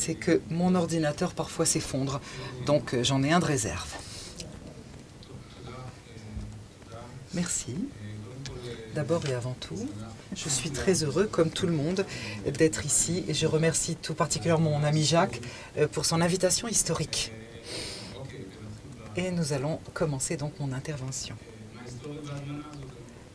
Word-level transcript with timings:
c'est 0.00 0.14
que 0.14 0.40
mon 0.48 0.74
ordinateur 0.74 1.34
parfois 1.34 1.66
s'effondre, 1.66 2.20
donc 2.64 2.94
euh, 2.94 3.04
j'en 3.04 3.22
ai 3.22 3.32
un 3.32 3.38
de 3.38 3.44
réserve. 3.44 3.94
Merci. 7.34 7.76
D'abord 8.94 9.24
et 9.26 9.34
avant 9.34 9.54
tout, 9.60 9.88
je 10.34 10.48
suis 10.48 10.70
très 10.70 11.04
heureux, 11.04 11.28
comme 11.30 11.50
tout 11.50 11.66
le 11.66 11.72
monde, 11.72 12.04
d'être 12.46 12.84
ici 12.84 13.24
et 13.28 13.34
je 13.34 13.46
remercie 13.46 13.94
tout 13.94 14.14
particulièrement 14.14 14.70
mon 14.70 14.84
ami 14.84 15.04
Jacques 15.04 15.40
euh, 15.76 15.86
pour 15.86 16.06
son 16.06 16.20
invitation 16.20 16.66
historique. 16.66 17.30
Et 19.16 19.30
nous 19.30 19.52
allons 19.52 19.80
commencer 19.92 20.36
donc 20.36 20.58
mon 20.58 20.72
intervention. 20.72 21.36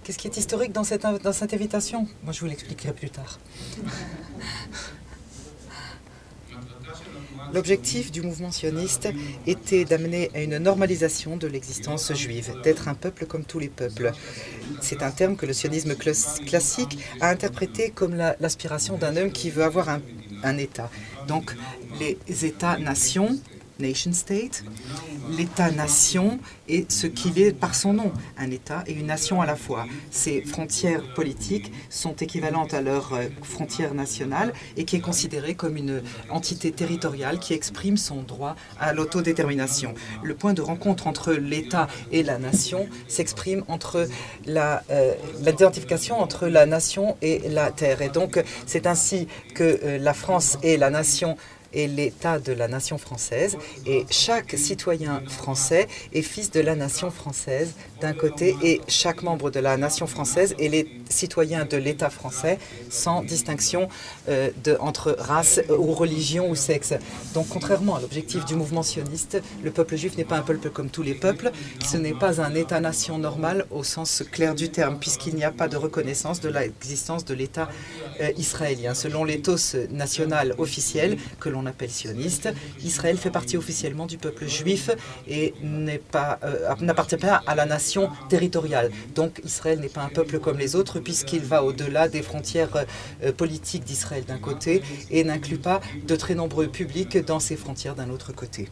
Qu'est-ce 0.04 0.18
qui 0.18 0.28
est 0.28 0.38
historique 0.38 0.72
dans 0.72 0.84
cette, 0.84 1.04
dans 1.04 1.34
cette 1.34 1.54
invitation? 1.54 2.08
Moi, 2.24 2.34
je 2.34 2.40
vous 2.40 2.48
l'expliquerai 2.48 2.94
plus 2.94 3.10
tard. 3.10 3.40
L'objectif 7.56 8.12
du 8.12 8.22
mouvement 8.22 8.52
sioniste 8.52 9.08
était 9.48 9.86
d'amener 9.86 10.30
à 10.36 10.42
une 10.42 10.58
normalisation 10.58 11.38
de 11.38 11.48
l'existence 11.48 12.14
juive, 12.14 12.54
d'être 12.66 12.90
un 12.90 12.96
peuple 12.96 13.26
comme 13.26 13.46
tous 13.46 13.60
les 13.60 13.70
peuples. 13.70 14.12
C'est 14.82 15.02
un 15.02 15.10
terme 15.10 15.38
que 15.38 15.46
le 15.46 15.54
sionisme 15.54 15.96
classique 15.96 17.00
a 17.22 17.30
interprété 17.30 17.92
comme 17.92 18.14
l'aspiration 18.14 18.98
d'un 18.98 19.16
homme 19.16 19.32
qui 19.32 19.52
veut 19.52 19.64
avoir 19.64 19.88
un, 19.88 20.58
État. 20.58 20.92
Donc 21.30 21.56
les 22.02 22.46
États-nations 22.46 23.40
nation 23.80 24.14
state. 24.14 24.64
L'État-nation 25.38 26.40
est 26.68 26.92
ce 26.92 27.08
qu'il 27.08 27.40
est 27.40 27.52
par 27.52 27.76
son 27.76 27.94
nom, 27.94 28.12
un 28.38 28.52
État 28.52 28.84
et 28.88 28.94
une 28.94 29.08
nation 29.08 29.42
à 29.42 29.46
la 29.46 29.56
fois. 29.56 29.86
Ces 30.12 30.42
frontières 30.42 31.02
politiques 31.14 31.72
sont 31.90 32.16
équivalentes 32.16 32.74
à 32.74 32.82
leurs 32.82 33.14
euh, 33.14 33.26
frontières 33.44 33.94
nationales 33.94 34.54
et 34.78 34.86
qui 34.86 34.96
est 34.98 35.02
considérée 35.02 35.56
comme 35.56 35.78
une 35.78 36.02
entité 36.30 36.72
territoriale 36.72 37.40
qui 37.40 37.54
exprime 37.54 37.98
son 37.98 38.22
droit 38.22 38.56
à 38.80 38.94
l'autodétermination. 38.94 39.94
Le 40.24 40.36
point 40.36 40.54
de 40.54 40.62
rencontre 40.62 41.08
entre 41.08 41.34
l'État 41.34 41.88
et 42.12 42.24
la 42.24 42.38
nation 42.38 42.88
s'exprime 43.08 43.64
entre 43.68 44.08
euh, 44.48 45.14
l'identification 45.42 46.20
entre 46.20 46.48
la 46.48 46.66
nation 46.66 47.18
et 47.22 47.50
la 47.50 47.72
terre. 47.72 48.02
Et 48.02 48.10
donc 48.10 48.44
c'est 48.66 48.88
ainsi 48.88 49.28
que 49.54 49.80
euh, 49.84 49.98
la 49.98 50.14
France 50.14 50.58
et 50.64 50.78
la 50.78 50.90
nation 50.90 51.38
et 51.76 51.88
l'État 51.88 52.40
de 52.40 52.54
la 52.54 52.68
nation 52.68 52.98
française. 52.98 53.58
Et 53.86 54.06
chaque 54.10 54.58
citoyen 54.58 55.22
français 55.28 55.88
est 56.14 56.22
fils 56.22 56.50
de 56.50 56.62
la 56.62 56.76
nation 56.76 57.12
française 57.12 57.74
d'un 58.02 58.14
côté 58.14 58.56
et 58.64 58.82
chaque 58.88 59.22
membre 59.22 59.52
de 59.52 59.60
la 59.60 59.78
nation 59.78 60.08
française 60.08 60.56
est 60.60 60.70
les 60.70 60.88
citoyens 61.10 61.66
de 61.66 61.78
l'État 61.78 62.10
français 62.10 62.58
sans 62.90 63.22
distinction 63.22 63.88
euh, 64.30 64.50
entre 64.80 65.16
race 65.20 65.60
ou 65.70 65.92
religion 65.94 66.50
ou 66.50 66.56
sexe. 66.56 66.94
Donc 67.34 67.48
contrairement 67.50 67.96
à 67.96 68.02
l'objectif 68.02 68.46
du 68.46 68.56
mouvement 68.56 68.84
sioniste, 68.84 69.42
le 69.64 69.72
peuple 69.72 69.96
juif 69.98 70.18
n'est 70.18 70.26
pas 70.26 70.38
un 70.38 70.42
peuple 70.42 70.70
comme 70.70 70.90
tous 70.90 71.04
les 71.04 71.14
peuples. 71.14 71.52
Ce 71.86 71.98
n'est 71.98 72.14
pas 72.14 72.42
un 72.42 72.56
État-nation 72.56 73.18
normal 73.18 73.66
au 73.72 73.84
sens 73.84 74.24
clair 74.32 74.56
du 74.56 74.70
terme 74.70 74.98
puisqu'il 75.00 75.36
n'y 75.36 75.44
a 75.44 75.52
pas 75.52 75.68
de 75.68 75.78
reconnaissance 75.78 76.40
de 76.40 76.50
l'existence 76.50 77.26
de 77.26 77.34
l'État 77.34 77.70
euh, 78.22 78.32
israélien. 78.38 78.94
Selon 78.94 79.24
l'éthos 79.24 79.76
national 79.90 80.56
officiel 80.58 81.18
que 81.40 81.50
l'on 81.50 81.65
appelle 81.66 81.90
sioniste. 81.90 82.50
Israël 82.84 83.18
fait 83.18 83.30
partie 83.30 83.58
officiellement 83.58 84.06
du 84.06 84.18
peuple 84.18 84.48
juif 84.48 84.90
et 85.28 85.54
euh, 85.64 86.76
n'appartient 86.82 87.18
pas 87.18 87.42
à 87.48 87.56
la 87.56 87.66
nation 87.66 88.10
territoriale. 88.30 88.92
Donc 89.14 89.42
Israël 89.44 89.80
n'est 89.80 89.90
pas 89.90 90.02
un 90.02 90.10
peuple 90.10 90.40
comme 90.40 90.58
les 90.58 90.76
autres 90.76 91.00
puisqu'il 91.00 91.42
va 91.42 91.64
au-delà 91.64 92.08
des 92.08 92.22
frontières 92.22 92.86
euh, 93.24 93.32
politiques 93.32 93.84
d'Israël 93.84 94.26
d'un 94.26 94.38
côté 94.38 94.82
et 95.12 95.24
n'inclut 95.24 95.58
pas 95.58 95.82
de 96.08 96.16
très 96.16 96.36
nombreux 96.36 96.68
publics 96.68 97.18
dans 97.18 97.40
ses 97.40 97.56
frontières 97.56 97.96
d'un 97.96 98.10
autre 98.10 98.34
côté. 98.34 98.70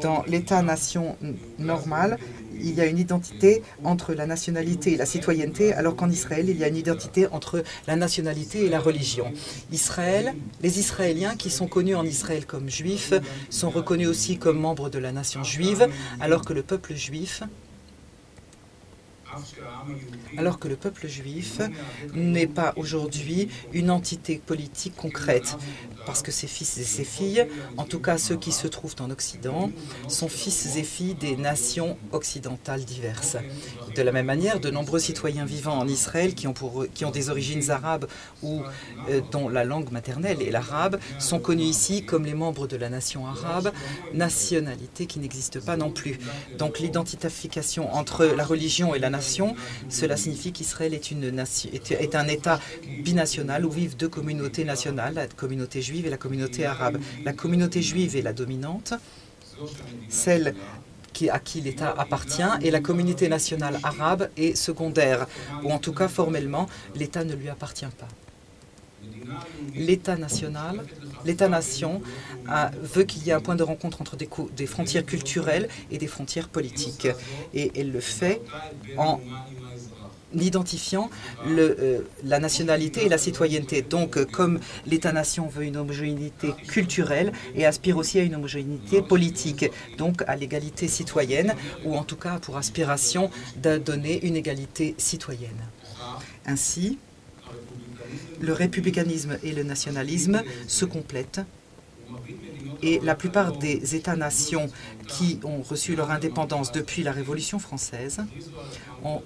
Dans 0.00 0.24
l'État-nation 0.26 1.16
normal, 1.58 2.18
il 2.54 2.74
y 2.74 2.80
a 2.80 2.86
une 2.86 2.98
identité 2.98 3.62
entre 3.84 4.14
la 4.14 4.26
nationalité 4.26 4.92
et 4.92 4.96
la 4.96 5.06
citoyenneté, 5.06 5.72
alors 5.72 5.96
qu'en 5.96 6.10
Israël, 6.10 6.48
il 6.48 6.58
y 6.58 6.64
a 6.64 6.68
une 6.68 6.76
identité 6.76 7.26
entre 7.28 7.62
la 7.86 7.96
nationalité 7.96 8.64
et 8.64 8.68
la 8.68 8.80
religion. 8.80 9.32
Israël, 9.72 10.34
les 10.60 10.78
Israéliens 10.78 11.34
qui 11.36 11.50
sont 11.50 11.66
connus 11.66 11.94
en 11.94 12.04
Israël 12.04 12.46
comme 12.46 12.68
juifs 12.68 13.14
sont 13.50 13.70
reconnus 13.70 14.08
aussi 14.08 14.38
comme 14.38 14.58
membres 14.58 14.90
de 14.90 14.98
la 14.98 15.12
nation 15.12 15.42
juive, 15.44 15.88
alors 16.20 16.44
que 16.44 16.52
le 16.52 16.62
peuple 16.62 16.94
juif 16.94 17.42
alors 20.36 20.58
que 20.58 20.68
le 20.68 20.76
peuple 20.76 21.08
juif 21.08 21.60
n'est 22.14 22.46
pas 22.46 22.72
aujourd'hui 22.76 23.48
une 23.72 23.90
entité 23.90 24.40
politique 24.44 24.96
concrète, 24.96 25.56
parce 26.06 26.22
que 26.22 26.32
ses 26.32 26.46
fils 26.46 26.78
et 26.78 26.84
ses 26.84 27.04
filles, 27.04 27.46
en 27.76 27.84
tout 27.84 28.00
cas 28.00 28.18
ceux 28.18 28.36
qui 28.36 28.52
se 28.52 28.66
trouvent 28.66 28.96
en 29.00 29.10
Occident, 29.10 29.70
sont 30.08 30.28
fils 30.28 30.76
et 30.76 30.82
filles 30.82 31.14
des 31.14 31.36
nations 31.36 31.96
occidentales 32.12 32.84
diverses. 32.84 33.36
De 33.94 34.02
la 34.02 34.12
même 34.12 34.26
manière, 34.26 34.60
de 34.60 34.70
nombreux 34.70 34.98
citoyens 34.98 35.44
vivant 35.44 35.78
en 35.78 35.86
Israël 35.86 36.34
qui 36.34 36.46
ont, 36.46 36.52
pour, 36.52 36.86
qui 36.94 37.04
ont 37.04 37.10
des 37.10 37.30
origines 37.30 37.70
arabes 37.70 38.06
ou 38.42 38.62
euh, 39.08 39.20
dont 39.30 39.48
la 39.48 39.64
langue 39.64 39.90
maternelle 39.90 40.42
est 40.42 40.50
l'arabe 40.50 40.98
sont 41.18 41.38
connus 41.38 41.64
ici 41.64 42.04
comme 42.04 42.24
les 42.24 42.34
membres 42.34 42.66
de 42.66 42.76
la 42.76 42.88
nation 42.88 43.26
arabe, 43.26 43.72
nationalité 44.14 45.06
qui 45.06 45.18
n'existe 45.18 45.60
pas 45.64 45.76
non 45.76 45.90
plus. 45.90 46.18
Donc 46.58 46.78
l'identification 46.78 47.94
entre 47.94 48.24
la 48.24 48.44
religion 48.44 48.94
et 48.94 48.98
la 48.98 49.10
nation, 49.10 49.21
cela 49.88 50.16
signifie 50.16 50.52
qu'Israël 50.52 50.94
est, 50.94 51.12
est, 51.90 52.14
un 52.14 52.28
État 52.28 52.60
binational 53.02 53.64
où 53.64 53.70
vivent 53.70 53.96
deux 53.96 54.08
communautés 54.08 54.64
nationales, 54.64 55.14
la 55.14 55.26
communauté 55.26 55.82
juive 55.82 56.06
et 56.06 56.10
la 56.10 56.16
communauté 56.16 56.66
arabe. 56.66 56.98
La 57.24 57.32
communauté 57.32 57.82
juive 57.82 58.16
est 58.16 58.22
la 58.22 58.32
dominante, 58.32 58.94
celle 60.08 60.54
à 61.30 61.38
qui 61.38 61.60
l'État 61.60 61.94
appartient, 61.96 62.42
et 62.62 62.70
la 62.70 62.80
communauté 62.80 63.28
nationale 63.28 63.78
arabe 63.82 64.30
est 64.36 64.56
secondaire, 64.56 65.26
ou 65.62 65.70
en 65.70 65.78
tout 65.78 65.92
cas 65.92 66.08
formellement, 66.08 66.68
l'État 66.96 67.24
ne 67.24 67.34
lui 67.34 67.48
appartient 67.48 67.86
pas. 67.86 68.08
L'État 69.74 70.16
national, 70.16 70.84
l'État-nation 71.24 72.02
veut 72.82 73.04
qu'il 73.04 73.24
y 73.24 73.30
ait 73.30 73.34
un 73.34 73.40
point 73.40 73.54
de 73.54 73.62
rencontre 73.62 74.00
entre 74.00 74.16
des, 74.16 74.66
frontières 74.66 75.06
culturelles 75.06 75.68
et 75.90 75.98
des 75.98 76.06
frontières 76.06 76.48
politiques. 76.48 77.08
Et 77.54 77.72
elle 77.76 77.92
le 77.92 78.00
fait 78.00 78.42
en 78.96 79.20
identifiant 80.34 81.10
euh, 81.46 82.00
la 82.24 82.38
nationalité 82.38 83.04
et 83.04 83.08
la 83.08 83.18
citoyenneté. 83.18 83.82
Donc, 83.82 84.16
euh, 84.16 84.24
comme 84.24 84.60
l'État-nation 84.86 85.46
veut 85.48 85.64
une 85.64 85.76
homogénéité 85.76 86.52
culturelle 86.68 87.32
et 87.54 87.66
aspire 87.66 87.96
aussi 87.96 88.18
à 88.18 88.22
une 88.22 88.34
homogénéité 88.34 89.02
politique, 89.02 89.66
donc 89.98 90.22
à 90.26 90.36
l'égalité 90.36 90.88
citoyenne, 90.88 91.54
ou 91.84 91.96
en 91.96 92.04
tout 92.04 92.16
cas 92.16 92.38
pour 92.38 92.56
aspiration 92.56 93.30
de 93.62 93.78
donner 93.78 94.24
une 94.26 94.36
égalité 94.36 94.94
citoyenne. 94.98 95.50
Ainsi, 96.46 96.98
le 98.42 98.52
républicanisme 98.52 99.38
et 99.42 99.52
le 99.52 99.62
nationalisme 99.62 100.42
se 100.66 100.84
complètent 100.84 101.40
et 102.82 103.00
la 103.00 103.14
plupart 103.14 103.56
des 103.56 103.94
États-nations 103.94 104.68
qui 105.06 105.38
ont 105.44 105.62
reçu 105.62 105.94
leur 105.94 106.10
indépendance 106.10 106.72
depuis 106.72 107.02
la 107.02 107.12
Révolution 107.12 107.58
française 107.58 108.18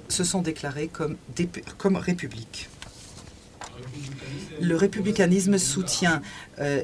se 0.09 0.25
sont 0.25 0.43
déclarés 0.43 0.88
comme, 0.88 1.97
républiques. 1.97 2.69
Le 4.60 4.75
républicanisme 4.75 5.59
soutient 5.59 6.22
euh, 6.60 6.82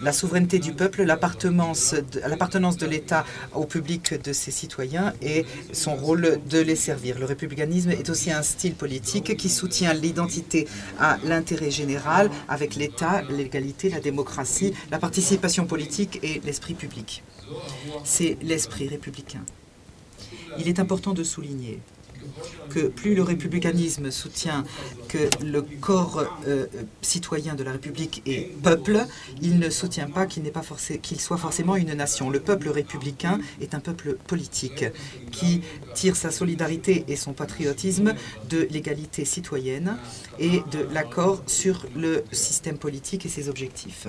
la 0.00 0.12
souveraineté 0.12 0.58
du 0.60 0.72
peuple, 0.72 1.02
l'appartenance 1.02 1.94
de, 1.94 2.78
de 2.78 2.86
l'État 2.86 3.24
au 3.54 3.64
public 3.64 4.22
de 4.22 4.32
ses 4.32 4.50
citoyens 4.50 5.12
et 5.20 5.44
son 5.72 5.96
rôle 5.96 6.38
de 6.48 6.58
les 6.60 6.76
servir. 6.76 7.18
Le 7.18 7.24
républicanisme 7.24 7.90
est 7.90 8.08
aussi 8.08 8.30
un 8.30 8.42
style 8.42 8.74
politique 8.74 9.36
qui 9.36 9.48
soutient 9.48 9.92
l'identité 9.94 10.68
à 10.98 11.18
l'intérêt 11.24 11.70
général 11.70 12.30
avec 12.48 12.76
l'État, 12.76 13.22
l'égalité, 13.30 13.88
la 13.88 14.00
démocratie, 14.00 14.72
la 14.90 14.98
participation 14.98 15.66
politique 15.66 16.20
et 16.22 16.40
l'esprit 16.44 16.74
public. 16.74 17.24
C'est 18.04 18.38
l'esprit 18.42 18.88
républicain. 18.88 19.44
Il 20.58 20.68
est 20.68 20.78
important 20.78 21.14
de 21.14 21.24
souligner 21.24 21.80
que 22.70 22.80
plus 22.80 23.14
le 23.14 23.22
républicanisme 23.22 24.10
soutient 24.10 24.64
que 25.08 25.28
le 25.44 25.62
corps 25.62 26.24
euh, 26.46 26.66
citoyen 27.02 27.54
de 27.54 27.64
la 27.64 27.72
République 27.72 28.22
est 28.26 28.50
peuple, 28.62 29.04
il 29.40 29.58
ne 29.58 29.70
soutient 29.70 30.08
pas 30.08 30.26
qu'il 30.26 30.42
pas 30.50 30.62
qu'il 31.02 31.20
soit 31.20 31.36
forcément 31.36 31.76
une 31.76 31.92
nation. 31.92 32.30
Le 32.30 32.40
peuple 32.40 32.68
républicain 32.68 33.38
est 33.60 33.74
un 33.74 33.80
peuple 33.80 34.16
politique 34.26 34.84
qui 35.30 35.62
tire 35.94 36.16
sa 36.16 36.30
solidarité 36.30 37.04
et 37.08 37.16
son 37.16 37.32
patriotisme 37.32 38.14
de 38.48 38.66
l'égalité 38.70 39.24
citoyenne 39.24 39.96
et 40.38 40.62
de 40.70 40.86
l'accord 40.92 41.42
sur 41.46 41.86
le 41.96 42.24
système 42.32 42.78
politique 42.78 43.26
et 43.26 43.28
ses 43.28 43.48
objectifs 43.48 44.08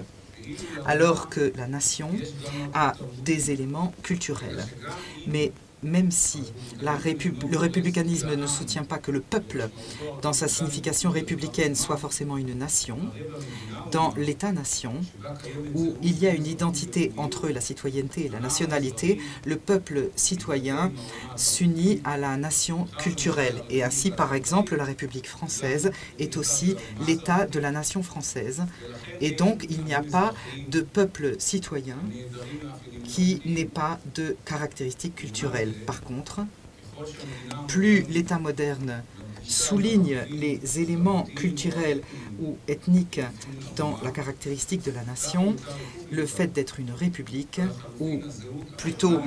alors 0.85 1.29
que 1.29 1.53
la 1.55 1.67
nation 1.67 2.09
a 2.73 2.93
des 3.23 3.51
éléments 3.51 3.93
culturels. 4.03 4.65
Mais 5.27 5.51
même 5.83 6.11
si 6.11 6.43
le 6.81 7.57
républicanisme 7.57 8.35
ne 8.35 8.47
soutient 8.47 8.83
pas 8.83 8.97
que 8.97 9.11
le 9.11 9.19
peuple, 9.19 9.69
dans 10.21 10.33
sa 10.33 10.47
signification 10.47 11.09
républicaine, 11.09 11.75
soit 11.75 11.97
forcément 11.97 12.37
une 12.37 12.57
nation, 12.57 12.97
dans 13.91 14.13
l'État-nation, 14.15 14.93
où 15.75 15.95
il 16.01 16.19
y 16.19 16.27
a 16.27 16.33
une 16.33 16.47
identité 16.47 17.11
entre 17.17 17.49
la 17.49 17.61
citoyenneté 17.61 18.25
et 18.25 18.29
la 18.29 18.39
nationalité, 18.39 19.19
le 19.45 19.57
peuple 19.57 20.09
citoyen 20.15 20.91
s'unit 21.35 22.01
à 22.03 22.17
la 22.17 22.37
nation 22.37 22.87
culturelle. 22.97 23.63
Et 23.69 23.83
ainsi, 23.83 24.11
par 24.11 24.33
exemple, 24.33 24.75
la 24.75 24.83
République 24.83 25.27
française 25.27 25.91
est 26.19 26.37
aussi 26.37 26.75
l'État 27.05 27.45
de 27.45 27.59
la 27.59 27.71
nation 27.71 28.03
française. 28.03 28.63
Et 29.21 29.31
donc, 29.31 29.65
il 29.69 29.83
n'y 29.83 29.93
a 29.93 30.01
pas 30.03 30.33
de 30.69 30.81
peuple 30.81 31.35
citoyen 31.39 31.97
qui 33.03 33.41
n'ait 33.45 33.65
pas 33.65 33.99
de 34.15 34.35
caractéristiques 34.45 35.15
culturelles. 35.15 35.72
Par 35.85 36.01
contre, 36.01 36.41
plus 37.67 38.01
l'État 38.09 38.39
moderne 38.39 39.03
souligne 39.45 40.19
les 40.29 40.79
éléments 40.79 41.23
culturels 41.23 42.01
ou 42.41 42.55
ethniques 42.67 43.21
dans 43.75 43.99
la 44.03 44.11
caractéristique 44.11 44.85
de 44.85 44.91
la 44.91 45.03
nation, 45.03 45.55
le 46.11 46.25
fait 46.25 46.47
d'être 46.47 46.79
une 46.79 46.91
république, 46.91 47.59
ou 47.99 48.21
plutôt 48.77 49.19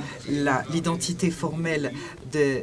l'identité 0.70 1.30
formelle 1.30 1.92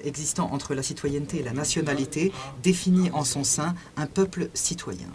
existant 0.04 0.50
entre 0.52 0.74
la 0.74 0.84
citoyenneté 0.84 1.40
et 1.40 1.44
la 1.44 1.54
nationalité, 1.54 2.32
définit 2.64 3.12
en 3.12 3.24
son 3.24 3.44
sein 3.44 3.76
un 3.98 4.08
peuple 4.08 4.50
citoyen. 4.54 5.10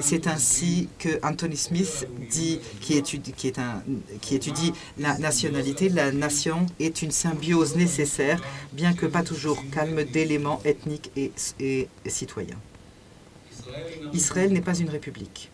C'est 0.00 0.26
ainsi 0.26 0.88
que 0.98 1.18
Anthony 1.22 1.56
Smith 1.56 2.06
dit, 2.30 2.60
qui 2.80 2.96
étudie, 2.96 4.72
la 4.98 5.18
nationalité, 5.18 5.88
la 5.88 6.12
nation 6.12 6.66
est 6.80 7.02
une 7.02 7.10
symbiose 7.10 7.76
nécessaire, 7.76 8.42
bien 8.72 8.92
que 8.92 9.06
pas 9.06 9.22
toujours 9.22 9.62
calme, 9.72 10.04
d'éléments 10.04 10.60
ethniques 10.64 11.10
et, 11.16 11.32
et 11.60 11.88
citoyens. 12.06 12.58
Israël 14.12 14.52
n'est 14.52 14.60
pas 14.60 14.78
une 14.78 14.90
république 14.90 15.50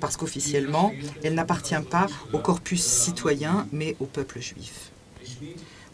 parce 0.00 0.16
qu'officiellement, 0.16 0.92
elle 1.22 1.34
n'appartient 1.34 1.74
pas 1.90 2.06
au 2.32 2.38
corpus 2.38 2.82
citoyen, 2.82 3.66
mais 3.72 3.96
au 4.00 4.06
peuple 4.06 4.40
juif. 4.40 4.90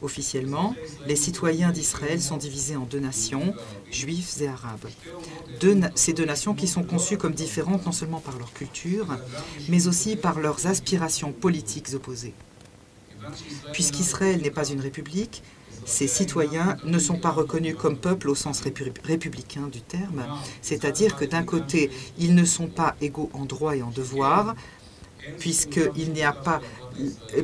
Officiellement, 0.03 0.75
les 1.07 1.15
citoyens 1.15 1.71
d'Israël 1.71 2.21
sont 2.21 2.37
divisés 2.37 2.75
en 2.75 2.85
deux 2.85 2.99
nations, 2.99 3.55
juifs 3.91 4.41
et 4.41 4.49
arabes. 4.49 4.89
ces 5.95 6.13
deux 6.13 6.25
nations 6.25 6.55
qui 6.55 6.67
sont 6.67 6.83
conçues 6.83 7.17
comme 7.17 7.35
différentes 7.35 7.87
non 7.87 7.93
seulement 7.93 8.19
par 8.19 8.37
leur 8.37 8.53
culture, 8.53 9.07
mais 9.69 9.87
aussi 9.87 10.17
par 10.17 10.41
leurs 10.41 10.67
aspirations 10.67 11.33
politiques 11.33 11.95
opposées. 11.95 12.35
Puisqu'Israël 13.73 14.43
n'est 14.43 14.51
pas 14.51 14.69
une 14.69 14.81
république, 14.81 15.43
ces 15.85 16.09
citoyens 16.09 16.77
ne 16.85 16.99
sont 16.99 17.19
pas 17.19 17.31
reconnus 17.31 17.77
comme 17.77 17.97
peuple 17.97 18.29
au 18.29 18.35
sens 18.35 18.61
républicain 18.61 19.69
du 19.69 19.81
terme, 19.81 20.25
c'est-à-dire 20.63 21.17
que 21.17 21.25
d'un 21.25 21.45
côté, 21.45 21.91
ils 22.19 22.35
ne 22.35 22.45
sont 22.45 22.69
pas 22.69 22.97
égaux 23.01 23.31
en 23.35 23.45
droit 23.45 23.77
et 23.77 23.83
en 23.83 23.91
devoir, 23.91 24.57
n'y 26.13 26.23
a 26.23 26.33
pas 26.33 26.61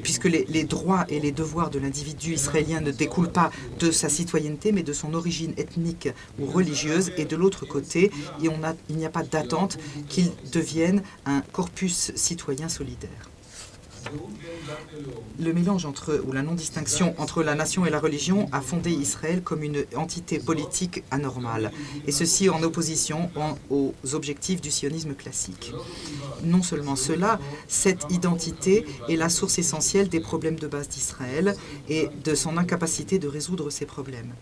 puisque 0.03 0.25
les, 0.25 0.65
droits 0.65 1.07
et 1.09 1.21
les 1.21 1.33
devoirs 1.33 1.71
de 1.71 1.79
l'individu 1.79 2.35
israélien 2.35 2.81
ne 2.81 2.91
découlent 2.91 3.33
pas 3.33 3.51
de 3.79 3.91
sa 3.91 4.09
citoyenneté, 4.09 4.73
mais 4.73 4.83
de 4.83 4.93
son 4.93 5.15
origine 5.15 5.55
ethnique 5.57 6.09
ou 6.39 6.47
religieuse, 6.47 7.13
et 7.17 7.25
de 7.25 7.37
l'autre 7.37 7.67
côté, 7.67 8.11
il 8.41 8.97
n'y 8.97 9.07
a 9.07 9.11
pas 9.11 9.23
d'attente 9.23 9.79
qu'il 10.09 10.31
devienne 10.53 11.03
un 11.27 11.41
corpus 11.41 12.13
citoyen 12.15 12.69
solidaire 12.69 13.31
le 15.39 15.53
mélange 15.53 15.85
entre, 15.85 16.23
ou 16.27 16.33
la 16.33 16.43
non-distinction 16.43 17.15
entre 17.19 17.43
la 17.43 17.55
nation 17.55 17.87
et 17.87 17.91
la 17.91 18.01
religion 18.01 18.49
a 18.53 18.61
fondé 18.61 18.91
Israël 18.91 19.43
comme 19.43 19.63
une 19.63 19.85
entité 19.97 20.39
politique 20.39 21.03
anormale, 21.11 21.73
et 22.07 22.13
ceci 22.13 22.49
en 22.49 22.63
opposition 22.63 23.31
aux 23.71 23.95
objectifs 24.13 24.61
du 24.61 24.71
sionisme 24.71 25.15
classique. 25.15 25.73
Non 26.45 26.63
seulement 26.63 26.97
cela, 26.97 27.39
cette 27.69 28.07
identité 28.11 28.85
est 29.09 29.17
la 29.17 29.29
source 29.29 29.59
essentielle 29.59 30.09
des 30.09 30.21
problèmes 30.21 30.59
de 30.59 30.67
base 30.67 30.89
d'Israël 30.89 31.55
et 31.89 32.09
de 32.25 32.35
son 32.35 32.57
incapacité 32.57 33.19
de 33.19 33.29
résoudre 33.29 33.71
ces 33.71 33.87
problèmes 33.87 34.33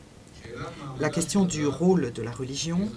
la 1.01 1.09
question 1.11 1.45
du 1.45 1.67
rôle 1.67 2.13
de 2.13 2.23
la 2.23 2.31
religion, 2.31 2.89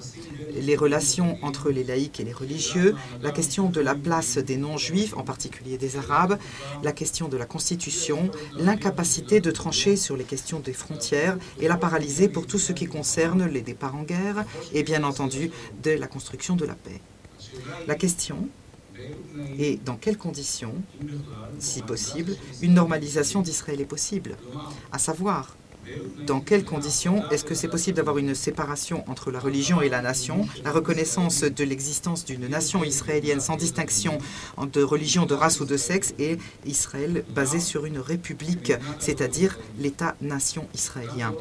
les 0.53 0.75
relations 0.75 1.37
entre 1.41 1.69
les 1.69 1.83
laïcs 1.83 2.19
et 2.19 2.23
les 2.23 2.33
religieux, 2.33 2.95
la 3.21 3.31
question 3.31 3.69
de 3.69 3.81
la 3.81 3.95
place 3.95 4.37
des 4.37 4.57
non-juifs, 4.57 5.15
en 5.17 5.23
particulier 5.23 5.77
des 5.77 5.97
Arabes, 5.97 6.37
la 6.83 6.91
question 6.91 7.27
de 7.27 7.37
la 7.37 7.45
Constitution, 7.45 8.29
l'incapacité 8.57 9.41
de 9.41 9.51
trancher 9.51 9.95
sur 9.95 10.15
les 10.17 10.23
questions 10.23 10.59
des 10.59 10.73
frontières 10.73 11.37
et 11.59 11.67
la 11.67 11.77
paralyser 11.77 12.29
pour 12.29 12.47
tout 12.47 12.59
ce 12.59 12.73
qui 12.73 12.85
concerne 12.85 13.45
les 13.45 13.61
départs 13.61 13.95
en 13.95 14.03
guerre 14.03 14.45
et 14.73 14.83
bien 14.83 15.03
entendu 15.03 15.51
de 15.83 15.91
la 15.91 16.07
construction 16.07 16.55
de 16.55 16.65
la 16.65 16.75
paix. 16.75 17.01
La 17.87 17.95
question 17.95 18.47
est 19.57 19.83
dans 19.83 19.95
quelles 19.95 20.17
conditions, 20.17 20.75
si 21.59 21.81
possible, 21.81 22.35
une 22.61 22.73
normalisation 22.73 23.41
d'Israël 23.41 23.79
est 23.81 23.85
possible, 23.85 24.35
à 24.91 24.99
savoir 24.99 25.55
dans 26.25 26.41
quelles 26.41 26.65
conditions 26.65 27.23
est-ce 27.31 27.43
que 27.43 27.55
c'est 27.55 27.67
possible 27.67 27.97
d'avoir 27.97 28.17
une 28.17 28.35
séparation 28.35 29.03
entre 29.09 29.31
la 29.31 29.39
religion 29.39 29.81
et 29.81 29.89
la 29.89 30.01
nation, 30.01 30.47
la 30.63 30.71
reconnaissance 30.71 31.41
de 31.43 31.63
l'existence 31.63 32.25
d'une 32.25 32.47
nation 32.47 32.83
israélienne 32.83 33.39
sans 33.39 33.55
distinction 33.55 34.17
de 34.71 34.83
religion, 34.83 35.25
de 35.25 35.33
race 35.33 35.59
ou 35.59 35.65
de 35.65 35.77
sexe, 35.77 36.13
et 36.19 36.37
Israël 36.65 37.23
basé 37.33 37.59
sur 37.59 37.85
une 37.85 37.99
république, 37.99 38.73
c'est-à-dire 38.99 39.57
l'État-nation 39.79 40.67
israélien? 40.75 41.33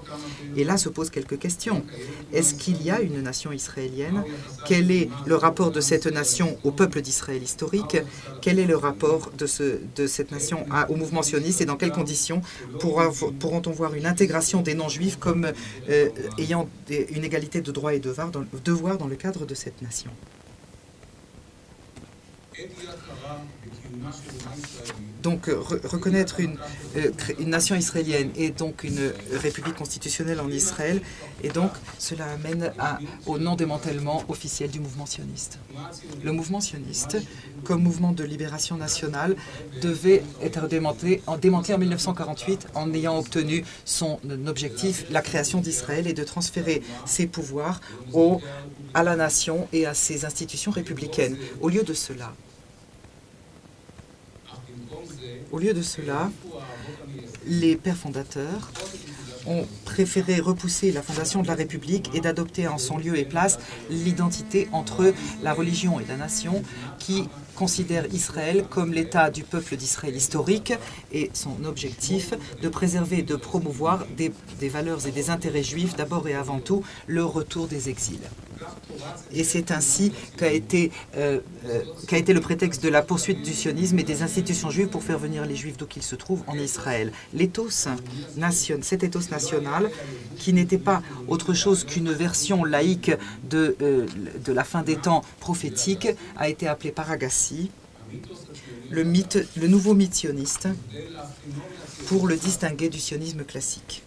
Et 0.56 0.64
là 0.64 0.76
se 0.76 0.88
posent 0.88 1.10
quelques 1.10 1.38
questions. 1.38 1.84
Est-ce 2.32 2.54
qu'il 2.54 2.82
y 2.82 2.90
a 2.90 3.00
une 3.00 3.20
nation 3.20 3.52
israélienne? 3.52 4.24
Quel 4.66 4.90
est 4.90 5.10
le 5.26 5.34
rapport 5.34 5.70
de 5.70 5.80
cette 5.80 6.06
nation 6.06 6.56
au 6.64 6.70
peuple 6.70 7.02
d'Israël 7.02 7.42
historique? 7.42 7.98
Quel 8.40 8.58
est 8.58 8.66
le 8.66 8.76
rapport 8.76 9.30
de, 9.36 9.46
ce, 9.46 9.80
de 9.96 10.06
cette 10.06 10.32
nation 10.32 10.64
au 10.88 10.94
mouvement 10.94 11.22
sioniste 11.22 11.60
et 11.60 11.66
dans 11.66 11.76
quelles 11.76 11.92
conditions 11.92 12.40
pourront-on 12.80 13.70
voir 13.70 13.94
une 13.94 14.06
intégration 14.06 14.37
des 14.62 14.74
non-juifs 14.74 15.18
comme 15.18 15.52
euh, 15.88 16.08
ayant 16.38 16.68
une 16.90 17.24
égalité 17.24 17.60
de 17.60 17.72
droits 17.72 17.94
et 17.94 18.00
de 18.00 18.14
devoirs 18.64 18.98
dans 18.98 19.06
le 19.06 19.16
cadre 19.16 19.46
de 19.46 19.54
cette 19.54 19.82
nation. 19.82 20.10
Donc 25.22 25.46
reconnaître 25.46 26.40
une, 26.40 26.56
euh, 26.96 27.10
une, 27.38 27.50
nation 27.50 27.74
israélienne 27.74 28.30
et 28.36 28.50
donc 28.50 28.84
une 28.84 29.12
république 29.32 29.74
constitutionnelle 29.74 30.40
en 30.40 30.48
Israël, 30.48 31.02
et 31.42 31.48
donc 31.48 31.72
cela 31.98 32.26
amène 32.26 32.72
au 33.26 33.38
non-démantèlement 33.38 34.24
officiel 34.28 34.70
du 34.70 34.80
mouvement 34.80 35.06
sioniste. 35.06 35.58
Le 36.22 36.32
mouvement 36.32 36.60
sioniste, 36.60 37.18
comme 37.64 37.82
mouvement 37.82 38.12
de 38.12 38.22
libération 38.24 38.76
nationale, 38.76 39.36
devait 39.82 40.22
être 40.40 40.68
démantelé 40.68 41.22
en, 41.26 41.36
démantelé 41.36 41.74
en 41.74 41.78
1948 41.78 42.68
en 42.74 42.92
ayant 42.94 43.18
obtenu 43.18 43.64
son 43.84 44.20
objectif, 44.46 45.04
la 45.10 45.20
création 45.20 45.60
d'Israël, 45.60 46.06
et 46.06 46.12
de 46.12 46.24
transférer 46.24 46.82
ses 47.06 47.26
pouvoirs 47.26 47.80
à 48.94 49.02
la 49.02 49.16
nation 49.16 49.68
et 49.72 49.86
à 49.86 49.94
ses 49.94 50.24
institutions 50.24 50.70
républicaines. 50.70 51.36
Au 51.60 51.68
lieu 51.68 51.82
de 51.82 51.94
cela, 51.94 52.32
au 55.52 55.58
lieu 55.58 55.72
de 55.72 55.82
cela, 55.82 56.30
les 57.46 57.76
pères 57.76 57.96
fondateurs 57.96 58.70
ont 59.46 59.66
préféré 59.84 60.40
repousser 60.40 60.92
la 60.92 61.02
fondation 61.02 61.42
de 61.42 61.48
la 61.48 61.54
République 61.54 62.10
et 62.14 62.20
d'adopter 62.20 62.68
en 62.68 62.76
son 62.76 62.98
lieu 62.98 63.16
et 63.18 63.24
place 63.24 63.58
l'identité 63.88 64.68
entre 64.72 65.14
la 65.42 65.54
religion 65.54 66.00
et 66.00 66.04
la 66.06 66.16
nation 66.16 66.62
qui 66.98 67.28
considère 67.54 68.06
Israël 68.12 68.64
comme 68.68 68.92
l'État 68.92 69.30
du 69.30 69.42
peuple 69.42 69.76
d'Israël 69.76 70.14
historique 70.14 70.74
et 71.12 71.30
son 71.32 71.64
objectif 71.64 72.34
de 72.62 72.68
préserver 72.68 73.18
et 73.18 73.22
de 73.22 73.36
promouvoir 73.36 74.06
des, 74.16 74.32
valeurs 74.68 75.06
et 75.06 75.10
des 75.10 75.30
intérêts 75.30 75.62
juifs, 75.62 75.96
d'abord 75.96 76.28
et 76.28 76.34
avant 76.34 76.60
tout 76.60 76.82
le 77.06 77.24
retour 77.24 77.66
des 77.66 77.88
exils. 77.88 78.18
Et 79.32 79.44
c'est 79.44 79.70
ainsi 79.70 80.12
qu'a 80.36 80.50
été, 80.50 80.90
euh, 81.16 81.40
euh, 81.66 81.82
été 82.10 82.32
le 82.32 82.40
prétexte 82.40 82.82
de 82.82 82.88
la 82.88 83.02
poursuite 83.02 83.42
du 83.42 83.52
sionisme 83.52 83.98
et 83.98 84.02
des 84.02 84.22
institutions 84.22 84.70
juives 84.70 84.88
pour 84.88 85.02
faire 85.02 85.18
venir 85.18 85.46
les 85.46 85.54
juifs 85.54 85.76
d'où 85.76 85.86
qu'ils 85.86 86.02
se 86.02 86.16
trouvent 86.16 86.42
en 86.46 86.58
Israël. 86.58 87.12
L'éthos 87.32 87.88
nation, 88.36 88.78
cet 88.82 89.04
éthos 89.04 89.30
national, 89.30 89.90
qui 90.36 90.52
n'était 90.52 90.78
pas 90.78 91.02
autre 91.28 91.54
chose 91.54 91.84
qu'une 91.84 92.12
version 92.12 92.64
laïque 92.64 93.12
de, 93.48 93.76
euh, 93.80 94.06
de 94.44 94.52
la 94.52 94.64
fin 94.64 94.82
des 94.82 94.96
temps 94.96 95.22
prophétique, 95.40 96.08
a 96.36 96.48
été 96.48 96.66
appelé 96.66 96.90
par 96.90 97.10
Agassi 97.10 97.70
le, 98.90 99.68
nouveau 99.68 99.94
mythe 99.94 100.14
sioniste 100.14 100.68
pour 102.06 102.26
le 102.26 102.36
distinguer 102.36 102.88
du 102.88 102.98
sionisme 102.98 103.44
classique. 103.44 104.02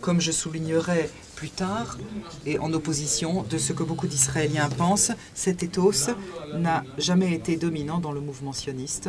Comme 0.00 0.20
je 0.20 0.32
soulignerai 0.32 1.10
Plus 1.38 1.50
tard, 1.50 1.98
et 2.46 2.58
en 2.58 2.72
opposition 2.72 3.44
de 3.44 3.58
ce 3.58 3.72
que 3.72 3.84
beaucoup 3.84 4.08
d'Israéliens 4.08 4.68
pensent, 4.68 5.12
cet 5.34 5.62
ethos 5.62 6.10
n'a 6.52 6.82
jamais 6.98 7.32
été 7.32 7.56
dominant 7.56 8.00
dans 8.00 8.10
le 8.10 8.20
mouvement 8.20 8.52
sioniste 8.52 9.08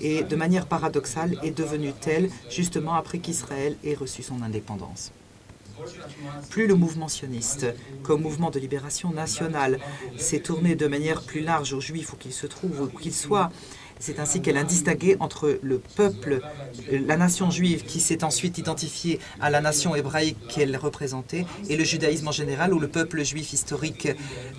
et 0.00 0.24
de 0.24 0.34
manière 0.34 0.66
paradoxale 0.66 1.38
est 1.44 1.56
devenu 1.56 1.92
tel 1.92 2.28
justement 2.50 2.94
après 2.94 3.20
qu'Israël 3.20 3.76
ait 3.84 3.94
reçu 3.94 4.24
son 4.24 4.42
indépendance. 4.42 5.12
Plus 6.48 6.66
le 6.66 6.74
mouvement 6.74 7.08
sioniste, 7.08 7.66
comme 8.02 8.22
mouvement 8.22 8.50
de 8.50 8.58
libération 8.58 9.12
nationale, 9.12 9.78
s'est 10.16 10.40
tourné 10.40 10.74
de 10.74 10.86
manière 10.86 11.22
plus 11.22 11.40
large 11.40 11.72
aux 11.72 11.80
Juifs 11.80 12.12
où 12.12 12.16
qu'ils 12.16 12.32
se 12.32 12.46
trouvent, 12.46 12.90
où 12.92 12.98
qu'ils 12.98 13.14
soient, 13.14 13.50
c'est 14.00 14.18
ainsi 14.18 14.40
qu'elle 14.40 14.56
a 14.56 14.64
distingué 14.64 15.16
entre 15.20 15.58
le 15.62 15.78
peuple, 15.78 16.40
la 16.90 17.16
nation 17.16 17.50
juive 17.50 17.84
qui 17.84 18.00
s'est 18.00 18.24
ensuite 18.24 18.58
identifiée 18.58 19.20
à 19.40 19.50
la 19.50 19.60
nation 19.60 19.94
hébraïque 19.94 20.38
qu'elle 20.48 20.76
représentait 20.76 21.46
et 21.68 21.76
le 21.76 21.84
judaïsme 21.84 22.28
en 22.28 22.32
général 22.32 22.74
ou 22.74 22.80
le 22.80 22.88
peuple 22.88 23.22
juif 23.22 23.52
historique 23.52 24.08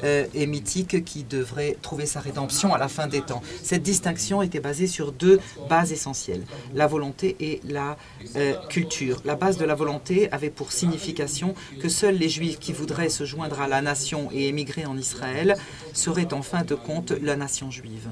euh, 0.03 0.25
et 0.33 0.45
mythique 0.45 1.03
qui 1.03 1.23
devrait 1.23 1.75
trouver 1.81 2.05
sa 2.05 2.19
rédemption 2.19 2.73
à 2.73 2.77
la 2.77 2.87
fin 2.87 3.07
des 3.07 3.21
temps. 3.21 3.41
Cette 3.63 3.83
distinction 3.83 4.41
était 4.41 4.59
basée 4.59 4.87
sur 4.87 5.11
deux 5.11 5.39
bases 5.69 5.91
essentielles, 5.91 6.45
la 6.73 6.87
volonté 6.87 7.35
et 7.39 7.59
la 7.67 7.97
euh, 8.35 8.53
culture. 8.69 9.21
La 9.25 9.35
base 9.35 9.57
de 9.57 9.65
la 9.65 9.75
volonté 9.75 10.31
avait 10.31 10.49
pour 10.49 10.71
signification 10.71 11.55
que 11.81 11.89
seuls 11.89 12.15
les 12.15 12.29
juifs 12.29 12.59
qui 12.59 12.73
voudraient 12.73 13.09
se 13.09 13.25
joindre 13.25 13.59
à 13.59 13.67
la 13.67 13.81
nation 13.81 14.29
et 14.31 14.47
émigrer 14.47 14.85
en 14.85 14.97
Israël 14.97 15.55
seraient 15.93 16.33
en 16.33 16.43
fin 16.43 16.63
de 16.63 16.75
compte 16.75 17.11
la 17.11 17.35
nation 17.35 17.71
juive. 17.71 18.09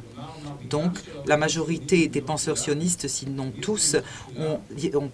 La 1.29 1.37
majorité 1.37 2.07
des 2.07 2.21
penseurs 2.21 2.57
sionistes, 2.57 3.07
sinon 3.07 3.53
tous, 3.61 3.95
ont, 4.39 4.59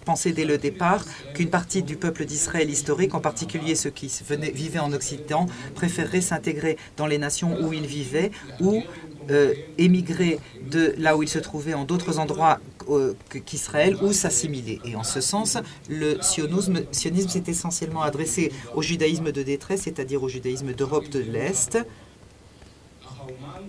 pensé 0.02 0.32
dès 0.32 0.46
le 0.46 0.56
départ 0.56 1.04
qu'une 1.34 1.50
partie 1.50 1.82
du 1.82 1.96
peuple 1.96 2.24
d'Israël 2.24 2.70
historique, 2.70 3.14
en 3.14 3.20
particulier 3.20 3.74
ceux 3.74 3.90
qui 3.90 4.10
vivaient 4.54 4.78
en 4.78 4.94
Occident, 4.94 5.44
préférerait 5.74 6.22
s'intégrer 6.22 6.78
dans 6.96 7.06
les 7.06 7.18
nations 7.18 7.60
où 7.62 7.74
ils 7.74 7.86
vivaient 7.86 8.30
ou 8.60 8.82
euh, 9.30 9.52
émigrer 9.76 10.40
de 10.70 10.94
là 10.96 11.18
où 11.18 11.22
ils 11.22 11.28
se 11.28 11.38
trouvaient 11.38 11.74
en 11.74 11.84
d'autres 11.84 12.18
endroits 12.18 12.60
euh, 12.88 13.12
qu'Israël 13.44 13.96
ou 14.00 14.14
s'assimiler. 14.14 14.80
Et 14.86 14.96
en 14.96 15.04
ce 15.04 15.20
sens, 15.20 15.58
le 15.90 16.16
sionisme, 16.22 16.80
sionisme 16.92 17.28
s'est 17.28 17.44
essentiellement 17.46 18.02
adressé 18.02 18.52
au 18.74 18.80
judaïsme 18.80 19.32
de 19.32 19.42
détresse, 19.42 19.82
c'est-à-dire 19.82 20.22
au 20.22 20.30
judaïsme 20.30 20.72
d'Europe 20.72 21.10
de 21.10 21.18
l'Est, 21.18 21.76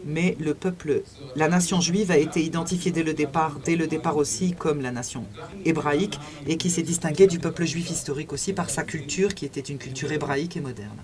mais 0.05 0.37
la 1.35 1.47
nation 1.47 1.81
juive 1.81 2.11
a 2.11 2.17
été 2.17 2.43
identifiée 2.43 2.91
dès 2.91 3.03
le 3.03 3.13
départ, 3.13 3.59
dès 3.63 3.75
le 3.75 3.87
départ 3.87 4.17
aussi 4.17 4.53
comme 4.53 4.81
la 4.81 4.91
nation 4.91 5.25
hébraïque 5.65 6.19
et 6.47 6.57
qui 6.57 6.69
s'est 6.69 6.81
distinguée 6.81 7.27
du 7.27 7.39
peuple 7.39 7.65
juif 7.65 7.89
historique 7.89 8.33
aussi 8.33 8.53
par 8.53 8.69
sa 8.69 8.83
culture 8.83 9.33
qui 9.35 9.45
était 9.45 9.59
une 9.59 9.77
culture 9.77 10.11
hébraïque 10.11 10.57
et 10.57 10.61
moderne. 10.61 10.97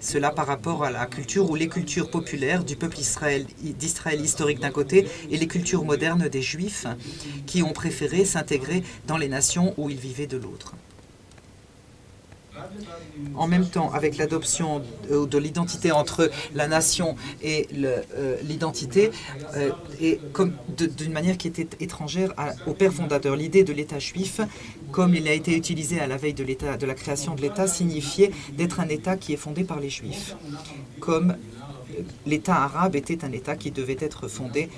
Cela 0.00 0.30
par 0.30 0.46
rapport 0.46 0.84
à 0.84 0.90
la 0.90 1.06
culture 1.06 1.50
ou 1.50 1.54
les 1.54 1.68
cultures 1.68 2.10
populaires 2.10 2.64
du 2.64 2.76
peuple 2.76 2.96
d'Israël 2.96 4.20
historique 4.20 4.60
d'un 4.60 4.70
côté 4.70 5.06
et 5.30 5.36
les 5.36 5.46
cultures 5.46 5.84
modernes 5.84 6.28
des 6.28 6.42
juifs 6.42 6.86
qui 7.46 7.62
ont 7.62 7.72
préféré 7.72 8.24
s'intégrer 8.24 8.82
dans 9.06 9.16
les 9.16 9.28
nations 9.28 9.74
où 9.78 9.88
ils 9.88 9.96
vivaient 9.96 10.26
de 10.26 10.36
l'autre 10.36 10.74
en 13.34 13.46
même 13.46 13.66
temps 13.66 13.92
avec 13.92 14.16
l'adoption 14.16 14.82
de, 15.10 15.38
l'identité 15.38 15.92
entre 15.92 16.30
la 16.54 16.68
nation 16.68 17.16
et 17.42 17.68
euh, 17.74 18.36
l'identité, 18.42 19.10
euh, 19.56 19.70
et 20.00 20.20
d'une 20.96 21.12
manière 21.12 21.36
qui 21.36 21.48
était 21.48 21.68
étrangère 21.80 22.32
au 22.66 22.74
père 22.74 22.92
fondateur. 22.92 23.36
L'idée 23.36 23.64
de 23.64 23.72
l'État 23.72 23.98
juif, 23.98 24.40
comme 24.92 25.14
il 25.14 25.26
a 25.28 25.32
été 25.32 25.56
utilisé 25.56 26.00
à 26.00 26.06
la 26.06 26.16
veille 26.16 26.34
de, 26.34 26.44
de 26.44 26.86
la 26.86 26.94
création 26.94 27.34
de 27.34 27.40
l'État, 27.40 27.66
signifiait 27.66 28.30
d'être 28.56 28.80
un 28.80 28.88
État 28.88 29.16
qui 29.16 29.32
est 29.32 29.36
fondé 29.36 29.64
par 29.64 29.80
les 29.80 29.90
juifs, 29.90 30.36
comme 31.00 31.36
l'État 32.26 32.56
arabe 32.56 32.96
était 32.96 33.24
un 33.24 33.32
État 33.32 33.56
qui 33.56 33.70
devait 33.70 33.96
être 34.00 34.28
fondé 34.28 34.68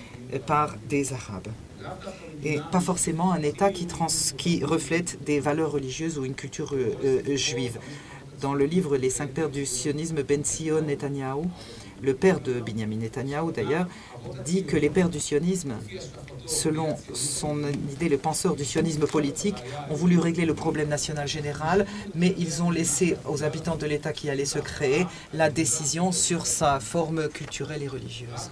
par 0.46 0.76
des 0.88 1.12
Arabes 1.12 1.48
et 2.44 2.58
pas 2.70 2.80
forcément 2.80 3.32
un 3.32 3.42
État 3.42 3.70
qui, 3.70 3.86
trans, 3.86 4.06
qui 4.36 4.64
reflète 4.64 5.22
des 5.24 5.40
valeurs 5.40 5.72
religieuses 5.72 6.18
ou 6.18 6.24
une 6.24 6.34
culture 6.34 6.74
euh, 6.74 6.94
euh, 7.04 7.36
juive. 7.36 7.78
Dans 8.40 8.54
le 8.54 8.66
livre 8.66 8.96
Les 8.96 9.10
cinq 9.10 9.30
pères 9.30 9.48
du 9.48 9.64
sionisme, 9.64 10.22
Ben 10.22 10.44
Sion 10.44 10.82
Netanyahu, 10.82 11.44
le 12.02 12.14
père 12.14 12.40
de 12.40 12.60
Benjamin 12.60 12.96
Netanyahu 12.96 13.52
d'ailleurs, 13.52 13.86
dit 14.44 14.64
que 14.64 14.76
les 14.76 14.90
pères 14.90 15.08
du 15.08 15.20
sionisme, 15.20 15.74
selon 16.46 16.96
son 17.12 17.58
idée, 17.92 18.08
les 18.08 18.16
penseurs 18.16 18.56
du 18.56 18.64
sionisme 18.64 19.06
politique, 19.06 19.56
ont 19.90 19.94
voulu 19.94 20.18
régler 20.18 20.44
le 20.44 20.54
problème 20.54 20.88
national 20.88 21.28
général, 21.28 21.86
mais 22.14 22.34
ils 22.38 22.62
ont 22.62 22.70
laissé 22.70 23.16
aux 23.24 23.42
habitants 23.42 23.76
de 23.76 23.86
l'État 23.86 24.12
qui 24.12 24.30
allait 24.30 24.44
se 24.44 24.58
créer 24.58 25.06
la 25.32 25.50
décision 25.50 26.12
sur 26.12 26.46
sa 26.46 26.80
forme 26.80 27.28
culturelle 27.28 27.82
et 27.82 27.88
religieuse. 27.88 28.50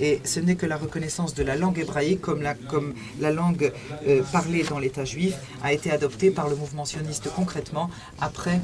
Et 0.00 0.20
ce 0.24 0.40
n'est 0.40 0.56
que 0.56 0.66
la 0.66 0.76
reconnaissance 0.76 1.34
de 1.34 1.42
la 1.42 1.56
langue 1.56 1.78
hébraïque 1.78 2.20
comme 2.20 2.42
la, 2.42 3.30
langue 3.30 3.72
euh, 4.06 4.22
parlée 4.32 4.62
dans 4.64 4.78
l'État 4.78 5.04
juif 5.04 5.34
a 5.62 5.72
été 5.72 5.90
adoptée 5.90 6.30
par 6.30 6.48
le 6.48 6.56
mouvement 6.56 6.84
sioniste 6.84 7.28
concrètement 7.34 7.90
après 8.20 8.60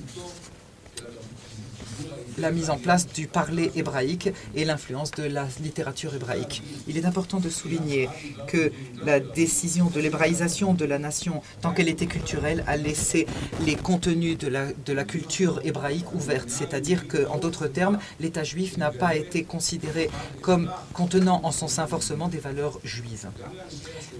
la 2.38 2.50
mise 2.50 2.70
en 2.70 2.76
place 2.76 3.06
du 3.08 3.26
parler 3.26 3.70
hébraïque 3.74 4.30
et 4.54 4.64
l'influence 4.64 5.10
de 5.12 5.24
la 5.24 5.46
littérature 5.62 6.14
hébraïque. 6.14 6.62
Il 6.86 6.96
est 6.96 7.04
important 7.04 7.40
de 7.40 7.50
souligner 7.50 8.08
que 8.46 8.72
la 9.04 9.20
décision 9.20 9.86
de 9.86 10.00
l'hébraïsation 10.00 10.74
de 10.74 10.84
la 10.84 10.98
nation, 10.98 11.42
tant 11.60 11.72
qu'elle 11.72 11.88
était 11.88 12.06
culturelle, 12.06 12.64
a 12.66 12.76
laissé 12.76 13.26
les 13.66 13.74
contenus 13.74 14.38
de 14.38 14.48
la, 14.48 15.04
culture 15.04 15.60
hébraïque 15.64 16.12
ouverts. 16.12 16.44
C'est-à-dire 16.48 17.08
qu'en 17.08 17.38
d'autres 17.38 17.66
termes, 17.66 17.98
l'État 18.20 18.44
juif 18.44 18.76
n'a 18.76 18.90
pas 18.90 19.16
été 19.16 19.44
considéré 19.44 20.10
comme 20.42 20.70
contenant 20.92 21.40
en 21.44 21.52
son 21.52 21.68
sein 21.68 21.86
forcément 21.86 22.28
des 22.28 22.38
valeurs 22.38 22.78
juives. 22.84 23.28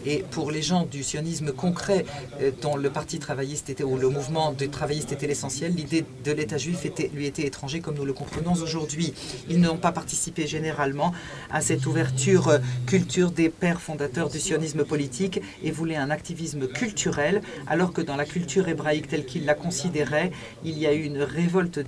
Et 0.07 0.25
pour 0.31 0.51
les 0.51 0.63
gens 0.63 0.85
du 0.85 1.03
sionisme 1.03 1.53
concret, 1.53 2.05
euh, 2.41 2.51
dont 2.63 2.77
le 2.77 2.91
parti 2.91 3.19
travailliste 3.19 3.69
était, 3.69 3.85
ou 3.85 3.97
le 3.97 4.09
mouvement 4.09 4.53
des 4.53 4.69
travaillistes 4.69 5.13
était 5.13 5.27
l'essentiel, 5.27 5.75
l'idée 5.75 6.05
de 6.25 6.33
l'État 6.33 6.57
juif 6.57 6.87
lui 7.13 7.27
était 7.27 7.47
étranger 7.47 7.81
comme 7.81 7.97
nous 7.97 8.05
le 8.09 8.12
comprenons 8.12 8.55
aujourd'hui. 8.55 9.15
Ils 9.49 9.61
n'ont 9.61 9.77
pas 9.77 9.93
participé 9.93 10.47
généralement 10.47 11.12
à 11.50 11.61
cette 11.61 11.85
ouverture 11.87 12.49
euh, 12.49 12.59
culture 12.87 13.31
des 13.31 13.49
pères 13.49 13.81
fondateurs 13.81 14.29
du 14.29 14.41
sionisme 14.41 14.85
politique 14.85 15.41
et 15.62 15.71
voulaient 15.71 15.97
un 15.97 16.11
activisme 16.11 16.67
culturel, 16.67 17.43
alors 17.67 17.93
que 17.93 18.00
dans 18.00 18.17
la 18.17 18.25
culture 18.25 18.69
hébraïque 18.69 19.09
telle 19.09 19.27
qu'ils 19.27 19.45
la 19.45 19.55
considéraient, 19.55 20.31
il 20.65 20.79
y 20.79 20.87
a 20.87 20.93
eu 20.93 21.03
une 21.03 21.23
révolte 21.23 21.81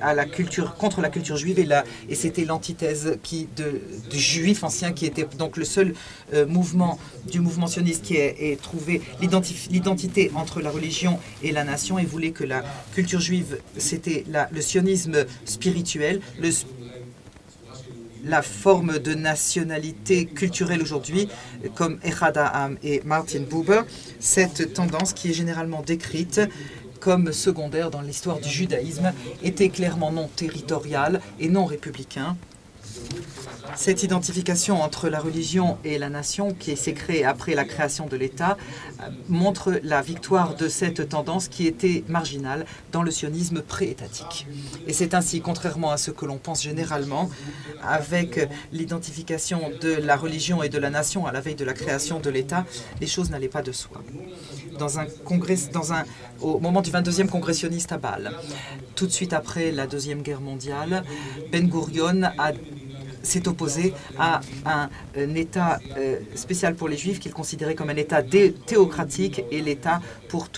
à 0.00 0.14
la 0.14 0.24
culture, 0.24 0.74
contre 0.74 1.00
la 1.00 1.08
culture 1.08 1.36
juive 1.36 1.58
et, 1.58 2.14
c'était 2.14 2.44
l'antithèse 2.44 3.18
qui, 3.22 3.48
de, 3.56 3.80
du 4.10 4.18
juif 4.18 4.64
ancien 4.64 4.92
qui 4.92 5.06
était 5.06 5.26
donc 5.38 5.56
le 5.56 5.64
seul 5.64 5.94
euh, 6.34 6.46
mouvement 6.46 6.98
du 7.30 7.40
mouvement 7.40 7.50
mouvement 7.50 7.66
qui 8.02 8.16
ait, 8.16 8.58
trouvé 8.62 9.02
l'identité 9.20 10.30
entre 10.34 10.60
la 10.60 10.70
religion 10.70 11.18
et 11.42 11.52
la 11.52 11.64
nation 11.64 11.98
et 11.98 12.04
voulait 12.04 12.30
que 12.30 12.44
la 12.44 12.62
culture 12.94 13.20
juive, 13.20 13.58
c'était 13.76 14.24
le 14.50 14.60
sionisme 14.60 15.26
le, 15.64 16.50
la 18.24 18.42
forme 18.42 18.98
de 18.98 19.14
nationalité 19.14 20.26
culturelle 20.26 20.82
aujourd'hui, 20.82 21.28
comme 21.74 21.98
Echad 22.04 22.38
et 22.82 23.02
Martin 23.04 23.40
Buber, 23.40 23.82
cette 24.18 24.74
tendance 24.74 25.12
qui 25.12 25.30
est 25.30 25.34
généralement 25.34 25.82
décrite 25.82 26.40
comme 27.00 27.32
secondaire 27.32 27.90
dans 27.90 28.02
l'histoire 28.02 28.38
du 28.40 28.48
judaïsme, 28.48 29.12
était 29.42 29.70
clairement 29.70 30.12
non 30.12 30.28
territoriale 30.28 31.20
et 31.38 31.48
non 31.48 31.64
républicain. 31.64 32.36
Cette 33.76 34.02
identification 34.02 34.82
entre 34.82 35.08
la 35.08 35.20
religion 35.20 35.78
et 35.84 35.98
la 35.98 36.08
nation, 36.08 36.52
qui 36.52 36.76
s'est 36.76 36.92
créée 36.92 37.24
après 37.24 37.54
la 37.54 37.64
création 37.64 38.06
de 38.06 38.16
l'État, 38.16 38.56
euh, 39.00 39.04
montre 39.28 39.80
la 39.82 40.02
victoire 40.02 40.54
de 40.54 40.68
cette 40.68 41.08
tendance 41.08 41.48
qui 41.48 41.66
était 41.66 42.04
marginale 42.08 42.66
dans 42.92 43.02
le 43.02 43.10
sionisme 43.10 43.62
pré-étatique. 43.62 44.46
Et 44.86 44.92
c'est 44.92 45.14
ainsi, 45.14 45.40
contrairement 45.40 45.92
à 45.92 45.96
ce 45.96 46.10
que 46.10 46.26
l'on 46.26 46.38
pense 46.38 46.62
généralement, 46.62 47.30
avec 47.82 48.48
l'identification 48.72 49.70
de 49.80 49.94
la 49.94 50.16
religion 50.16 50.62
et 50.62 50.68
de 50.68 50.78
la 50.78 50.90
nation 50.90 51.26
à 51.26 51.32
la 51.32 51.40
veille 51.40 51.54
de 51.54 51.64
la 51.64 51.72
création 51.72 52.20
de 52.20 52.30
l'État, 52.30 52.66
les 53.00 53.06
choses 53.06 53.30
n'allaient 53.30 53.48
pas 53.48 53.62
de 53.62 53.72
soi. 53.72 54.02
Dans 54.78 54.98
un 54.98 55.06
congrès, 55.24 55.56
dans 55.72 55.92
un, 55.92 56.04
au 56.40 56.58
moment 56.58 56.82
du 56.82 56.90
22e 56.90 57.28
congrès 57.28 57.54
sioniste 57.54 57.92
à 57.92 57.98
Bâle, 57.98 58.32
tout 58.94 59.06
de 59.06 59.12
suite 59.12 59.32
après 59.32 59.72
la 59.72 59.86
Deuxième 59.86 60.22
Guerre 60.22 60.40
mondiale, 60.40 61.04
Ben 61.52 61.68
Gurion 61.68 62.22
a 62.36 62.52
s'est 63.22 63.46
opposé 63.48 63.92
à 64.18 64.40
un, 64.64 64.88
État 65.34 65.78
spécial 66.34 66.74
pour 66.74 66.88
les 66.88 66.96
Juifs 66.96 67.20
qu'il 67.20 67.32
considérait 67.32 67.74
comme 67.74 67.90
un 67.90 67.96
État 67.96 68.22
théocratique 68.22 69.42
et 69.50 69.60
l'État 69.60 70.00
pour, 70.30 70.48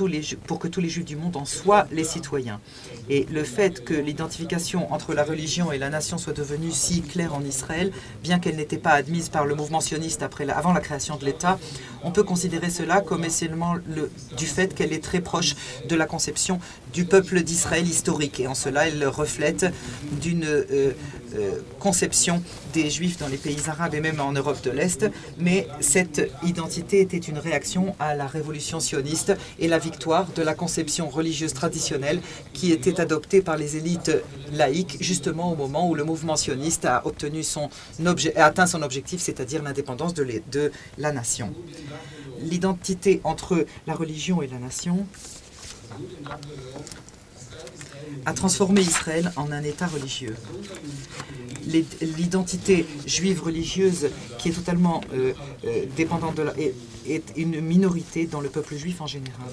pour 0.46 0.58
que 0.58 0.68
tous 0.68 0.82
les 0.82 0.90
Juifs 0.90 1.06
du 1.06 1.16
monde 1.16 1.36
en 1.36 1.46
soient 1.46 1.86
les 1.90 2.04
citoyens. 2.04 2.60
Et 3.08 3.26
le 3.32 3.42
fait 3.42 3.82
que 3.82 3.94
l'identification 3.94 4.92
entre 4.92 5.14
la 5.14 5.24
religion 5.24 5.72
et 5.72 5.78
la 5.78 5.88
nation 5.88 6.18
soit 6.18 6.34
devenue 6.34 6.70
si 6.70 7.00
claire 7.00 7.34
en 7.34 7.42
Israël, 7.42 7.90
bien 8.22 8.38
qu'elle 8.38 8.56
n'était 8.56 8.76
pas 8.76 8.90
admise 8.90 9.30
par 9.30 9.46
le 9.46 9.54
mouvement 9.54 9.80
sioniste 9.80 10.22
après 10.22 10.48
avant 10.50 10.74
la 10.74 10.80
création 10.80 11.16
de 11.16 11.24
l'État, 11.24 11.58
on 12.04 12.10
peut 12.10 12.22
considérer 12.22 12.68
cela 12.68 13.00
comme 13.00 13.24
essentiellement 13.24 13.74
le, 13.74 14.10
du 14.36 14.46
fait 14.46 14.74
qu'elle 14.74 14.92
est 14.92 15.02
très 15.02 15.20
proche 15.20 15.54
de 15.88 15.96
la 15.96 16.04
conception 16.04 16.60
du 16.92 17.06
peuple 17.06 17.42
d'Israël 17.42 17.86
historique. 17.86 18.40
Et 18.40 18.46
en 18.46 18.54
cela, 18.54 18.88
elle 18.88 19.06
reflète 19.06 19.66
d'une 20.20 20.44
euh, 20.44 20.92
euh, 21.34 21.60
conception 21.78 22.42
des 22.74 22.90
Juifs 22.90 23.18
dans 23.18 23.28
les 23.28 23.38
pays 23.38 23.62
arabes 23.66 23.94
et 23.94 24.00
même 24.00 24.20
en 24.20 24.32
Europe 24.32 24.62
de 24.62 24.70
l'Est. 24.70 25.06
Mais 25.38 25.66
cette 25.80 26.30
identité 26.42 27.00
était 27.00 27.16
une 27.16 27.38
réaction 27.38 27.94
à 27.98 28.14
la 28.14 28.26
révolution 28.26 28.80
sioniste 28.80 29.32
et 29.62 29.68
la 29.68 29.78
victoire 29.78 30.26
de 30.32 30.42
la 30.42 30.54
conception 30.54 31.08
religieuse 31.08 31.54
traditionnelle 31.54 32.20
qui 32.52 32.72
était 32.72 33.00
adoptée 33.00 33.40
par 33.40 33.56
les 33.56 33.76
élites 33.76 34.10
laïques 34.52 34.98
justement 35.00 35.52
au 35.52 35.56
moment 35.56 35.88
où 35.88 35.94
le 35.94 36.04
mouvement 36.04 36.36
sioniste 36.36 36.84
a, 36.84 37.06
obtenu 37.06 37.42
son 37.44 37.70
atteint 38.36 38.66
son 38.66 38.82
objectif, 38.82 39.20
c'est-à-dire 39.20 39.62
l'indépendance 39.62 40.14
de, 40.14 40.26
de 40.50 40.72
la 40.98 41.12
nation. 41.12 41.54
L'identité 42.40 43.20
entre 43.22 43.64
la 43.86 43.94
religion 43.94 44.42
et 44.42 44.48
la 44.48 44.58
nation 44.58 45.06
a 48.26 48.32
transformé 48.32 48.80
Israël 48.80 49.32
en 49.36 49.52
un 49.52 49.62
État 49.62 49.86
religieux. 49.86 50.36
L'identité 52.00 52.84
juive 53.06 53.42
religieuse, 53.42 54.10
qui 54.38 54.48
est 54.48 54.52
totalement 54.52 55.00
euh, 55.14 55.32
euh, 55.64 55.84
dépendante 55.96 56.34
de 56.34 56.42
la, 56.42 56.52
est 57.06 57.32
une 57.36 57.60
minorité 57.60 58.26
dans 58.26 58.40
le 58.40 58.48
peuple 58.48 58.76
juif 58.76 59.00
en 59.00 59.06
général 59.06 59.50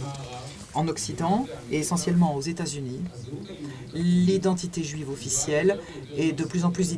en 0.74 0.88
Occident 0.88 1.46
et 1.72 1.79
essentiellement 1.79 2.36
aux 2.36 2.41
États-Unis, 2.41 3.00
l'identité 3.94 4.84
juive 4.84 5.10
officielle 5.10 5.79
est 6.15 6.32
de 6.32 6.44
plus 6.44 6.63
en 6.63 6.72
plus 6.72 6.96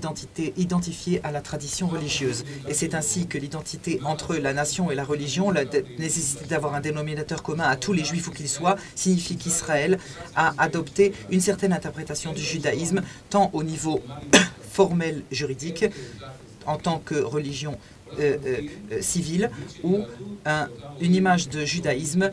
identifiée 0.58 1.22
à 1.24 1.32
la 1.32 1.42
tradition 1.42 1.88
religieuse. 1.88 2.44
Et 2.68 2.74
c'est 2.74 2.96
ainsi 2.96 3.28
que 3.28 3.38
l'identité 3.38 4.00
entre 4.04 4.36
la 4.36 4.54
nation 4.54 4.92
et 4.92 4.96
la 4.96 5.04
religion, 5.04 5.52
la 5.52 5.64
nécessité 6.00 6.46
d'avoir 6.46 6.76
un 6.76 6.82
dénominateur 6.82 7.44
commun 7.44 7.64
à 7.64 7.76
tous 7.76 7.94
les 7.94 8.04
juifs 8.04 8.28
où 8.28 8.32
qu'ils 8.32 8.50
soient, 8.50 8.76
signifie 8.96 9.38
qu'Israël 9.38 10.00
a 10.36 10.54
adopté 10.58 11.14
une 11.30 11.42
certaine 11.42 11.74
interprétation 11.74 12.34
du 12.34 12.42
judaïsme, 12.42 13.02
tant 13.30 13.50
au 13.54 13.64
niveau 13.64 14.02
formel 14.72 15.24
juridique, 15.32 15.86
en 16.66 16.78
tant 16.78 17.00
que 17.00 17.16
religion 17.16 17.78
euh, 18.20 18.38
euh, 18.46 18.62
euh, 18.92 19.02
civile, 19.02 19.50
ou 19.84 20.00
une 21.00 21.16
image 21.16 21.48
de 21.48 21.64
judaïsme 21.64 22.32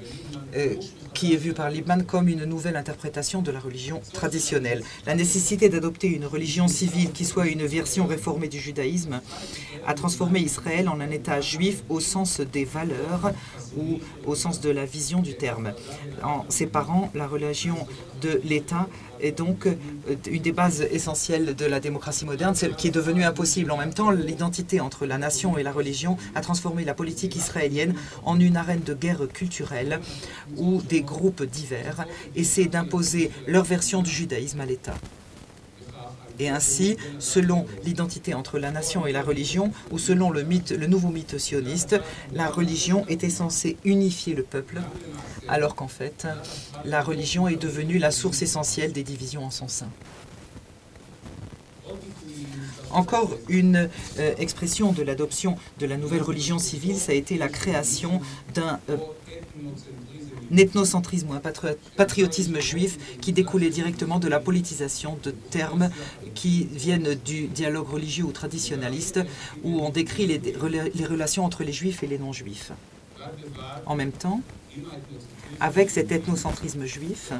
qui 1.15 1.33
est 1.33 1.37
vu 1.37 1.53
par 1.53 1.71
Liebman 1.71 2.05
comme 2.05 2.29
une 2.29 2.45
nouvelle 2.45 2.77
interprétation 2.77 3.43
de 3.43 3.53
la 3.53 3.61
religion 3.61 4.01
traditionnelle. 4.13 4.83
La 5.07 5.15
nécessité 5.15 5.69
d'adopter 5.69 6.09
une 6.09 6.27
religion 6.27 6.69
civile 6.69 7.13
qui 7.13 7.25
soit 7.25 7.47
une 7.47 7.65
version 7.65 8.07
réformée 8.07 8.49
du 8.49 8.59
judaïsme 8.59 9.21
a 9.87 9.95
transformé 9.95 10.41
Israël 10.41 10.89
en 10.89 11.01
un 11.01 11.11
État 11.11 11.41
juif 11.41 11.83
au 11.89 12.01
sens 12.01 12.41
des 12.41 12.65
valeurs 12.65 13.33
ou 13.77 13.99
au 14.27 14.35
sens 14.35 14.61
de 14.61 14.71
la 14.71 14.85
vision 14.85 15.21
du 15.21 15.37
terme, 15.37 15.73
en 16.23 16.45
séparant 16.49 17.11
la 17.15 17.29
religion 17.29 17.87
de 18.21 18.41
l'État 18.45 18.89
est 19.21 19.33
donc 19.33 19.67
euh, 19.67 19.75
une 20.31 20.43
des 20.43 20.53
bases 20.53 20.87
essentielles 20.91 21.55
de 21.55 21.67
la 21.67 21.81
démocratie 21.81 22.25
moderne, 22.25 22.55
celle 22.55 22.75
qui 22.75 22.89
est 22.89 22.93
devenue 22.93 23.25
impossible. 23.25 23.71
En 23.71 23.77
même 23.77 23.95
temps, 23.95 24.11
l'identité 24.11 24.81
entre 24.81 25.07
la 25.07 25.19
nation 25.19 25.59
et 25.59 25.63
la 25.63 25.73
religion 25.73 26.17
a 26.35 26.41
transformé 26.41 26.85
la 26.85 26.95
politique 26.95 27.37
israélienne 27.37 27.95
en 28.25 28.39
une 28.39 28.57
arène 28.57 28.83
de 28.83 28.95
guerre 28.95 29.27
culturelle 29.33 30.01
où 30.57 30.81
des 30.83 31.03
groupes 31.03 31.43
divers 31.43 32.07
essaient 32.37 32.67
d'imposer 32.67 33.31
leur 33.47 33.65
version 33.65 34.03
du 34.03 34.11
judaïsme 34.11 34.61
à 34.61 34.67
l'État. 34.67 34.95
Et 36.39 36.49
ainsi, 36.49 36.97
selon 37.19 37.67
l'identité 37.85 38.35
entre 38.35 38.59
la 38.59 38.71
nation 38.71 39.07
et 39.07 39.13
la 39.13 39.23
religion, 39.23 39.73
ou 39.91 39.99
selon 39.99 40.31
le, 40.31 40.43
mythe, 40.43 40.71
le 40.71 40.87
nouveau 40.87 41.09
mythe 41.09 41.39
sioniste, 41.39 42.01
la 42.33 42.49
religion 42.49 43.05
était 43.09 43.31
censée 43.31 43.77
unifier 43.85 44.35
le 44.35 44.43
peuple, 44.43 44.81
alors 45.49 45.75
qu'en 45.75 45.89
fait, 45.89 46.27
la 46.85 47.03
religion 47.03 47.49
est 47.49 47.57
devenue 47.57 47.99
la 47.99 48.11
source 48.11 48.43
essentielle 48.43 48.93
des 48.93 49.03
divisions 49.03 49.45
en 49.45 49.51
son 49.51 49.69
sein. 49.69 49.89
Encore 52.91 53.37
une 53.49 53.91
euh, 54.19 54.35
expression 54.39 54.93
de 54.93 55.03
l'adoption 55.03 55.57
de 55.79 55.87
la 55.87 55.99
nouvelle 55.99 56.23
religion 56.23 56.59
civile, 56.59 56.97
ça 56.97 57.13
a 57.13 57.15
été 57.15 57.37
la 57.37 57.49
création 57.49 58.21
d'un 58.55 58.81
euh, 58.89 58.97
ethnocentrisme 60.57 61.31
ou 61.31 61.35
un 61.35 61.43
patriotisme 61.97 62.61
juif 62.61 63.19
qui 63.21 63.33
découlait 63.33 63.71
directement 63.71 64.19
de 64.19 64.29
la 64.29 64.41
politisation 64.41 65.19
de 65.23 65.31
termes 65.31 65.91
qui 66.35 66.69
viennent 66.73 67.15
du 67.25 67.47
dialogue 67.47 67.89
religieux 67.89 68.25
ou 68.25 68.33
traditionnaliste, 68.33 69.21
où 69.63 69.81
on 69.81 69.91
décrit 69.91 70.27
les, 70.27 70.39
les 70.39 71.07
relations 71.07 71.45
entre 71.45 71.65
les 71.65 71.73
juifs 71.73 72.03
et 72.03 72.07
les 72.07 72.19
non-juifs. 72.19 72.73
En 73.87 73.97
même 73.97 74.13
temps, 74.13 74.41
avec 75.61 75.91
cet 75.91 76.13
ethnocentrisme 76.13 76.85
juif, 76.85 77.33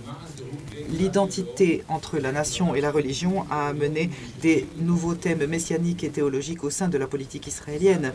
l'identité 0.91 1.85
entre 1.89 2.19
la 2.19 2.33
nation 2.33 2.75
et 2.75 2.81
la 2.81 2.91
religion 2.91 3.45
a 3.51 3.69
amené 3.69 4.11
des 4.43 4.67
nouveaux 4.79 5.15
thèmes 5.15 5.47
messianiques 5.47 6.03
et 6.05 6.11
théologiques 6.11 6.65
au 6.65 6.71
sein 6.71 6.89
de 6.89 6.99
la 6.99 7.07
politique 7.07 7.47
israélienne. 7.47 8.13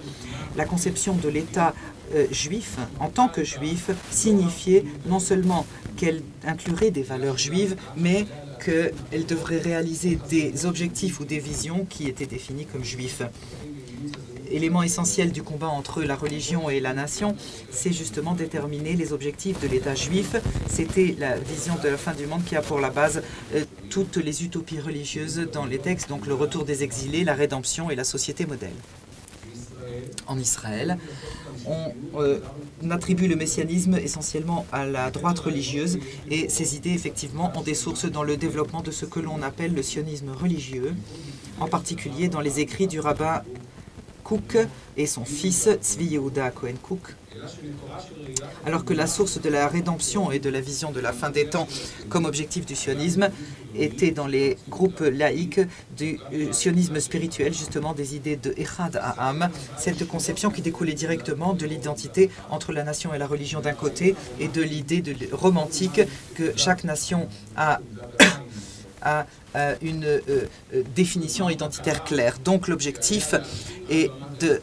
La 0.58 0.66
conception 0.66 1.16
de 1.16 1.30
l'État 1.30 1.74
euh, 2.16 2.26
juif, 2.32 2.78
en 3.00 3.10
tant 3.10 3.30
que 3.30 3.44
juif, 3.44 3.92
signifiait 4.12 4.84
non 5.06 5.20
seulement 5.20 5.66
qu'elle 5.96 6.22
inclurait 6.46 6.92
des 6.92 7.04
valeurs 7.04 7.38
juives, 7.38 7.78
mais 7.96 8.26
qu'elle 8.64 9.26
devrait 9.26 9.60
réaliser 9.60 10.18
des 10.30 10.66
objectifs 10.66 11.20
ou 11.20 11.26
des 11.26 11.40
visions 11.40 11.86
qui 11.90 12.08
étaient 12.08 12.26
définis 12.26 12.66
comme 12.66 12.84
juifs 12.84 13.22
élément 14.54 14.84
essentiel 14.84 15.32
du 15.32 15.44
combat 15.44 15.68
entre 15.68 16.04
la 16.04 16.16
religion 16.16 16.70
et 16.70 16.80
la 16.80 16.94
nation, 16.94 17.36
c'est 17.72 17.92
justement 17.92 18.34
déterminer 18.34 18.94
les 18.94 19.12
objectifs 19.12 19.60
de 19.60 19.68
l'État 19.68 19.96
juif. 19.96 20.36
C'était 20.70 21.16
la 21.20 21.38
vision 21.38 21.76
de 21.84 21.90
la 21.90 21.98
fin 21.98 22.14
du 22.14 22.28
monde 22.28 22.44
qui 22.46 22.56
a 22.56 22.62
pour 22.62 22.80
la 22.80 22.90
base 22.90 23.22
euh, 23.56 23.66
toutes 23.90 24.18
les 24.18 24.44
utopies 24.44 24.80
religieuses 24.80 25.48
dans 25.52 25.66
les 25.66 25.80
textes, 25.80 26.10
donc 26.10 26.28
le 26.28 26.34
retour 26.34 26.66
des 26.66 26.84
exilés, 26.84 27.24
la 27.24 27.34
rédemption 27.34 27.90
et 27.90 27.96
la 27.96 28.04
société 28.04 28.46
modèle. 28.46 28.74
En 30.28 30.40
Israël, 30.40 30.98
on, 31.66 32.20
euh, 32.20 32.40
attribue 32.90 33.28
le 33.28 33.36
messianisme 33.36 33.96
essentiellement 33.96 34.66
à 34.72 34.86
la 34.86 35.12
droite 35.12 35.40
religieuse 35.40 36.00
et 36.30 36.50
ces 36.50 36.76
idées 36.76 36.92
effectivement 36.92 37.52
ont 37.56 37.62
des 37.62 37.74
sources 37.74 38.06
dans 38.06 38.24
le 38.24 38.38
développement 38.38 38.82
de 38.82 38.92
ce 38.92 39.06
que 39.06 39.20
l'on 39.20 39.42
appelle 39.42 39.74
le 39.74 39.82
sionisme 39.82 40.30
religieux, 40.32 40.94
en 41.60 41.68
particulier 41.68 42.28
dans 42.28 42.42
les 42.42 42.60
écrits 42.60 42.88
du 42.88 43.00
rabbin 43.00 43.42
Cook 44.24 44.58
et 44.98 45.06
son 45.06 45.26
fils 45.26 45.70
Tzvi 45.82 46.06
Yehuda 46.06 46.52
Cohen 46.52 46.76
Cook. 46.82 47.16
Alors 48.66 48.86
que 48.86 48.94
la 48.94 49.08
source 49.08 49.42
de 49.42 49.50
la 49.50 49.68
rédemption 49.68 50.32
et 50.32 50.40
de 50.40 50.50
la 50.50 50.62
vision 50.62 50.92
de 50.92 51.00
la 51.00 51.14
fin 51.14 51.30
des 51.30 51.48
temps 51.48 51.68
comme 52.10 52.26
objectif 52.26 52.66
du 52.66 52.76
sionisme 52.76 53.30
était 53.76 54.12
dans 54.12 54.28
les 54.28 54.58
groupes 54.70 55.00
laïques 55.00 55.62
du 55.98 56.20
euh, 56.32 56.52
sionisme 56.52 57.00
spirituel, 57.00 57.54
justement 57.54 57.94
des 57.94 58.16
idées 58.16 58.36
de 58.36 58.54
Echad 58.56 58.98
Ha'am, 58.98 59.50
cette 59.78 60.08
conception 60.08 60.52
qui 60.52 60.62
découlait 60.62 60.94
directement 60.94 61.54
de 61.54 61.66
l'identité 61.66 62.30
entre 62.52 62.72
la 62.72 62.84
nation 62.84 63.16
et 63.16 63.18
la 63.18 63.26
religion 63.26 63.62
d'un 63.62 63.74
côté 63.74 64.16
et 64.40 64.48
de 64.48 64.62
l'idée 64.62 65.04
romantique 65.32 66.02
que 66.36 66.54
chaque 66.56 66.84
nation 66.84 67.28
a 67.58 67.80
à 69.04 69.26
euh, 69.56 69.76
une 69.82 70.06
euh, 70.06 70.20
euh, 70.30 70.84
définition 70.96 71.50
identitaire 71.50 72.04
claire. 72.04 72.38
Donc 72.44 72.68
l'objectif 72.68 73.36
est 73.90 74.10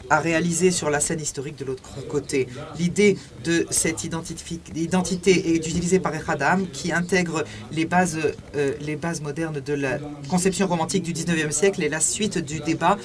à 0.09 0.19
réaliser 0.19 0.71
sur 0.71 0.89
la 0.89 0.99
scène 0.99 1.19
historique 1.19 1.57
de 1.57 1.65
l'autre 1.65 1.83
côté. 2.07 2.47
L'idée 2.79 3.17
de 3.43 3.65
cette 3.69 4.03
identité 4.03 5.53
est 5.53 5.55
utilisée 5.55 5.99
par 5.99 6.15
Echadam 6.15 6.67
qui 6.67 6.91
intègre 6.91 7.43
les 7.71 7.85
bases, 7.85 8.19
les 8.81 8.95
bases 8.95 9.21
modernes 9.21 9.59
de 9.59 9.73
la 9.73 9.97
conception 10.29 10.67
romantique 10.67 11.03
du 11.03 11.13
19e 11.13 11.51
siècle 11.51 11.83
et 11.83 11.89
la 11.89 11.99
suite 11.99 12.37
du 12.37 12.59
débat 12.59 12.97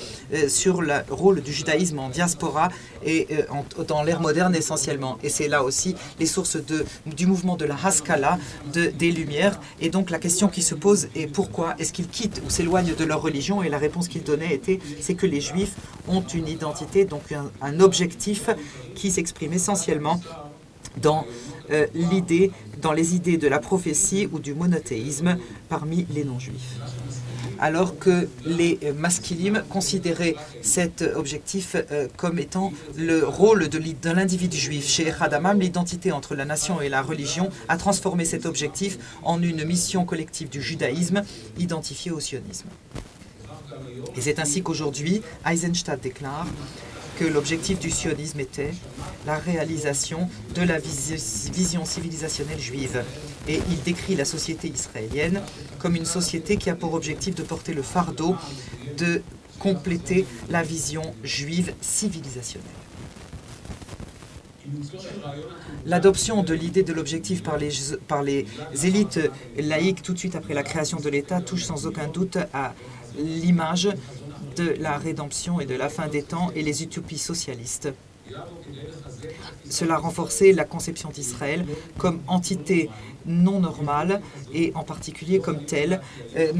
sur 0.48 0.82
le 0.82 0.94
rôle 1.10 1.42
du 1.42 1.52
judaïsme 1.52 1.98
en 1.98 2.08
diaspora 2.08 2.68
et 3.04 3.28
dans 3.88 4.02
l'ère 4.02 4.20
moderne 4.20 4.54
essentiellement. 4.54 5.18
Et 5.22 5.28
c'est 5.28 5.48
là 5.48 5.62
aussi 5.62 5.94
les 6.18 6.26
sources 6.26 6.56
de, 6.56 6.84
du 7.06 7.26
mouvement 7.26 7.56
de 7.56 7.64
la 7.64 7.76
Haskalah, 7.82 8.38
de, 8.72 8.86
des 8.86 9.12
Lumières. 9.12 9.60
Et 9.80 9.90
donc 9.90 10.10
la 10.10 10.18
question 10.18 10.48
qui 10.48 10.62
se 10.62 10.74
pose 10.74 11.08
est 11.14 11.26
pourquoi 11.26 11.74
est-ce 11.78 11.92
qu'ils 11.92 12.08
quittent 12.08 12.42
ou 12.46 12.50
s'éloignent 12.50 12.94
de 12.94 13.04
leur 13.04 13.22
religion? 13.22 13.62
Et 13.62 13.68
la 13.68 13.78
réponse 13.78 14.08
qu'ils 14.08 14.24
donnaient 14.24 14.54
était 14.54 14.78
c'est 15.00 15.14
que 15.14 15.26
les 15.26 15.40
Juifs 15.40 15.74
ont 16.08 16.22
une 16.22 16.48
identité, 16.48 16.65
donc 17.08 17.32
un, 17.62 17.80
objectif 17.80 18.50
qui 18.94 19.10
s'exprime 19.10 19.52
essentiellement 19.52 20.20
dans 20.96 21.26
euh, 21.70 21.86
l'idée, 21.94 22.50
dans 22.80 22.92
les 22.92 23.14
idées 23.14 23.36
de 23.36 23.48
la 23.48 23.58
prophétie 23.58 24.28
ou 24.32 24.38
du 24.38 24.54
monothéisme 24.54 25.36
parmi 25.68 26.06
les 26.10 26.24
non-juifs. 26.24 26.78
alors 27.58 27.98
que 27.98 28.28
les 28.44 28.78
masculines 28.96 29.64
considéraient 29.70 30.36
cet 30.62 31.02
objectif 31.02 31.74
euh, 31.74 32.06
comme 32.16 32.38
étant 32.38 32.72
le 32.96 33.24
rôle 33.24 33.68
de 33.68 34.10
l'individu 34.10 34.58
juif. 34.58 34.86
Chez 34.86 35.10
Hadamam, 35.20 35.58
l'identité 35.60 36.12
entre 36.12 36.34
la 36.34 36.44
nation 36.44 36.80
et 36.82 36.88
la 36.88 37.02
religion 37.02 37.48
a 37.68 37.76
transformé 37.76 38.24
cet 38.24 38.44
objectif 38.46 38.98
en 39.22 39.42
une 39.42 39.64
mission 39.64 40.04
collective 40.04 40.48
du 40.48 40.60
judaïsme 40.60 41.22
identifiée 41.58 42.12
au 42.12 42.20
sionisme. 42.20 42.68
Et 44.16 44.20
c'est 44.20 44.38
ainsi 44.38 44.62
qu'aujourd'hui, 44.62 45.22
Eisenstadt 45.44 46.00
déclare 46.02 46.46
que 47.18 47.24
l'objectif 47.24 47.78
du 47.78 47.90
sionisme 47.90 48.40
était 48.40 48.72
la 49.26 49.36
réalisation 49.38 50.28
de 50.54 50.62
la 50.62 50.78
vision 50.78 51.84
civilisationnelle 51.84 52.60
juive. 52.60 53.02
Et 53.48 53.60
il 53.70 53.82
décrit 53.82 54.14
la 54.14 54.24
société 54.24 54.68
israélienne 54.68 55.40
comme 55.78 55.96
une 55.96 56.04
société 56.04 56.56
qui 56.56 56.70
a 56.70 56.74
pour 56.74 56.94
objectif 56.94 57.34
de 57.34 57.42
porter 57.42 57.72
le 57.72 57.82
fardeau 57.82 58.36
de 58.98 59.22
compléter 59.58 60.26
la 60.50 60.62
vision 60.62 61.02
juive 61.22 61.72
civilisationnelle. 61.80 62.70
L'adoption 65.84 66.42
de 66.42 66.54
l'idée 66.54 66.82
de 66.82 66.92
l'objectif 66.92 67.42
par 67.42 67.56
les, 67.56 67.70
par 68.08 68.22
les 68.22 68.46
élites 68.82 69.20
laïques 69.56 70.02
tout 70.02 70.12
de 70.12 70.18
suite 70.18 70.34
après 70.34 70.54
la 70.54 70.64
création 70.64 70.98
de 70.98 71.08
l'État 71.08 71.40
touche 71.40 71.64
sans 71.64 71.86
aucun 71.86 72.08
doute 72.08 72.38
à 72.52 72.74
l'image 73.18 73.88
de 74.56 74.74
la 74.80 74.96
rédemption 74.96 75.60
et 75.60 75.66
de 75.66 75.74
la 75.74 75.88
fin 75.88 76.08
des 76.08 76.22
temps 76.22 76.50
et 76.54 76.62
les 76.62 76.82
utopies 76.82 77.18
socialistes. 77.18 77.92
Cela 79.68 79.98
renforçait 79.98 80.52
la 80.52 80.64
conception 80.64 81.10
d'Israël 81.10 81.64
comme 81.98 82.20
entité 82.26 82.90
non 83.26 83.60
normale 83.60 84.20
et 84.54 84.72
en 84.74 84.84
particulier 84.84 85.40
comme 85.40 85.64
telle, 85.64 86.00
euh, 86.36 86.52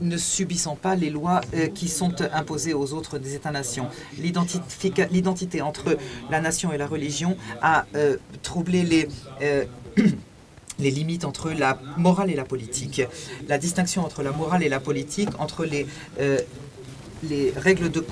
ne, 0.00 0.16
subissant 0.16 0.76
pas 0.76 0.96
les 0.96 1.10
lois 1.10 1.40
euh, 1.54 1.68
qui 1.68 1.88
sont 1.88 2.14
imposées 2.32 2.74
aux 2.74 2.92
autres 2.92 3.18
des 3.18 3.34
États-nations. 3.34 3.86
L'identité 4.18 5.62
entre 5.62 5.96
la 6.30 6.40
nation 6.40 6.72
et 6.72 6.78
la 6.78 6.86
religion 6.86 7.36
a 7.62 7.86
euh, 7.94 8.16
troublé 8.42 8.82
les... 8.82 9.08
les 10.78 10.90
limites 10.90 11.24
entre 11.24 11.50
la 11.50 11.78
morale 11.96 12.30
et 12.30 12.36
la 12.36 12.44
politique, 12.44 13.02
la 13.48 13.58
distinction 13.58 14.04
entre 14.04 14.22
la 14.22 14.32
morale 14.32 14.62
et 14.62 14.68
la 14.68 14.80
politique, 14.80 15.30
entre 15.38 15.64
les 15.64 15.86
les 17.22 17.52
règles 17.56 17.90
de, 17.90 18.04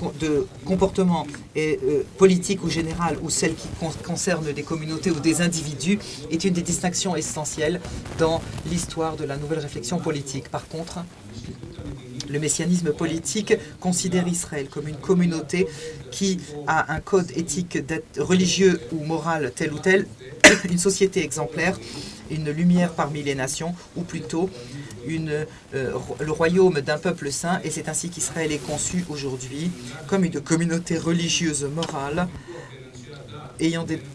comportement 0.65 1.25
euh, 1.55 2.03
politique 2.17 2.63
ou 2.63 2.69
générale 2.69 3.17
ou 3.21 3.29
celles 3.29 3.55
qui 3.55 3.67
concernent 4.03 4.51
des 4.51 4.63
communautés 4.63 5.11
ou 5.11 5.19
des 5.19 5.41
individus 5.41 5.99
est 6.31 6.43
une 6.43 6.53
des 6.53 6.61
distinctions 6.61 7.15
essentielles 7.15 7.79
dans 8.17 8.41
l'histoire 8.69 9.15
de 9.15 9.23
la 9.23 9.37
nouvelle 9.37 9.59
réflexion 9.59 9.99
politique. 9.99 10.49
Par 10.49 10.67
contre, 10.67 10.99
le 12.29 12.39
messianisme 12.39 12.91
politique 12.91 13.53
considère 13.79 14.27
Israël 14.27 14.67
comme 14.69 14.87
une 14.87 14.97
communauté 14.97 15.67
qui 16.11 16.39
a 16.67 16.93
un 16.93 16.99
code 16.99 17.31
éthique 17.35 17.77
religieux 18.17 18.81
ou 18.91 19.03
moral 19.05 19.53
tel 19.55 19.73
ou 19.73 19.79
tel, 19.79 20.07
une 20.69 20.77
société 20.77 21.23
exemplaire, 21.23 21.79
une 22.31 22.49
lumière 22.51 22.93
parmi 22.93 23.23
les 23.23 23.35
nations, 23.35 23.73
ou 23.95 24.01
plutôt 24.01 24.49
euh, 25.09 25.45
le 26.19 26.31
royaume 26.31 26.81
d'un 26.81 26.97
peuple 26.97 27.31
saint, 27.31 27.59
et 27.63 27.71
c'est 27.71 27.89
ainsi 27.89 28.09
qu'Israël 28.09 28.51
est 28.51 28.65
conçu 28.65 29.05
aujourd'hui 29.09 29.71
comme 30.07 30.23
une 30.23 30.41
communauté 30.41 30.97
religieuse 30.97 31.63
morale, 31.63 32.27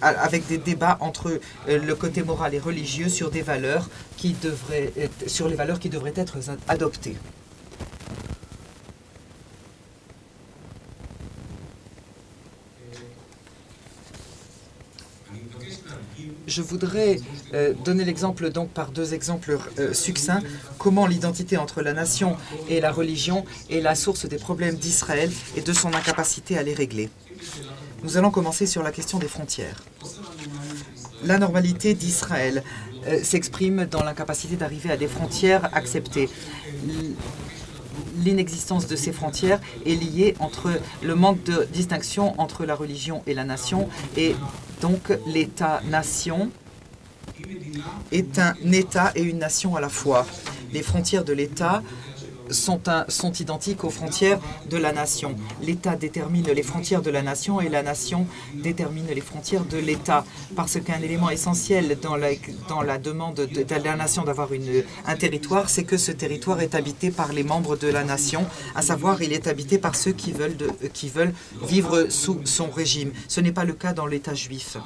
avec 0.00 0.46
des 0.46 0.58
débats 0.58 0.98
entre 1.00 1.40
euh, 1.68 1.78
le 1.78 1.94
côté 1.94 2.22
moral 2.22 2.54
et 2.54 2.58
religieux 2.58 3.08
sur 3.08 3.30
des 3.30 3.42
valeurs 3.42 3.88
qui 4.16 4.34
devraient, 4.42 4.92
sur 5.26 5.48
les 5.48 5.56
valeurs 5.56 5.80
qui 5.80 5.88
devraient 5.88 6.14
être 6.16 6.38
adoptées. 6.68 7.16
Je 16.52 16.60
voudrais 16.60 17.18
euh, 17.54 17.72
donner 17.82 18.04
l'exemple 18.04 18.50
donc 18.50 18.68
par 18.68 18.90
deux 18.90 19.14
exemples 19.14 19.58
euh, 19.78 19.94
succincts, 19.94 20.42
comment 20.76 21.06
l'identité 21.06 21.56
entre 21.56 21.80
la 21.80 21.94
nation 21.94 22.36
et 22.68 22.82
la 22.82 22.92
religion 22.92 23.46
est 23.70 23.80
la 23.80 23.94
source 23.94 24.26
des 24.26 24.36
problèmes 24.36 24.74
d'Israël 24.74 25.30
et 25.56 25.62
de 25.62 25.72
son 25.72 25.94
incapacité 25.94 26.58
à 26.58 26.62
les 26.62 26.74
régler. 26.74 27.08
Nous 28.02 28.18
allons 28.18 28.30
commencer 28.30 28.66
sur 28.66 28.82
la 28.82 28.92
question 28.92 29.18
des 29.18 29.28
frontières. 29.28 29.82
La 31.24 31.38
normalité 31.38 31.94
d'Israël 31.94 32.62
euh, 33.06 33.22
s'exprime 33.22 33.86
dans 33.86 34.02
l'incapacité 34.02 34.56
d'arriver 34.56 34.90
à 34.90 34.98
des 34.98 35.08
frontières 35.08 35.74
acceptées 35.74 36.28
l'inexistence 38.24 38.86
de 38.86 38.96
ces 38.96 39.12
frontières 39.12 39.60
est 39.86 39.94
liée 39.94 40.34
entre 40.38 40.70
le 41.02 41.14
manque 41.14 41.42
de 41.44 41.66
distinction 41.72 42.38
entre 42.40 42.64
la 42.64 42.74
religion 42.74 43.22
et 43.26 43.34
la 43.34 43.44
nation 43.44 43.88
et 44.16 44.34
donc 44.82 45.16
l'État-nation 45.26 46.50
est 48.10 48.38
un 48.38 48.54
État 48.72 49.12
et 49.14 49.22
une 49.22 49.38
nation 49.38 49.76
à 49.76 49.80
la 49.80 49.88
fois. 49.88 50.26
Les 50.72 50.82
frontières 50.82 51.24
de 51.24 51.32
l'État 51.32 51.82
sont, 52.52 53.32
identiques 53.40 53.84
aux 53.84 53.90
frontières 53.90 54.38
de 54.68 54.76
la 54.76 54.92
nation. 54.92 55.34
L'État 55.62 55.96
détermine 55.96 56.46
les 56.50 56.62
frontières 56.62 57.02
de 57.02 57.10
la 57.10 57.22
nation 57.22 57.60
et 57.60 57.68
la 57.68 57.82
nation 57.82 58.26
détermine 58.54 59.06
les 59.06 59.20
frontières 59.20 59.64
de 59.64 59.78
l'État. 59.78 60.24
Parce 60.56 60.78
qu'un 60.80 61.00
élément 61.00 61.30
essentiel 61.30 61.98
dans 62.00 62.16
la, 62.16 62.98
demande 62.98 63.36
de, 63.36 63.74
la 63.84 63.96
nation 63.96 64.24
d'avoir 64.24 64.48
un 65.06 65.16
territoire, 65.16 65.70
c'est 65.70 65.84
que 65.84 65.96
ce 65.96 66.12
territoire 66.12 66.60
est 66.60 66.74
habité 66.74 67.10
par 67.10 67.32
les 67.32 67.42
membres 67.42 67.76
de 67.76 67.88
la 67.88 68.04
nation, 68.04 68.46
à 68.74 68.82
savoir 68.82 69.22
il 69.22 69.32
est 69.32 69.46
habité 69.46 69.78
par 69.78 69.94
ceux 69.94 70.12
qui 70.12 70.32
veulent 70.32 71.32
vivre 71.62 72.06
sous 72.08 72.40
son 72.44 72.70
régime. 72.70 73.12
Ce 73.28 73.40
n'est 73.40 73.52
pas 73.52 73.64
le 73.64 73.72
cas 73.72 73.92
dans 73.92 74.06
l'État 74.06 74.34
juif 74.34 74.76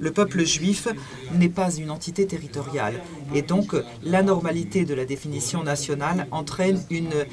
le 0.00 0.10
peuple 0.10 0.44
juif 0.44 0.88
n'est 1.32 1.48
pas 1.48 1.74
une 1.74 1.90
entité 1.90 2.26
territoriale. 2.26 3.02
Et 3.34 3.42
donc, 3.42 3.74
l'anormalité 4.02 4.84
de 4.84 4.94
la 4.94 5.04
définition 5.04 5.62
nationale 5.62 6.26
entraîne 6.30 6.80
euh, 6.92 7.24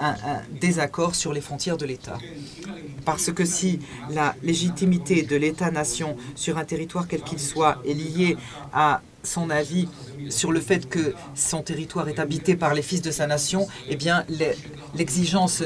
un, 0.00 0.14
désaccord 0.60 1.14
sur 1.14 1.32
les 1.32 1.40
frontières 1.40 1.76
de 1.76 1.86
l'État. 1.86 2.18
Parce 3.04 3.32
que 3.32 3.44
si 3.44 3.80
la 4.10 4.34
légitimité 4.42 5.22
de 5.22 5.36
l'État-nation 5.36 6.16
sur 6.34 6.58
un 6.58 6.64
territoire 6.64 7.06
quel 7.06 7.22
qu'il 7.22 7.38
soit 7.40 7.82
est 7.86 7.94
liée 7.94 8.36
à 8.72 9.02
son 9.22 9.50
avis 9.50 9.88
sur 10.28 10.52
le 10.52 10.60
fait 10.60 10.88
que 10.88 11.14
son 11.34 11.62
territoire 11.62 12.08
est 12.08 12.18
habité 12.18 12.56
par 12.56 12.74
les 12.74 12.82
fils 12.82 13.02
de 13.02 13.10
sa 13.10 13.26
nation, 13.26 13.66
eh 13.88 13.96
bien, 13.96 14.24
l'exigence 14.94 15.62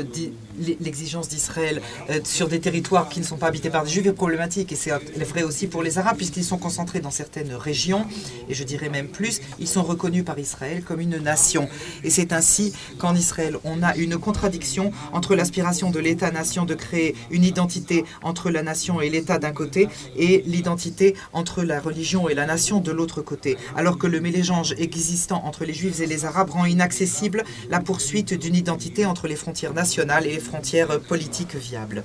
l'exigence 0.81 1.29
d'Israël 1.29 1.81
euh, 2.11 2.21
sur 2.25 2.49
des 2.49 2.61
territoires 2.61 3.09
qui 3.09 3.21
ne 3.21 3.25
sont 3.25 3.37
pas 3.37 3.47
habités 3.47 3.71
par 3.71 3.85
des 3.85 3.91
Juifs 3.91 4.07
est 4.07 4.13
problématique. 4.13 4.73
Et 4.73 4.77
c'est 4.77 4.93
vrai 5.25 5.43
aussi 5.43 5.67
pour 5.67 5.83
les 5.83 5.99
Arabes, 5.99 6.17
puisqu'ils 6.17 6.45
sont 6.45 6.59
concentrés 6.59 7.01
dans 7.01 7.11
certaines 7.11 7.55
régions, 7.55 8.07
et 8.49 8.55
je 8.55 8.65
dirais 8.65 8.89
même 8.89 9.09
plus, 9.09 9.41
ils 9.59 9.69
sont 9.69 9.83
reconnus 9.83 10.25
par 10.25 10.39
Israël 10.39 10.83
comme 10.83 11.01
une 11.01 11.19
nation. 11.19 11.69
Et 12.05 12.11
c'est 12.11 12.33
ainsi 12.33 12.73
qu'en 12.99 13.15
Israël, 13.15 13.57
on 13.65 13.83
a 13.83 13.97
une 13.97 14.19
contradiction 14.19 14.93
entre 15.13 15.35
l'aspiration 15.35 15.91
de 15.91 15.99
l'État-nation 15.99 16.65
de 16.65 16.75
créer 16.75 17.15
une 17.31 17.45
identité 17.45 18.05
entre 18.23 18.51
la 18.51 18.63
nation 18.63 19.01
et 19.01 19.11
l'État 19.11 19.39
d'un 19.39 19.53
côté, 19.53 19.89
et 20.17 20.43
l'identité 20.47 21.15
entre 21.33 21.63
la 21.63 21.81
religion 21.81 22.29
et 22.29 22.35
la 22.35 22.47
nation 22.47 22.81
de 22.81 22.93
l'autre 22.93 23.23
côté. 23.23 23.57
Alors 23.77 23.99
que 23.99 24.07
le 24.07 24.21
mélange 24.21 24.75
existant 24.79 25.43
entre 25.45 25.65
les 25.65 25.75
Juifs 25.75 26.01
et 26.01 26.07
les 26.07 26.25
Arabes 26.25 26.51
rend 26.51 26.65
inaccessible 26.65 27.45
la 27.71 27.81
poursuite 27.81 28.35
d'une 28.35 28.55
identité 28.55 29.05
entre 29.07 29.29
les 29.29 29.37
frontières 29.37 29.75
nationales 29.75 30.27
et 30.27 30.33
les 30.33 30.39
frontières 30.39 30.48
politiques 31.09 31.57
viables. 31.57 32.05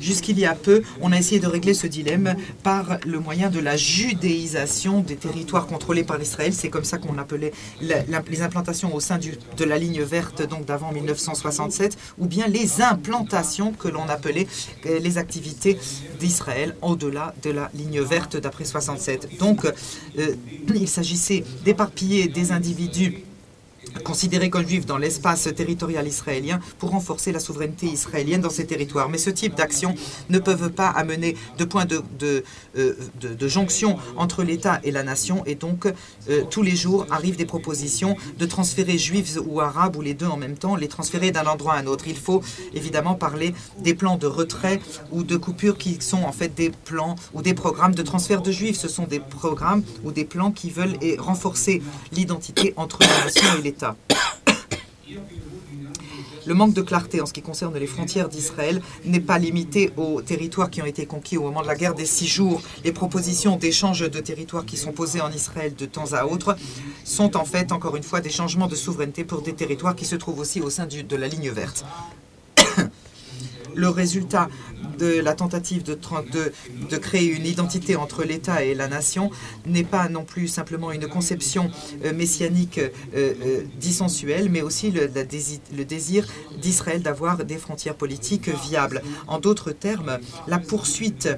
Jusqu'il 0.00 0.38
y 0.38 0.44
a 0.44 0.54
peu, 0.54 0.82
on 1.00 1.12
a 1.12 1.18
essayé 1.18 1.40
de 1.40 1.46
régler 1.46 1.72
ce 1.72 1.86
dilemme 1.86 2.36
par 2.62 2.98
le 3.06 3.20
moyen 3.20 3.48
de 3.48 3.58
la 3.58 3.76
judéisation 3.76 5.00
des 5.00 5.16
territoires 5.16 5.66
contrôlés 5.66 6.04
par 6.04 6.20
Israël. 6.20 6.52
C'est 6.52 6.68
comme 6.68 6.84
ça 6.84 6.98
qu'on 6.98 7.16
appelait 7.16 7.52
les 7.80 8.42
implantations 8.42 8.94
au 8.94 9.00
sein 9.00 9.18
de 9.18 9.64
la 9.64 9.78
ligne 9.78 10.02
verte, 10.02 10.46
donc 10.46 10.66
d'avant 10.66 10.92
1967, 10.92 11.96
ou 12.18 12.26
bien 12.26 12.46
les 12.48 12.82
implantations 12.82 13.72
que 13.72 13.88
l'on 13.88 14.08
appelait 14.08 14.46
euh, 14.86 14.98
les 14.98 15.16
activités 15.16 15.78
d'Israël 16.20 16.76
au-delà 16.82 17.34
de 17.42 17.50
la 17.50 17.70
ligne 17.74 18.02
verte 18.02 18.36
d'après 18.36 18.64
67. 18.64 19.38
Donc, 19.38 19.64
euh, 19.64 20.34
il 20.74 20.88
s'agissait 20.88 21.44
d'éparpiller 21.64 22.28
des 22.28 22.52
individus 22.52 23.24
considérés 24.02 24.50
comme 24.50 24.66
juifs 24.66 24.86
dans 24.86 24.98
l'espace 24.98 25.48
territorial 25.54 26.06
israélien 26.06 26.60
pour 26.78 26.90
renforcer 26.90 27.32
la 27.32 27.38
souveraineté 27.38 27.86
israélienne 27.86 28.40
dans 28.40 28.50
ces 28.50 28.66
territoires. 28.66 29.08
Mais 29.08 29.18
ce 29.18 29.30
type 29.30 29.54
d'actions 29.54 29.94
ne 30.30 30.38
peuvent 30.38 30.70
pas 30.70 30.88
amener 30.88 31.36
de 31.58 31.64
point 31.64 31.84
de, 31.84 32.02
de, 32.18 32.44
euh, 32.76 32.94
de, 33.20 33.48
jonction 33.48 33.98
entre 34.16 34.42
l'État 34.42 34.80
et 34.84 34.90
la 34.90 35.02
nation 35.02 35.44
et 35.46 35.54
donc 35.54 35.86
euh, 35.86 36.42
tous 36.50 36.62
les 36.62 36.74
jours 36.74 37.06
arrivent 37.10 37.36
des 37.36 37.44
propositions 37.44 38.16
de 38.38 38.46
transférer 38.46 38.98
juifs 38.98 39.38
ou 39.44 39.60
arabes 39.60 39.96
ou 39.96 40.00
les 40.00 40.14
deux 40.14 40.26
en 40.26 40.36
même 40.36 40.56
temps, 40.56 40.76
les 40.76 40.88
transférer 40.88 41.30
d'un 41.30 41.46
endroit 41.46 41.74
à 41.74 41.78
un 41.78 41.86
autre. 41.86 42.08
Il 42.08 42.16
faut 42.16 42.42
évidemment 42.72 43.14
parler 43.14 43.54
des 43.78 43.94
plans 43.94 44.16
de 44.16 44.26
retrait 44.26 44.80
ou 45.12 45.22
de 45.22 45.36
coupure 45.36 45.78
qui 45.78 45.98
sont 46.00 46.22
en 46.22 46.32
fait 46.32 46.54
des 46.54 46.70
plans 46.70 47.16
ou 47.34 47.42
des 47.42 47.54
programmes 47.54 47.94
de 47.94 48.02
transfert 48.02 48.42
de 48.42 48.50
juifs. 48.50 48.76
Ce 48.76 48.88
sont 48.88 49.06
des 49.06 49.20
programmes 49.20 49.82
ou 50.04 50.12
des 50.12 50.24
plans 50.24 50.50
qui 50.50 50.70
veulent 50.70 50.96
renforcer 51.18 51.82
l'identité 52.12 52.72
entre 52.76 53.00
la 53.00 53.24
nation 53.24 53.48
et 53.58 53.62
l'État. 53.62 53.83
Le 56.46 56.52
manque 56.52 56.74
de 56.74 56.82
clarté 56.82 57.22
en 57.22 57.26
ce 57.26 57.32
qui 57.32 57.40
concerne 57.40 57.76
les 57.78 57.86
frontières 57.86 58.28
d'Israël 58.28 58.82
n'est 59.06 59.20
pas 59.20 59.38
limité 59.38 59.92
aux 59.96 60.20
territoires 60.20 60.68
qui 60.68 60.82
ont 60.82 60.86
été 60.86 61.06
conquis 61.06 61.38
au 61.38 61.42
moment 61.42 61.62
de 61.62 61.66
la 61.66 61.74
guerre 61.74 61.94
des 61.94 62.04
six 62.04 62.26
jours. 62.26 62.60
Les 62.84 62.92
propositions 62.92 63.56
d'échange 63.56 64.00
de 64.00 64.20
territoires 64.20 64.66
qui 64.66 64.76
sont 64.76 64.92
posées 64.92 65.22
en 65.22 65.32
Israël 65.32 65.74
de 65.74 65.86
temps 65.86 66.12
à 66.12 66.26
autre 66.26 66.56
sont 67.04 67.36
en 67.36 67.46
fait, 67.46 67.72
encore 67.72 67.96
une 67.96 68.02
fois, 68.02 68.20
des 68.20 68.30
changements 68.30 68.66
de 68.66 68.74
souveraineté 68.74 69.24
pour 69.24 69.40
des 69.40 69.54
territoires 69.54 69.96
qui 69.96 70.04
se 70.04 70.16
trouvent 70.16 70.38
aussi 70.38 70.60
au 70.60 70.68
sein 70.68 70.86
de 70.86 71.16
la 71.16 71.28
ligne 71.28 71.50
verte 71.50 71.84
le 73.74 73.88
résultat 73.88 74.48
de 74.98 75.20
la 75.20 75.34
tentative 75.34 75.82
de, 75.82 75.98
de, 76.90 76.96
créer 76.96 77.26
une 77.26 77.46
identité 77.46 77.96
entre 77.96 78.24
l'État 78.24 78.64
et 78.64 78.74
la 78.74 78.88
nation 78.88 79.30
n'est 79.66 79.84
pas 79.84 80.08
non 80.08 80.24
plus 80.24 80.48
simplement 80.48 80.92
une 80.92 81.08
conception 81.08 81.70
euh, 82.04 82.12
messianique 82.12 82.78
euh, 82.78 82.90
euh, 83.14 83.62
dissensuelle, 83.78 84.48
mais 84.50 84.62
aussi 84.62 84.90
le, 84.90 85.10
le 85.76 85.84
désir 85.84 86.26
d'Israël 86.60 87.02
d'avoir 87.02 87.44
des 87.44 87.56
frontières 87.56 87.94
politiques 87.94 88.48
viables. 88.48 89.02
En 89.26 89.38
d'autres 89.38 89.72
termes, 89.72 90.18
la 90.46 90.58
poursuite 90.58 91.28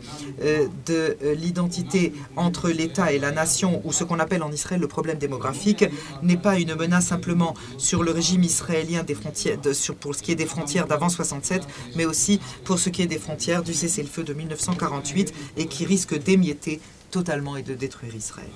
de 0.87 1.17
l'identité 1.35 2.13
entre 2.37 2.71
l'État 2.71 3.13
et 3.13 3.19
la 3.19 3.33
nation, 3.33 3.81
ou 3.85 3.93
ce 3.93 4.05
qu'on 4.05 4.19
appelle 4.19 4.43
en 4.43 4.53
Israël 4.53 4.81
le 4.81 4.89
problème 4.89 5.19
démographique, 5.19 5.85
n'est 6.23 6.37
pas 6.37 6.59
une 6.59 6.75
menace 6.75 7.07
simplement 7.07 7.55
sur 7.79 8.03
le 8.03 8.11
régime 8.11 8.43
israélien 8.43 9.03
des 9.03 9.15
frontières, 9.15 9.59
sur, 9.73 9.95
pour 9.95 10.15
ce 10.15 10.23
qui 10.23 10.33
est 10.33 10.37
des 10.37 10.47
frontières 10.47 10.87
d'avant 10.87 11.09
67, 11.09 11.67
mais 11.97 12.05
aussi 12.05 12.41
pour 12.65 12.79
ce 12.79 12.91
qui 12.91 13.03
est 13.03 13.07
des 13.07 13.19
frontières 13.19 13.36
du 13.65 13.75
cessez-le-feu 13.75 14.25
de 14.25 14.33
1948 14.33 15.33
et 15.57 15.67
qui 15.67 15.85
risque 15.85 16.19
d'émietter 16.19 16.81
totalement 17.11 17.57
et 17.57 17.63
de 17.63 17.75
détruire 17.75 18.15
Israël. 18.15 18.51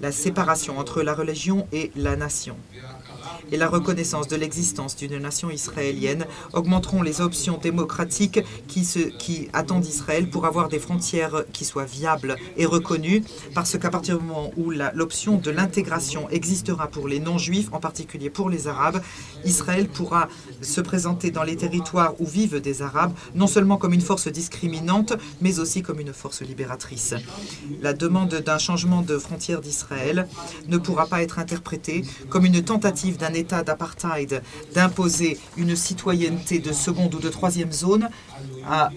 La 0.00 0.12
séparation 0.12 0.78
entre 0.78 1.02
la 1.02 1.14
religion 1.14 1.66
et 1.72 1.90
la 1.96 2.16
nation 2.16 2.56
et 3.52 3.56
la 3.56 3.68
reconnaissance 3.68 4.28
de 4.28 4.36
l'existence 4.36 4.96
d'une 4.96 5.18
nation 5.18 5.50
israélienne 5.50 6.26
augmenteront 6.52 7.02
les 7.02 7.20
options 7.20 7.58
démocratiques 7.58 8.40
qui, 8.68 8.84
se, 8.84 8.98
qui 8.98 9.48
attendent 9.52 9.86
Israël 9.86 10.28
pour 10.28 10.46
avoir 10.46 10.68
des 10.68 10.78
frontières 10.78 11.44
qui 11.52 11.64
soient 11.64 11.84
viables 11.84 12.36
et 12.56 12.66
reconnues, 12.66 13.22
parce 13.54 13.78
qu'à 13.78 13.90
partir 13.90 14.18
du 14.18 14.24
moment 14.24 14.50
où 14.56 14.70
l'option 14.70 15.36
de 15.36 15.50
l'intégration 15.50 16.28
existera 16.30 16.86
pour 16.88 17.08
les 17.08 17.20
non-juifs, 17.20 17.68
en 17.72 17.80
particulier 17.80 18.30
pour 18.30 18.50
les 18.50 18.68
Arabes, 18.68 19.02
Israël 19.44 19.88
pourra 19.88 20.28
se 20.60 20.80
présenter 20.80 21.30
dans 21.30 21.42
les 21.42 21.56
territoires 21.56 22.14
où 22.20 22.26
vivent 22.26 22.60
des 22.60 22.82
Arabes, 22.82 23.12
non 23.34 23.46
seulement 23.46 23.76
comme 23.76 23.92
une 23.92 24.00
force 24.00 24.28
discriminante, 24.28 25.14
mais 25.40 25.58
aussi 25.58 25.82
comme 25.82 26.00
une 26.00 26.12
force 26.12 26.42
libératrice. 26.42 27.14
La 27.80 27.92
demande 27.92 28.34
d'un 28.34 28.58
changement 28.58 29.02
de 29.02 29.18
frontières 29.18 29.60
d'Israël 29.60 30.28
ne 30.68 30.78
pourra 30.78 31.06
pas 31.06 31.22
être 31.22 31.38
interprétée 31.38 32.04
comme 32.28 32.44
une 32.44 32.62
tentative 32.62 33.16
d'un 33.16 33.32
État 33.40 33.62
d'apartheid 33.62 34.42
d'imposer 34.74 35.38
une 35.56 35.74
citoyenneté 35.74 36.58
de 36.58 36.72
seconde 36.72 37.14
ou 37.14 37.18
de 37.18 37.28
troisième 37.28 37.72
zone 37.72 38.08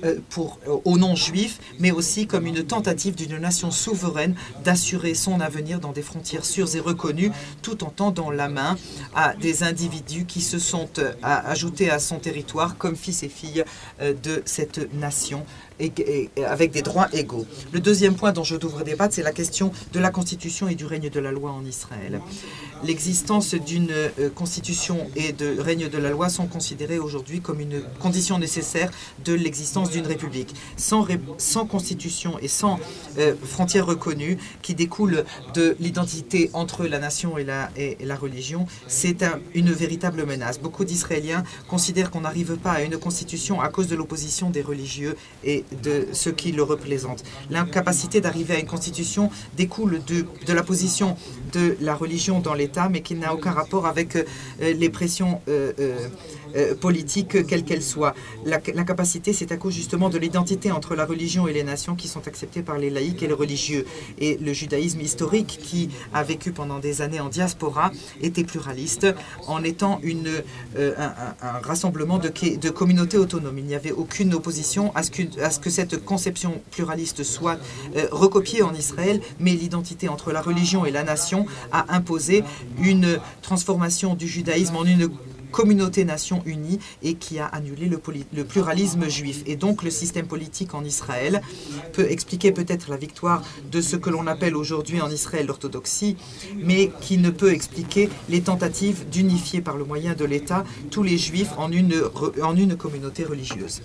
euh, 0.04 0.20
euh, 0.38 0.78
aux 0.86 0.98
non-juifs, 0.98 1.60
mais 1.80 1.92
aussi 1.92 2.28
comme 2.28 2.46
une 2.46 2.64
tentative 2.64 3.16
d'une 3.16 3.38
nation 3.38 3.72
souveraine 3.72 4.36
d'assurer 4.64 5.14
son 5.14 5.40
avenir 5.40 5.80
dans 5.80 5.92
des 5.92 6.02
frontières 6.02 6.46
sûres 6.46 6.76
et 6.76 6.80
reconnues, 6.80 7.32
tout 7.62 7.84
en 7.84 7.90
tendant 7.90 8.30
la 8.30 8.50
main 8.50 8.78
à 9.16 9.34
des 9.36 9.64
individus 9.64 10.26
qui 10.26 10.42
se 10.42 10.60
sont 10.60 10.90
euh, 11.00 11.14
ajoutés 11.24 11.90
à 11.90 12.00
son 12.00 12.20
territoire 12.20 12.78
comme 12.78 12.96
fils 12.96 13.24
et 13.24 13.30
filles 13.30 13.64
de 14.02 14.42
cette 14.46 14.94
nation 14.94 15.46
avec 16.46 16.72
des 16.72 16.82
droits 16.82 17.08
égaux. 17.14 17.46
Le 17.72 17.80
deuxième 17.80 18.16
point 18.16 18.32
dont 18.32 18.44
je 18.44 18.56
devrais 18.56 18.84
débattre, 18.84 19.14
c'est 19.14 19.24
la 19.24 19.32
question 19.32 19.72
de 19.94 20.00
la 20.00 20.10
Constitution 20.10 20.68
et 20.68 20.76
du 20.76 20.86
règne 20.86 21.10
de 21.10 21.20
la 21.20 21.32
loi 21.32 21.52
en 21.52 21.66
Israël. 21.66 22.22
L'existence 22.84 23.56
d'une 23.56 23.92
euh, 23.92 24.30
Constitution 24.30 25.08
et 25.16 25.32
de 25.32 25.58
règne 25.58 25.88
de 25.88 25.98
la 25.98 26.10
loi 26.10 26.28
sont 26.28 26.48
considérées 26.48 27.00
aujourd'hui 27.00 27.40
comme 27.40 27.62
une 27.62 27.82
condition 28.00 28.38
nécessaire 28.40 28.92
de 29.24 29.34
l'existence 29.34 29.90
d'une 29.90 30.06
République. 30.06 30.54
Sans, 30.76 31.06
Constitution 31.66 32.38
et 32.40 32.50
sans 32.50 32.80
euh, 33.18 33.36
frontières 33.42 33.86
reconnues 33.86 34.38
qui 34.62 34.76
découlent 34.76 35.24
de 35.54 35.78
l'identité 35.80 36.50
entre 36.54 36.86
la 36.86 37.00
nation 37.00 37.38
et 37.38 37.46
la, 37.46 37.70
et, 37.78 37.98
la 38.02 38.16
religion, 38.16 38.66
c'est 38.88 39.24
une 39.54 39.72
véritable 39.72 40.26
menace. 40.26 40.60
Beaucoup 40.60 40.84
d'Israéliens 40.84 41.44
considèrent 41.70 42.12
qu'on 42.12 42.22
n'arrive 42.22 42.58
pas 42.58 42.74
à 42.74 42.82
une 42.82 42.98
Constitution 42.98 43.62
à 43.62 43.70
cause 43.70 43.88
de 43.88 43.96
l'opposition 43.96 44.50
des 44.50 44.62
religieux 44.62 45.16
et 45.44 45.64
de 45.82 46.08
ceux 46.14 46.32
qui 46.32 46.52
le 46.52 46.64
représentent. 46.64 47.24
L'incapacité 47.50 48.22
d'arriver 48.22 48.56
à 48.56 48.60
une 48.60 48.68
constitution 48.68 49.30
découle 49.58 50.02
de, 50.06 50.26
de, 50.46 50.54
la 50.54 50.64
position 50.64 51.18
de 51.54 51.78
la 51.82 51.96
religion 51.96 52.40
dans 52.40 52.54
l'État, 52.54 52.90
mais 52.90 53.02
qui 53.02 53.16
n'a 53.16 53.34
aucun 53.34 53.52
rapport 53.52 53.86
avec 53.86 54.16
euh, 54.16 54.24
les 54.60 54.90
pressions 54.90 55.42
euh, 55.48 55.74
euh, 55.80 56.08
politiques, 56.80 57.46
quelles 57.48 57.64
qu'elles 57.64 57.84
soient. 57.84 58.14
L'incapacité, 58.46 59.34
c'est 59.34 59.52
à 59.52 59.58
cause 59.58 59.74
justement 59.74 60.10
de 60.10 60.18
l'identité 60.18 60.72
entre 60.72 60.96
la 60.96 61.06
religion 61.06 61.48
et 61.48 61.54
les 61.54 61.64
nations 61.64 61.96
qui 61.96 62.08
sont 62.08 62.28
acceptées 62.28 62.62
par 62.62 62.78
les 62.78 62.90
laïcs 62.90 63.22
et 63.24 63.28
les 63.28 63.34
religieux. 63.34 63.86
Et 64.20 64.38
le 64.38 64.54
judaïsme 64.54 65.02
historique, 65.02 65.60
qui 65.62 65.90
a 66.14 66.24
vécu 66.24 66.52
pendant 66.52 66.80
des 66.80 67.02
années 67.02 67.20
en 67.20 67.30
diaspora, 67.30 67.92
était 68.22 68.44
pluraliste 68.44 69.08
en 69.48 69.64
étant 69.64 70.00
une, 70.04 70.44
un, 70.78 71.14
un, 71.42 71.60
rassemblement 71.62 72.20
de, 72.20 72.30
de 72.58 72.70
communautés 72.70 73.18
autonomes. 73.18 73.58
Il 73.58 73.66
n'y 73.66 73.76
avait 73.76 73.92
aucune 73.92 74.34
opposition 74.34 74.94
à 74.96 75.04
ce 75.04 75.12
que, 75.12 75.40
à 75.42 75.50
ce 75.52 75.60
que 75.60 75.70
cette 75.70 76.04
conception 76.04 76.62
pluraliste 76.72 77.24
soit 77.24 77.60
euh, 77.96 78.08
recopiée 78.12 78.62
en 78.62 78.74
Israël, 78.74 79.22
mais 79.40 79.52
l'identité 79.52 80.10
entre 80.10 80.32
la 80.32 80.42
religion 80.42 80.86
et 80.86 80.92
la 80.92 81.04
nation 81.04 81.46
a 81.72 81.96
imposé 81.96 82.44
une 82.80 83.20
transformation 83.42 84.16
du 84.16 84.28
judaïsme 84.28 84.76
en 84.76 84.86
une 84.86 85.10
communauté-nation 85.54 86.42
unie 86.46 86.80
et 87.04 87.14
qui 87.14 87.40
a 87.40 87.46
annulé 87.46 87.88
le, 87.88 88.44
pluralisme 88.44 89.08
juif. 89.08 89.44
Et 89.46 89.56
donc 89.56 89.84
le 89.84 89.92
système 89.92 90.28
politique 90.28 90.74
en 90.74 90.84
Israël 90.84 91.42
peut 91.94 92.12
expliquer 92.12 92.52
peut-être 92.52 92.90
la 92.90 92.98
victoire 92.98 93.42
de 93.72 93.80
ce 93.80 93.96
que 93.96 94.10
l'on 94.10 94.28
appelle 94.28 94.58
aujourd'hui 94.58 95.00
en 95.00 95.10
Israël 95.10 95.46
l'orthodoxie, 95.46 96.18
mais 96.58 96.92
qui 97.00 97.18
ne 97.18 97.30
peut 97.30 97.54
expliquer 97.54 98.10
les 98.28 98.42
tentatives 98.42 99.08
d'unifier 99.10 99.62
par 99.62 99.78
le 99.78 99.86
moyen 99.86 100.14
de 100.14 100.26
l'État 100.26 100.66
tous 100.92 101.04
les 101.04 101.18
juifs 101.18 101.52
en 101.58 101.72
une, 101.72 102.02
en 102.42 102.56
une 102.58 102.76
communauté 102.76 103.24
religieuse. 103.24 103.82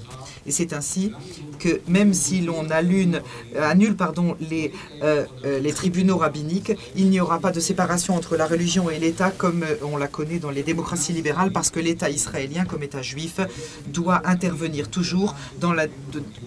Et 0.46 0.50
c'est 0.50 0.72
ainsi 0.72 1.12
que 1.58 1.80
même 1.86 2.14
si 2.14 2.40
l'on 2.40 2.70
annule, 2.70 3.22
annule 3.60 3.96
pardon, 3.96 4.36
les, 4.40 4.72
euh, 5.02 5.26
euh, 5.44 5.58
les 5.60 5.72
tribunaux 5.72 6.16
rabbiniques, 6.16 6.72
il 6.96 7.10
n'y 7.10 7.20
aura 7.20 7.38
pas 7.38 7.52
de 7.52 7.60
séparation 7.60 8.14
entre 8.14 8.36
la 8.36 8.46
religion 8.46 8.88
et 8.90 8.98
l'État 8.98 9.30
comme 9.30 9.62
euh, 9.62 9.76
on 9.82 9.96
la 9.96 10.08
connaît 10.08 10.38
dans 10.38 10.50
les 10.50 10.62
démocraties 10.62 11.12
libérales 11.12 11.52
parce 11.58 11.70
que 11.70 11.80
l'État 11.80 12.08
israélien, 12.08 12.64
comme 12.64 12.84
État 12.84 13.02
juif, 13.02 13.40
doit 13.88 14.22
intervenir 14.28 14.88
toujours 14.88 15.34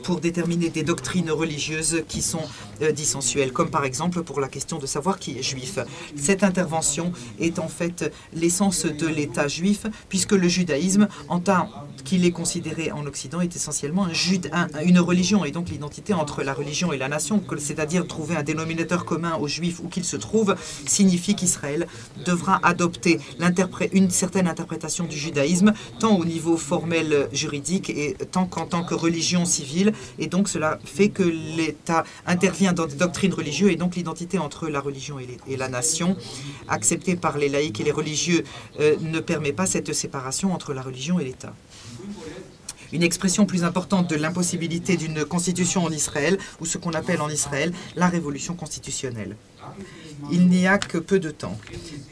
pour 0.04 0.21
déterminer 0.21 0.69
des 0.69 0.84
doctrines 0.84 1.30
religieuses 1.32 2.04
qui 2.08 2.21
sont 2.21 2.47
euh, 2.82 2.93
dissensuelles, 2.93 3.52
comme 3.52 3.69
par 3.69 3.84
exemple 3.84 4.24
pour 4.24 4.39
la 4.39 4.47
question 4.47 4.78
de 4.78 4.86
savoir 4.86 5.19
qui 5.19 5.38
est 5.38 5.43
juif. 5.43 5.80
Cette 6.15 6.45
intervention 6.45 7.12
est 7.41 7.60
en 7.60 7.67
fait 7.67 8.10
l'essence 8.34 8.86
de 8.86 9.06
l'État 9.06 9.50
juif, 9.50 9.86
puisque 10.08 10.32
le 10.32 10.47
judaïsme, 10.47 11.10
en 11.28 11.41
tant 11.41 11.67
qu'il 12.06 12.24
est 12.24 12.32
considéré 12.32 12.93
en 12.93 13.06
Occident, 13.06 13.41
est 13.41 13.54
essentiellement 13.54 14.08
un, 14.54 14.67
une 14.86 15.00
religion, 15.00 15.43
et 15.43 15.52
donc 15.52 15.69
l'identité 15.69 16.13
entre 16.13 16.41
la 16.41 16.54
religion 16.54 16.93
et 16.93 16.97
la 16.97 17.10
nation, 17.10 17.43
c'est-à-dire 17.60 18.08
trouver 18.08 18.38
un 18.38 18.43
dénominateur 18.43 19.04
commun 19.04 19.36
aux 19.36 19.50
juifs 19.50 19.82
où 19.84 19.89
qu'ils 19.89 20.06
se 20.06 20.15
trouvent, 20.15 20.56
signifie 20.88 21.36
qu'Israël 21.36 21.86
devra 22.26 22.62
adopter 22.63 23.19
une 23.91 24.10
certaine 24.10 24.47
interprétation 24.47 25.01
du 25.08 25.18
judaïsme, 25.18 25.74
tant 26.00 26.16
au 26.18 26.26
niveau 26.26 26.58
formel 26.58 27.28
juridique 27.32 27.90
et 27.90 28.16
tant 28.32 28.46
qu'en 28.46 28.66
tant 28.66 28.84
que 28.84 28.94
religion 28.94 29.46
civile. 29.46 29.94
Et 30.20 30.28
donc 30.28 30.48
cela 30.48 30.80
fait 30.86 31.10
que 31.10 31.24
l'État 31.24 32.04
intervient 32.26 32.74
dans 32.74 32.86
des 32.86 32.96
doctrines 32.96 33.34
religieuses 33.34 33.72
et 33.72 33.76
donc 33.76 33.96
l'identité 33.96 34.38
entre 34.38 34.68
la 34.68 34.80
religion 34.80 35.18
et, 35.20 35.58
la 35.58 35.70
nation, 35.70 36.16
acceptée 36.68 37.16
par 37.16 37.38
les 37.38 37.50
laïcs 37.50 37.80
et 37.80 37.84
les 37.84 37.92
religieux, 37.92 38.44
euh, 38.80 38.96
ne 39.02 39.20
permet 39.20 39.54
pas 39.54 39.66
cette 39.66 39.94
séparation 39.94 40.54
entre 40.54 40.74
la 40.74 40.82
religion 40.82 41.20
et 41.20 41.26
l'État 41.26 41.54
une 42.92 43.04
expression 43.04 43.46
plus 43.46 43.64
importante 43.64 44.10
de 44.10 44.16
l'impossibilité 44.16 44.98
d'une 44.98 45.24
constitution 45.24 45.84
en 45.84 45.92
Israël, 45.92 46.38
ou 46.60 46.66
ce 46.66 46.78
qu'on 46.78 46.92
appelle 46.92 47.22
en 47.22 47.30
Israël 47.30 47.72
la 47.96 48.08
révolution 48.08 48.54
constitutionnelle 48.54 49.38
il 50.32 50.48
n'y 50.48 50.68
a 50.68 50.78
que 50.78 50.98
peu 50.98 51.20
de 51.20 51.32
temps 51.32 51.58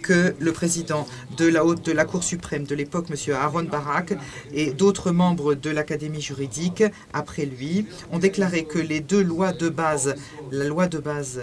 que 0.02 0.34
le 0.40 0.52
président 0.52 1.08
de 1.38 1.46
la, 1.46 1.66
haute, 1.66 1.90
Cour 2.08 2.24
suprême 2.24 2.64
de 2.64 2.74
l'époque, 2.74 3.08
M. 3.10 3.36
Aaron 3.36 3.64
Barak, 3.64 4.14
et 4.52 4.72
d'autres 4.72 5.12
membres 5.12 5.54
de 5.54 5.70
l'Académie 5.70 6.22
juridique, 6.22 6.84
après 7.14 7.46
lui, 7.46 7.86
ont 8.12 8.20
déclaré 8.20 8.64
que 8.64 8.80
les 8.80 9.00
deux 9.00 9.22
lois 9.22 9.54
de 9.54 9.70
base, 9.70 10.16
la 10.52 10.66
loi 10.66 10.88
de 10.88 10.98
base 10.98 11.42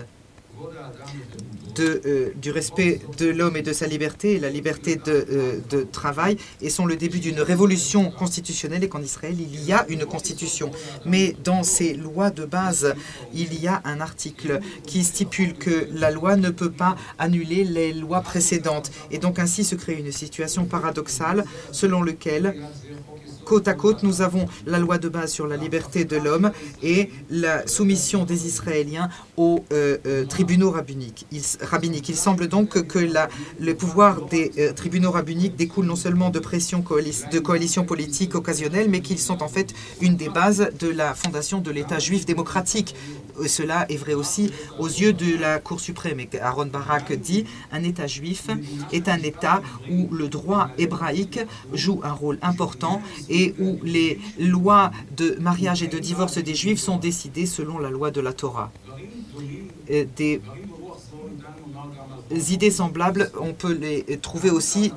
de, 1.77 2.33
du 2.41 2.51
respect 2.51 3.01
de 3.19 3.27
l'homme 3.27 3.57
et 3.57 3.63
de 3.63 3.73
sa 3.73 3.87
liberté 3.87 4.39
la 4.41 4.51
liberté 4.51 4.97
de, 4.97 5.61
de 5.69 5.83
travail 5.83 6.37
et 6.61 6.71
sont 6.71 6.87
le 6.87 6.97
début 6.97 7.21
d'une 7.21 7.41
révolution 7.41 8.11
constitutionnelle 8.11 8.85
et 8.85 8.89
qu'en 8.89 9.03
Israël, 9.03 9.37
il 9.39 9.65
y 9.65 9.73
a 9.73 9.87
une 9.89 10.05
constitution. 10.05 10.71
Mais 11.05 11.35
dans 11.45 11.63
ces 11.63 11.95
lois 11.95 12.31
de 12.31 12.45
base, 12.45 12.95
il 13.35 13.61
y 13.61 13.69
a 13.69 13.83
un 13.85 14.01
article 14.01 14.61
qui 14.87 15.05
stipule 15.05 15.55
que 15.55 15.89
la 15.93 16.11
loi 16.11 16.37
ne 16.37 16.51
peut 16.51 16.71
pas 16.71 16.97
annuler 17.19 17.65
les 17.65 17.93
lois 17.93 18.21
précédentes. 18.21 18.91
Et 19.11 19.19
donc 19.19 19.39
ainsi 19.39 19.65
se 19.65 19.75
crée 19.75 19.95
une 19.95 20.13
situation 20.13 20.65
paradoxale 20.65 21.45
selon 21.73 22.03
laquelle 22.03 22.55
côte 23.47 23.69
à 23.69 23.75
côte, 23.75 24.03
nous 24.03 24.23
avons 24.23 24.47
la 24.67 24.79
loi 24.81 24.99
de 24.99 25.09
base 25.09 25.33
sur 25.33 25.47
la 25.47 25.57
liberté 25.57 26.05
de 26.05 26.17
l'homme 26.17 26.51
et 26.83 27.11
la 27.31 27.67
soumission 27.69 28.25
des 28.25 28.47
Israéliens 28.47 29.09
aux 29.37 29.65
euh, 29.73 29.99
euh, 30.05 30.25
tribunaux 30.27 30.73
rabbiniques. 30.73 31.27
Il, 31.31 32.17
semble 32.17 32.49
donc 32.49 32.83
que 32.83 32.99
le 33.61 33.75
pouvoir 33.75 34.23
des 34.23 34.51
euh, 34.59 34.73
tribunaux 34.73 35.13
rabbiniques 35.13 35.55
découle 35.55 35.87
non 35.87 35.95
seulement 35.95 36.31
de 36.31 36.41
pressions 36.41 36.83
de 37.33 37.39
coalitions 37.39 37.85
politiques 37.85 38.35
occasionnelles, 38.35 38.91
mais 38.91 39.01
qu'ils 39.01 39.21
sont 39.21 39.43
en 39.45 39.49
fait 39.49 39.73
une 40.01 40.17
des 40.17 40.29
bases 40.29 40.71
de 40.81 40.89
la 40.89 41.15
fondation 41.15 41.61
de 41.61 41.71
l'État 41.71 42.01
juif 42.01 42.27
démocratique. 42.27 42.97
cela 43.47 43.87
est 43.89 43.97
vrai 43.97 44.15
aussi 44.15 44.51
aux 44.81 44.89
yeux 44.89 45.13
de 45.13 45.39
la 45.39 45.61
Cour 45.61 45.79
suprême. 45.79 46.21
Aaron 46.43 46.67
Barak 46.67 47.13
dit 47.13 47.45
un 47.71 47.85
État 47.85 48.09
juif 48.09 48.49
est 48.93 49.09
un 49.09 49.19
État 49.19 49.63
où 49.91 50.09
le 50.13 50.27
droit 50.29 50.71
hébraïque 50.79 51.41
joue 51.73 52.01
un 52.03 52.13
rôle 52.13 52.39
important 52.43 53.01
où 53.59 53.79
les 53.85 54.19
lois 54.39 54.91
de 55.17 55.37
mariage 55.41 55.83
et 55.83 55.89
de 55.89 55.99
divorce 55.99 56.39
des 56.39 56.55
Juifs 56.55 56.81
sont 56.81 56.99
décidées 56.99 57.47
selon 57.47 57.79
la 57.79 57.91
loi 57.91 58.11
de 58.11 58.21
la 58.21 58.33
Torah. 58.33 58.71
Des 59.89 60.41
idées 62.31 62.71
semblables, 62.71 63.31
on 63.41 63.53
peut 63.53 63.73
les 63.73 64.05
trouver 64.19 64.51
aussi 64.51 64.93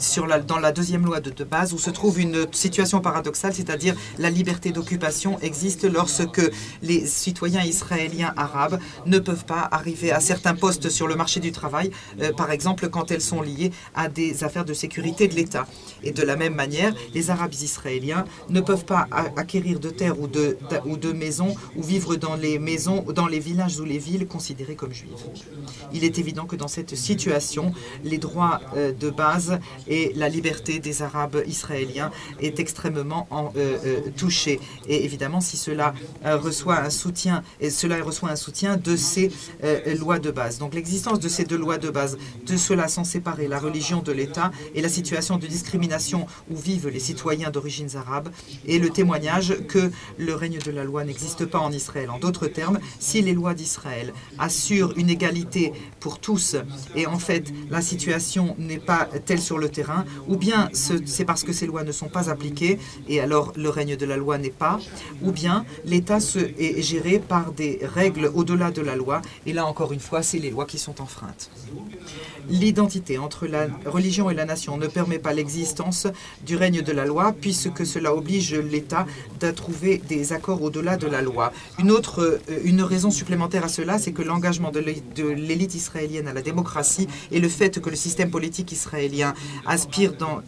dans 0.47 0.59
la 0.59 0.71
deuxième 0.71 1.05
loi 1.05 1.19
de, 1.19 1.43
base, 1.43 1.73
où 1.73 1.77
se 1.77 1.89
trouve 1.89 2.19
une 2.19 2.47
situation 2.51 3.01
paradoxale, 3.01 3.53
c'est-à-dire 3.53 3.95
la 4.17 4.29
liberté 4.29 4.71
d'occupation 4.71 5.39
existe 5.39 5.83
lorsque 5.91 6.41
les 6.81 7.05
citoyens 7.05 7.63
israéliens 7.63 8.33
arabes 8.35 8.79
ne 9.05 9.19
peuvent 9.19 9.45
pas 9.45 9.67
arriver 9.71 10.11
à 10.11 10.19
certains 10.19 10.55
postes 10.55 10.89
sur 10.89 11.07
le 11.07 11.15
marché 11.15 11.39
du 11.39 11.51
travail, 11.51 11.91
euh, 12.21 12.31
par 12.33 12.51
exemple 12.51 12.89
quand 12.89 13.11
elles 13.11 13.21
sont 13.21 13.41
liées 13.41 13.71
à 13.95 14.09
des 14.09 14.43
affaires 14.43 14.65
de 14.65 14.73
sécurité 14.73 15.27
de 15.27 15.35
l'État. 15.35 15.67
Et 16.03 16.11
de 16.11 16.23
la 16.23 16.35
même 16.35 16.55
manière, 16.55 16.93
les 17.13 17.29
Arabes 17.29 17.53
israéliens 17.53 18.25
ne 18.49 18.61
peuvent 18.61 18.85
pas 18.85 19.07
acquérir 19.35 19.79
de 19.79 19.89
terres 19.89 20.19
ou 20.19 20.27
de, 20.27 20.57
ou 20.85 20.97
maisons 21.13 21.55
ou 21.75 21.83
vivre 21.83 22.15
dans 22.15 22.35
les 22.35 22.59
maisons, 22.59 23.03
dans 23.13 23.27
les 23.27 23.39
villages 23.39 23.79
ou 23.79 23.85
les 23.85 23.97
villes 23.97 24.27
considérées 24.27 24.75
comme 24.75 24.93
juives. 24.93 25.09
Il 25.93 26.03
est 26.03 26.17
évident 26.17 26.45
que 26.45 26.55
dans 26.55 26.67
cette 26.67 26.95
situation, 26.95 27.18
les 28.03 28.17
droits 28.17 28.61
euh, 28.75 28.91
de 28.91 29.09
base 29.09 29.59
et 29.87 30.13
la 30.15 30.29
liberté 30.29 30.79
des 30.79 31.01
Arabes 31.01 31.43
israéliens 31.47 32.11
est 32.39 32.59
extrêmement 32.59 33.27
en, 33.29 33.51
euh, 33.55 33.77
euh, 33.85 33.99
touchée. 34.15 34.59
Et 34.87 35.03
évidemment, 35.05 35.41
si 35.41 35.57
cela 35.57 35.93
reçoit 36.23 36.79
un 36.79 36.89
soutien, 36.89 37.43
et 37.59 37.69
cela 37.69 38.01
reçoit 38.03 38.29
un 38.29 38.35
soutien 38.35 38.77
de 38.77 38.95
ces 38.95 39.31
lois 39.99 40.19
de 40.19 40.31
base. 40.31 40.59
Donc 40.59 40.73
l'existence 40.73 41.19
de 41.19 41.29
ces 41.29 41.43
deux 41.43 41.57
lois 41.57 41.77
de 41.77 41.89
base, 41.89 42.17
de 42.45 42.57
cela 42.57 42.87
sans 42.87 43.03
séparer 43.03 43.47
la 43.47 43.59
religion 43.59 44.01
de 44.01 44.11
l'État 44.11 44.51
et 44.75 44.81
la 44.81 44.89
situation 44.89 45.37
de 45.37 45.47
discrimination 45.47 46.25
où 46.49 46.55
vivent 46.55 46.89
les 46.89 46.99
citoyens 46.99 47.49
d'origine 47.49 47.89
arabe, 47.95 48.29
est 48.67 48.79
le 48.79 48.89
témoignage 48.89 49.55
que 49.67 49.91
le 50.17 50.33
règne 50.35 50.59
de 50.59 50.71
la 50.71 50.83
loi 50.83 51.03
n'existe 51.03 51.45
pas 51.45 51.59
en 51.59 51.71
Israël. 51.71 52.09
En 52.09 52.19
d'autres 52.19 52.47
termes, 52.47 52.79
si 52.99 53.21
les 53.21 53.33
lois 53.33 53.53
d'Israël 53.53 54.13
assurent 54.37 54.93
une 54.97 55.09
égalité 55.09 55.73
pour 55.99 56.19
tous 56.19 56.55
et 56.95 57.07
en 57.09 57.19
fait 57.19 57.51
la 57.69 57.81
situation 57.81 58.55
n'est 58.57 58.79
pas 58.79 59.07
telle 59.25 59.41
sur 59.41 59.57
le 59.57 59.69
terrain, 59.69 60.05
ou 60.27 60.37
bien 60.37 60.69
c'est 60.73 61.25
parce 61.25 61.43
que 61.43 61.53
ces 61.53 61.67
lois 61.67 61.83
ne 61.83 61.91
sont 61.91 62.09
pas 62.09 62.29
appliquées 62.29 62.79
et 63.07 63.19
alors 63.19 63.53
le 63.55 63.69
règne 63.69 63.95
de 63.95 64.05
la 64.05 64.17
loi 64.17 64.37
n'est 64.37 64.49
pas, 64.49 64.79
ou 65.21 65.31
bien 65.31 65.65
l'État 65.85 66.19
est 66.57 66.81
géré 66.81 67.19
par 67.19 67.51
des 67.51 67.79
règles 67.81 68.31
au-delà 68.33 68.71
de 68.71 68.81
la 68.81 68.95
loi, 68.95 69.21
et 69.45 69.53
là 69.53 69.65
encore 69.65 69.93
une 69.93 69.99
fois, 69.99 70.21
c'est 70.23 70.39
les 70.39 70.51
lois 70.51 70.65
qui 70.65 70.77
sont 70.77 71.01
enfreintes. 71.01 71.49
L'identité 72.49 73.17
entre 73.17 73.47
la 73.47 73.67
religion 73.85 74.29
et 74.29 74.33
la 74.33 74.45
nation 74.45 74.77
ne 74.77 74.87
permet 74.87 75.19
pas 75.19 75.33
l'existence 75.33 76.07
du 76.45 76.55
règne 76.55 76.81
de 76.81 76.91
la 76.91 77.05
loi, 77.05 77.33
puisque 77.39 77.85
cela 77.85 78.13
oblige 78.13 78.55
l'État 78.55 79.05
à 79.41 79.51
trouver 79.53 80.01
des 80.09 80.33
accords 80.33 80.61
au-delà 80.61 80.97
de 80.97 81.07
la 81.07 81.21
loi. 81.21 81.53
Une 81.79 81.91
autre 81.91 82.41
euh, 82.49 82.85
raison 82.85 83.11
supplémentaire 83.11 83.63
à 83.63 83.67
cela, 83.67 83.99
c'est 83.99 84.11
que 84.11 84.21
l'engagement 84.21 84.71
de 84.71 84.79
l'élite 84.79 85.75
israélienne 85.75 86.27
à 86.27 86.33
la 86.33 86.41
démocratie 86.41 87.07
et 87.31 87.39
le 87.39 87.49
fait 87.49 87.79
que 87.79 87.89
le 87.89 87.95
système 87.95 88.31
politique 88.31 88.71
israélien 88.71 89.33
aspire 89.65 90.13
dans 90.13 90.41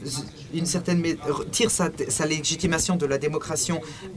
une 0.53 0.65
certaine 0.65 1.03
tire 1.51 1.71
sa 1.71 2.25
légitimation 2.25 2.95
de 2.95 3.05
la 3.05 3.17
démocratie 3.17 3.61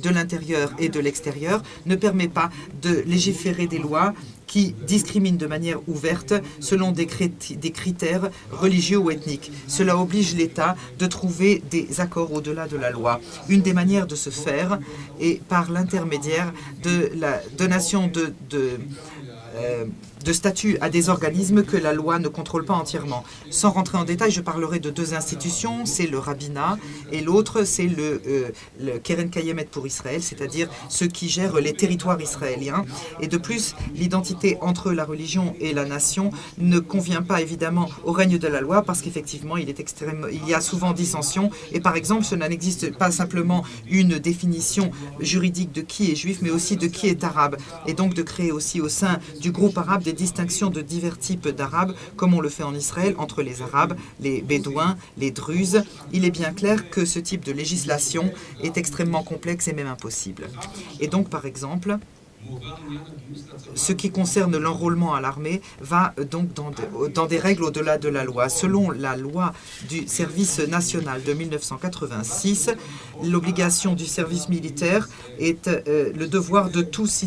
de 0.03 0.11
l'intérieur 0.11 0.73
et 0.79 0.89
de 0.89 1.01
l'extérieur 1.01 1.63
ne 1.87 1.97
permet 1.97 2.29
pas 2.29 2.51
de 2.83 3.03
légiférer 3.07 3.67
des 3.67 3.79
lois 3.79 4.15
qui 4.47 4.75
discriminent 4.87 5.39
de 5.39 5.47
manière 5.47 5.79
ouverte 5.89 6.35
selon 6.61 6.93
des, 6.93 7.07
critères 7.07 8.31
religieux 8.51 8.99
ou 8.99 9.11
ethniques. 9.11 9.51
Cela 9.67 9.97
oblige 9.99 10.35
l'État 10.35 10.77
de 10.99 11.07
trouver 11.07 11.63
des 11.71 12.01
accords 12.01 12.33
au-delà 12.33 12.69
de 12.69 12.77
la 12.77 12.91
loi. 12.91 13.21
Une 13.49 13.63
des 13.63 13.73
manières 13.73 14.07
de 14.07 14.17
se 14.17 14.31
faire 14.31 14.79
est 15.21 15.43
par 15.43 15.71
l'intermédiaire 15.71 16.53
de 16.83 17.11
la 17.17 17.41
donation 17.57 18.09
de, 18.09 18.33
euh, 19.57 19.85
de 20.25 20.33
statut 20.33 20.79
à 20.81 20.89
des 20.89 21.11
organismes 21.11 21.63
que 21.63 21.77
la 21.77 21.93
loi 21.93 22.19
ne 22.19 22.29
contrôle 22.29 22.65
pas 22.65 22.75
entièrement. 22.75 23.25
Sans 23.51 23.71
rentrer 23.71 23.99
en 23.99 24.05
détail, 24.05 24.31
je 24.31 24.41
parlerai 24.41 24.79
de 24.79 24.91
deux 24.91 25.15
institutions, 25.15 25.85
c'est 25.85 26.07
le 26.07 26.19
rabbinat 26.19 26.79
et 27.13 27.21
l'autre 27.21 27.65
c'est 27.65 27.87
le, 27.87 28.23
euh, 28.27 28.49
le, 28.81 28.99
Keren 28.99 29.29
Kayemet 29.29 29.67
pour 29.71 29.87
Israël, 29.87 30.23
c'est-à-dire 30.23 30.69
ceux 30.89 31.07
qui 31.07 31.29
gèrent 31.29 31.61
les 31.61 31.75
territoires 31.75 32.21
israéliens. 32.21 32.85
Et 33.21 33.29
de 33.29 33.37
plus, 33.37 33.77
l'identité 33.95 34.57
entre 34.63 34.93
la 34.93 35.05
religion 35.05 35.55
et 35.61 35.75
la 35.75 35.85
nation 35.85 36.31
ne 36.59 36.79
convient 36.79 37.23
pas 37.23 37.43
évidemment 37.43 37.89
au 38.05 38.13
règne 38.13 38.39
de 38.39 38.49
la 38.49 38.61
loi 38.61 38.83
parce 38.83 39.03
qu'effectivement 39.03 39.57
il, 39.59 39.69
est 39.69 39.81
extrême, 39.81 40.27
il 40.33 40.49
y 40.49 40.55
a 40.55 40.61
souvent 40.61 40.93
dissension 40.93 41.51
et 41.73 41.81
par 41.81 41.97
exemple 41.97 42.25
cela 42.25 42.49
n'existe 42.49 42.97
pas 42.97 43.11
simplement 43.11 43.65
une 43.91 44.19
définition 44.19 44.91
juridique 45.21 45.73
de 45.73 45.83
qui 45.83 46.11
est 46.11 46.15
juif 46.15 46.39
mais 46.41 46.51
aussi 46.51 46.77
de 46.77 46.87
qui 46.87 47.09
est 47.09 47.25
arabe 47.25 47.57
et 47.87 47.93
donc 47.93 48.15
de 48.15 48.23
créer 48.23 48.53
aussi 48.53 48.81
au 48.81 48.89
sein 48.89 49.19
du 49.41 49.53
groupe 49.53 49.77
arabe 49.77 50.03
des 50.03 50.14
distinction 50.15 50.71
de 50.71 50.81
divers 50.81 51.19
types 51.19 51.49
d'Arabes, 51.49 51.95
comme 52.17 52.35
on 52.35 52.41
le 52.41 52.49
fait 52.49 52.63
en 52.63 52.75
Israël, 52.75 53.15
entre 53.19 53.43
les 53.43 53.63
Arabes, 53.63 53.97
les 54.21 54.43
Bédouins, 54.43 54.97
les 55.19 55.31
Druzes. 55.31 55.83
Il 56.13 56.25
est 56.25 56.31
bien 56.31 56.53
clair 56.53 56.91
que 56.91 57.05
ce 57.05 57.19
type 57.19 57.45
de 57.45 57.53
législation 57.53 58.33
est 58.63 58.77
extrêmement 58.77 59.23
complexe 59.23 59.69
et 59.69 59.73
même 59.73 59.87
impossible. 59.87 60.49
Et 61.01 61.09
donc, 61.09 61.29
par 61.29 61.47
exemple, 61.47 61.99
ce 63.75 63.93
qui 63.93 64.11
concerne 64.11 64.57
l'enrôlement 64.57 65.15
à 65.15 65.21
l'armée 65.21 65.61
va 65.81 66.15
donc 66.31 66.49
dans, 66.55 67.27
des 67.27 67.39
règles 67.39 67.65
au-delà 67.65 67.99
de 67.99 68.09
la 68.09 68.25
loi. 68.25 68.49
Selon 68.49 68.91
la 68.91 69.17
loi 69.17 69.53
du 69.89 70.07
service 70.07 70.61
national 70.61 71.23
de 71.23 71.33
1986, 71.33 72.71
l'obligation 73.23 73.95
du 73.95 74.07
service 74.07 74.49
militaire 74.49 75.09
est 75.39 75.69
euh, 75.69 76.13
le 76.15 76.27
devoir 76.27 76.71
de 76.71 76.83
tous, 76.83 77.25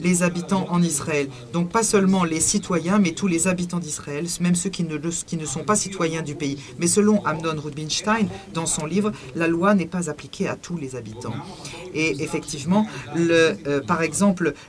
les 0.00 0.22
habitants 0.22 0.66
en 0.70 0.82
Israël. 0.82 1.28
Donc 1.52 1.70
pas 1.70 1.82
seulement 1.82 2.24
les 2.24 2.40
citoyens, 2.40 2.98
mais 2.98 3.12
tous 3.12 3.26
les 3.26 3.48
habitants 3.48 3.78
d'Israël, 3.78 4.26
même 4.40 4.54
ceux 4.54 4.70
qui 4.70 4.84
ne, 4.84 5.46
sont 5.46 5.64
pas 5.64 5.76
citoyens 5.76 6.22
du 6.22 6.34
pays. 6.34 6.58
Mais 6.78 6.86
selon 6.86 7.24
Amnon 7.24 7.60
Rubinstein, 7.60 8.26
dans 8.52 8.66
son 8.66 8.86
livre, 8.86 9.12
la 9.36 9.48
loi 9.48 9.74
n'est 9.74 9.86
pas 9.86 10.10
appliquée 10.10 10.48
à 10.48 10.56
tous 10.56 10.76
les 10.76 10.96
habitants. 10.96 11.34
Et 11.94 12.22
effectivement, 12.22 12.86
euh, 13.16 13.80
par 13.86 14.02
exemple, 14.02 14.13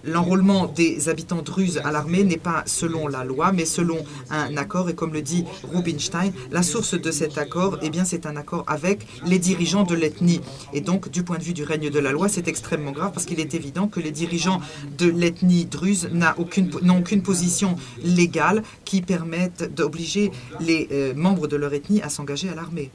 l'enrôlement 0.04 0.68
des 0.68 1.10
habitants 1.10 1.42
druzes 1.42 1.82
à 1.84 1.92
l'armée 1.92 2.24
n'est 2.24 2.38
pas 2.38 2.64
selon 2.66 3.08
la 3.08 3.24
loi, 3.24 3.52
mais 3.52 3.66
selon 3.66 3.98
un 4.30 4.56
accord. 4.58 4.90
Et 4.90 4.96
comme 4.96 5.14
le 5.14 5.22
dit 5.22 5.46
Rubinstein, 5.74 6.32
la 6.52 6.64
source 6.64 7.00
de 7.00 7.12
cet 7.12 7.38
accord, 7.38 7.80
eh 7.82 7.90
bien, 7.90 8.06
c'est 8.06 8.26
un 8.26 8.36
accord 8.36 8.64
avec 8.68 9.06
les 9.26 9.40
dirigeants 9.40 9.84
de 9.84 9.96
l'ethnie. 9.96 10.42
Et 10.74 10.82
donc, 10.82 11.10
du 11.10 11.24
point 11.24 11.38
de 11.38 11.44
vue 11.44 11.54
du 11.54 11.64
règne 11.64 11.90
de 11.90 12.00
la 12.00 12.12
loi, 12.12 12.28
c'est 12.30 12.48
extrêmement 12.48 12.92
grave 12.92 13.12
parce 13.14 13.26
qu'il 13.26 13.40
est 13.40 13.54
évident 13.54 13.88
que 13.88 14.00
les 14.00 14.12
dirigeants 14.12 14.62
de 14.98 15.08
l'ethnie 15.08 15.66
druze 15.66 16.10
n'ont 16.12 16.34
aucune, 16.38 16.72
aucune 16.90 17.22
position 17.22 17.76
légale 18.04 18.64
qui 18.84 19.02
permette 19.02 19.74
d'obliger 19.74 20.32
les 20.60 20.88
euh, 20.92 21.14
membres 21.14 21.48
de 21.48 21.56
leur 21.56 21.74
ethnie 21.74 22.02
à 22.02 22.10
s'engager 22.10 22.50
à 22.50 22.56
l'armée. 22.56 22.92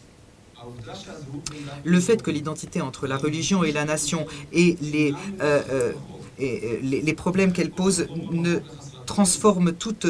Le 1.85 2.01
fait 2.01 2.23
que 2.23 2.31
l'identité 2.31 2.81
entre 2.81 3.07
la 3.07 3.17
religion 3.17 3.65
et 3.65 3.73
la 3.73 3.85
nation 3.85 4.27
et 4.53 4.77
les, 4.83 5.15
euh, 5.41 5.63
euh, 5.71 5.93
euh, 6.41 6.79
les, 6.83 7.15
problèmes 7.15 7.53
qu'elle 7.53 7.71
pose 7.71 8.07
ne 8.31 8.59
transforme 9.07 9.73
toute 9.73 10.07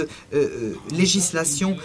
législation 0.93 1.77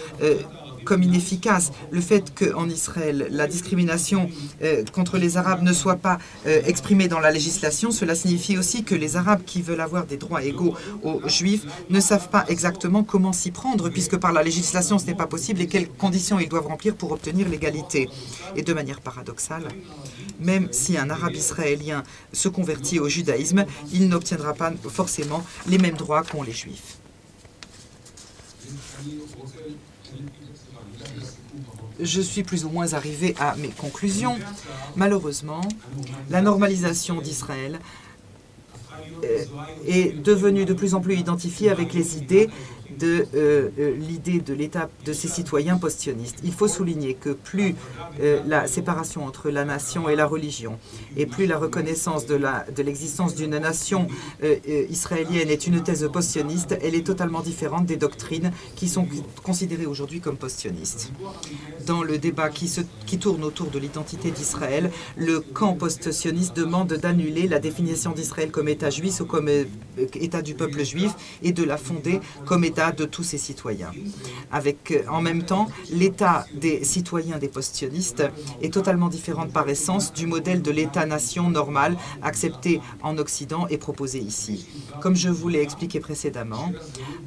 comme 0.86 1.02
inefficace. 1.02 1.72
Le 1.90 2.00
fait 2.00 2.32
qu'en 2.34 2.70
Israël, 2.70 3.26
la 3.30 3.46
discrimination 3.46 4.30
contre 4.92 5.18
les 5.18 5.36
Arabes 5.36 5.62
ne 5.62 5.74
soit 5.74 5.96
pas 5.96 6.18
exprimée 6.46 7.08
dans 7.08 7.20
la 7.20 7.30
législation, 7.30 7.90
cela 7.90 8.14
signifie 8.14 8.56
aussi 8.56 8.84
que 8.84 8.94
les 8.94 9.16
Arabes 9.16 9.42
qui 9.44 9.60
veulent 9.60 9.82
avoir 9.82 10.06
des 10.06 10.16
droits 10.16 10.42
égaux 10.42 10.74
aux 11.02 11.28
Juifs 11.28 11.66
ne 11.90 12.00
savent 12.00 12.30
pas 12.30 12.44
exactement 12.48 13.02
comment 13.04 13.34
s'y 13.34 13.50
prendre, 13.50 13.90
puisque 13.90 14.16
par 14.16 14.32
la 14.32 14.42
législation, 14.42 14.98
ce 14.98 15.06
n'est 15.06 15.14
pas 15.14 15.26
possible 15.26 15.60
et 15.60 15.66
quelles 15.66 15.88
conditions 15.88 16.38
ils 16.38 16.48
doivent 16.48 16.68
remplir 16.68 16.94
pour 16.94 17.12
obtenir 17.12 17.48
l'égalité. 17.48 18.08
Et 18.54 18.62
de 18.62 18.72
manière 18.72 19.00
paradoxale, 19.00 19.66
même 20.40 20.68
si 20.70 20.96
un 20.96 21.10
arabe 21.10 21.34
israélien 21.34 22.04
se 22.32 22.48
convertit 22.48 23.00
au 23.00 23.08
judaïsme, 23.08 23.64
il 23.92 24.08
n'obtiendra 24.08 24.54
pas 24.54 24.72
forcément 24.88 25.44
les 25.66 25.78
mêmes 25.78 25.96
droits 25.96 26.22
qu'ont 26.22 26.44
les 26.44 26.52
juifs. 26.52 26.98
Je 32.00 32.20
suis 32.20 32.42
plus 32.42 32.64
ou 32.64 32.70
moins 32.70 32.92
arrivé 32.92 33.34
à 33.38 33.56
mes 33.56 33.68
conclusions. 33.68 34.36
Malheureusement, 34.96 35.62
la 36.30 36.42
normalisation 36.42 37.20
d'Israël 37.20 37.78
euh, 39.24 39.44
est 39.86 40.12
devenue 40.22 40.64
de 40.64 40.74
plus 40.74 40.94
en 40.94 41.00
plus 41.00 41.16
identifiée 41.16 41.70
avec 41.70 41.94
les 41.94 42.18
idées 42.18 42.50
de 42.98 43.26
euh, 43.34 43.68
euh, 43.78 43.94
l'idée 43.96 44.40
de 44.40 44.54
l'État 44.54 44.88
de 45.04 45.12
ses 45.12 45.28
citoyens 45.28 45.76
post-sionistes. 45.76 46.38
Il 46.44 46.52
faut 46.52 46.68
souligner 46.68 47.14
que 47.14 47.30
plus 47.30 47.74
euh, 48.20 48.40
la 48.46 48.66
séparation 48.66 49.24
entre 49.24 49.50
la 49.50 49.64
nation 49.64 50.08
et 50.08 50.16
la 50.16 50.26
religion, 50.26 50.78
et 51.16 51.26
plus 51.26 51.46
la 51.46 51.58
reconnaissance 51.58 52.26
de 52.26 52.36
l'existence 52.82 53.34
de 53.34 53.36
d'une 53.36 53.58
nation 53.58 54.08
israélienne 54.90 55.50
est 55.50 55.66
une 55.66 55.82
thèse 55.82 56.08
post-sioniste, 56.10 56.76
elle 56.82 56.94
est 56.94 57.06
totalement 57.06 57.42
différente 57.42 57.84
des 57.84 57.96
doctrines 57.96 58.50
qui 58.76 58.88
sont 58.88 59.06
considérées 59.42 59.84
aujourd'hui 59.84 60.20
comme 60.20 60.36
post-sionistes. 60.36 61.12
Dans 61.84 62.02
le 62.02 62.16
débat 62.16 62.48
qui, 62.48 62.66
se, 62.66 62.80
qui 63.04 63.18
tourne 63.18 63.44
autour 63.44 63.68
de 63.68 63.78
l'identité 63.78 64.30
d'Israël, 64.30 64.90
le 65.16 65.40
camp 65.40 65.74
post-sioniste 65.74 66.56
demande 66.56 66.94
d'annuler 66.94 67.46
la 67.46 67.58
définition 67.58 68.12
d'Israël 68.12 68.50
comme 68.50 68.68
État 68.68 68.90
juif 68.90 69.20
ou 69.20 69.26
comme 69.26 69.50
État 70.14 70.42
du 70.42 70.54
peuple 70.54 70.82
juif 70.84 71.12
et 71.42 71.52
de 71.52 71.62
la 71.62 71.76
fonder 71.76 72.20
comme 72.46 72.64
État 72.64 72.85
de 72.92 73.04
tous 73.04 73.22
ses 73.22 73.38
citoyens. 73.38 73.92
Avec, 74.50 74.90
euh, 74.90 75.02
en 75.10 75.20
même 75.20 75.42
temps, 75.42 75.68
l'état 75.90 76.46
des 76.54 76.84
citoyens 76.84 77.38
des 77.38 77.48
postionnistes 77.48 78.24
est 78.62 78.72
totalement 78.72 79.08
différent 79.08 79.46
par 79.46 79.68
essence 79.68 80.12
du 80.12 80.26
modèle 80.26 80.62
de 80.62 80.70
l'état-nation 80.70 81.50
normal 81.50 81.96
accepté 82.22 82.80
en 83.02 83.18
Occident 83.18 83.66
et 83.68 83.78
proposé 83.78 84.18
ici. 84.18 84.66
Comme 85.00 85.16
je 85.16 85.28
vous 85.28 85.48
l'ai 85.48 85.60
expliqué 85.60 86.00
précédemment, 86.00 86.72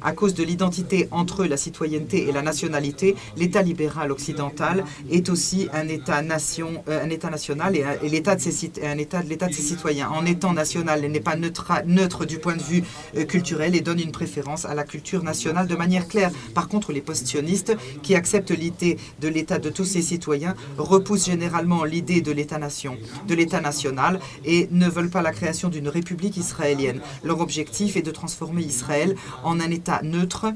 à 0.02 0.12
cause 0.12 0.34
de 0.34 0.42
l'identité 0.42 1.08
entre 1.10 1.44
la 1.44 1.56
citoyenneté 1.56 2.28
et 2.28 2.32
la 2.32 2.42
nationalité, 2.42 3.16
l'état 3.36 3.62
libéral 3.62 4.12
occidental 4.12 4.84
est 5.10 5.28
aussi 5.28 5.68
un 5.72 5.88
état-nation, 5.88 6.84
euh, 6.88 7.04
un 7.04 7.10
état 7.10 7.30
national 7.30 7.76
et, 7.76 8.08
l'état 8.08 8.36
de 8.36 8.40
ses, 8.40 8.72
un 8.82 8.98
état 8.98 9.22
l'état 9.22 9.46
de 9.46 9.52
ses 9.52 9.62
citoyens. 9.62 10.08
En 10.10 10.24
étant 10.26 10.52
national, 10.52 11.02
il 11.04 11.12
n'est 11.12 11.20
pas 11.20 11.36
neutre, 11.36 11.72
neutre 11.86 12.24
du 12.24 12.38
point 12.38 12.56
de 12.56 12.62
vue 12.62 12.82
euh, 13.16 13.24
culturel 13.24 13.74
et 13.74 13.80
donne 13.80 14.00
une 14.00 14.12
préférence 14.12 14.64
à 14.64 14.74
la 14.74 14.84
culture 14.84 15.22
nationale 15.22 15.49
de 15.52 15.76
manière 15.76 16.08
claire. 16.08 16.30
Par 16.54 16.68
contre, 16.68 16.92
les 16.92 17.00
post-sionistes, 17.00 17.76
qui 18.02 18.14
acceptent 18.14 18.50
l'idée 18.50 18.98
de 19.20 19.28
l'État 19.28 19.58
de 19.58 19.70
tous 19.70 19.84
ses 19.84 20.02
citoyens, 20.02 20.54
repoussent 20.78 21.26
généralement 21.26 21.84
l'idée 21.84 22.20
de 22.20 22.32
l'État-nation, 22.32 22.96
de 23.26 23.34
l'État 23.34 23.60
national, 23.60 24.20
et 24.44 24.68
ne 24.70 24.88
veulent 24.88 25.10
pas 25.10 25.22
la 25.22 25.32
création 25.32 25.68
d'une 25.68 25.88
république 25.88 26.36
israélienne. 26.36 27.00
Leur 27.24 27.40
objectif 27.40 27.96
est 27.96 28.02
de 28.02 28.10
transformer 28.10 28.62
Israël 28.62 29.16
en 29.42 29.60
un 29.60 29.70
État 29.70 30.00
neutre 30.02 30.46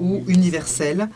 ou 0.00 0.22
universel, 0.28 1.08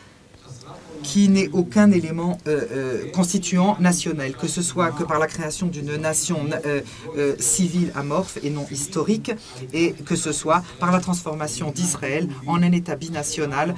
qui 1.03 1.29
n'est 1.29 1.49
aucun 1.53 1.91
élément 1.91 2.39
euh, 2.47 2.61
euh, 2.71 3.11
constituant 3.13 3.77
national, 3.81 4.33
que 4.33 4.47
ce 4.47 4.63
soit 4.63 4.91
que 4.91 5.05
par 5.05 5.19
la 5.19 5.27
création 5.27 5.67
d'une 5.67 5.97
nation 5.97 6.41
euh, 6.67 7.35
civile 7.39 7.93
amorphe 7.95 8.39
et 8.43 8.51
non 8.51 8.67
historique, 8.71 9.33
et 9.73 9.93
que 9.93 10.17
ce 10.17 10.33
soit 10.33 10.63
par 10.81 10.93
la 10.93 11.01
transformation 11.01 11.71
d'Israël 11.71 12.29
en 12.47 12.63
un 12.63 12.73
État 12.73 12.97
binational 12.97 13.75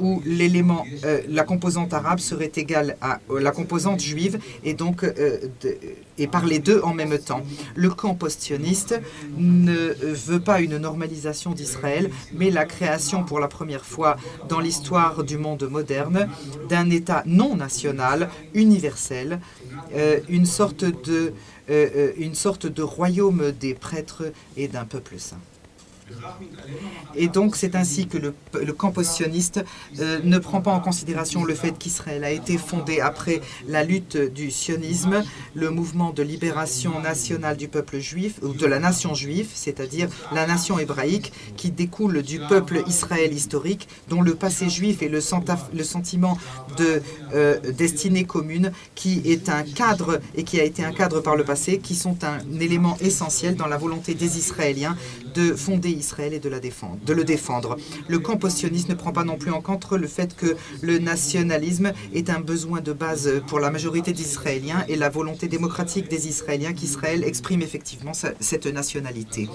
où 0.00 0.22
l'élément, 0.24 0.84
euh, 1.04 1.20
la 1.28 1.44
composante 1.44 1.92
arabe 1.92 2.18
serait 2.18 2.52
égale 2.56 2.96
à 3.00 3.20
euh, 3.30 3.40
la 3.40 3.50
composante 3.50 4.00
juive 4.00 4.38
et 4.64 4.74
donc 4.74 5.04
euh, 5.04 5.38
et 6.18 6.26
par 6.26 6.44
les 6.44 6.58
deux 6.58 6.80
en 6.82 6.94
même 6.94 7.18
temps. 7.18 7.42
Le 7.74 7.90
camp 7.90 8.14
post-sioniste 8.14 9.00
ne 9.36 9.94
veut 10.00 10.40
pas 10.40 10.60
une 10.60 10.78
normalisation 10.78 11.52
d'Israël, 11.52 12.10
mais 12.32 12.50
la 12.50 12.64
création 12.64 13.24
pour 13.24 13.40
la 13.40 13.48
première 13.48 13.84
fois 13.84 14.16
dans 14.48 14.60
l'histoire 14.60 15.24
du 15.24 15.38
monde 15.38 15.68
moderne 15.68 16.28
d'un 16.68 16.90
État 16.90 17.22
non 17.26 17.56
national, 17.56 18.30
universel, 18.54 19.40
une 20.28 20.46
sorte 20.46 20.84
de 20.84 21.32
une 22.18 22.34
sorte 22.34 22.66
de 22.66 22.82
royaume 22.82 23.52
des 23.58 23.74
prêtres 23.74 24.24
et 24.56 24.68
d'un 24.68 24.84
peuple 24.84 25.18
saint. 25.18 25.40
Et 27.16 27.28
donc 27.28 27.56
c'est 27.56 27.74
ainsi 27.74 28.06
que 28.06 28.18
le, 28.18 28.34
le 28.54 28.74
sioniste 29.02 29.64
euh, 30.00 30.20
ne 30.22 30.38
prend 30.38 30.60
pas 30.60 30.72
en 30.72 30.80
considération 30.80 31.44
le 31.44 31.54
fait 31.54 31.76
qu'Israël 31.78 32.24
a 32.24 32.30
été 32.30 32.58
fondé 32.58 33.00
après 33.00 33.40
la 33.68 33.84
lutte 33.84 34.16
du 34.16 34.50
sionisme, 34.50 35.22
le 35.54 35.70
mouvement 35.70 36.10
de 36.10 36.22
libération 36.22 37.00
nationale 37.00 37.56
du 37.56 37.68
peuple 37.68 37.98
juif, 37.98 38.40
ou 38.42 38.52
de 38.52 38.66
la 38.66 38.78
nation 38.78 39.14
juive, 39.14 39.48
c'est-à-dire 39.54 40.08
la 40.32 40.46
nation 40.46 40.78
hébraïque, 40.78 41.32
qui 41.56 41.70
découle 41.70 42.22
du 42.22 42.40
peuple 42.40 42.82
Israël 42.86 43.32
historique, 43.32 43.88
dont 44.08 44.22
le 44.22 44.34
passé 44.34 44.68
juif 44.68 45.02
le, 45.08 45.20
le 45.72 45.84
sentiment 45.84 46.38
de 46.76 47.02
euh, 47.34 47.58
destinée 47.72 48.24
commune, 48.24 48.72
qui 48.94 49.22
est 49.24 49.48
un 49.48 49.62
cadre 49.62 50.20
et 50.34 50.44
qui 50.44 50.60
a 50.60 50.64
été 50.64 50.84
un 50.84 50.92
cadre 50.92 51.20
par 51.20 51.36
le 51.36 51.44
passé, 51.44 51.78
qui 51.78 51.94
sont 51.94 52.16
un 52.24 52.38
élément 52.60 52.96
essentiel 53.00 53.56
dans 53.56 53.66
la 53.66 53.76
volonté 53.76 54.14
des 54.14 54.38
Israéliens 54.38 54.96
de 55.34 55.54
fonder 55.54 55.90
Israël 55.90 56.03
et 56.18 56.38
de, 56.38 56.48
la 56.48 56.60
défendre, 56.60 56.98
de 57.04 57.12
le 57.12 57.24
défendre. 57.24 57.76
Le 58.08 58.18
camp 58.18 58.36
post 58.36 58.62
ne 58.64 58.94
prend 58.94 59.12
pas 59.12 59.24
non 59.24 59.36
plus 59.36 59.50
en 59.50 59.60
compte 59.60 59.90
le 59.92 60.06
fait 60.06 60.36
que 60.36 60.56
le 60.82 60.98
nationalisme 60.98 61.92
est 62.14 62.30
un 62.30 62.40
besoin 62.40 62.80
de 62.80 62.92
base 62.92 63.42
pour 63.46 63.60
la 63.60 63.70
majorité 63.70 64.12
des 64.12 64.22
Israéliens 64.22 64.84
et 64.88 64.96
la 64.96 65.08
volonté 65.08 65.48
démocratique 65.48 66.08
des 66.08 66.28
Israéliens 66.28 66.72
qu'Israël 66.72 67.24
exprime 67.24 67.62
effectivement 67.62 68.12
cette 68.14 68.66
nationalité. 68.66 69.48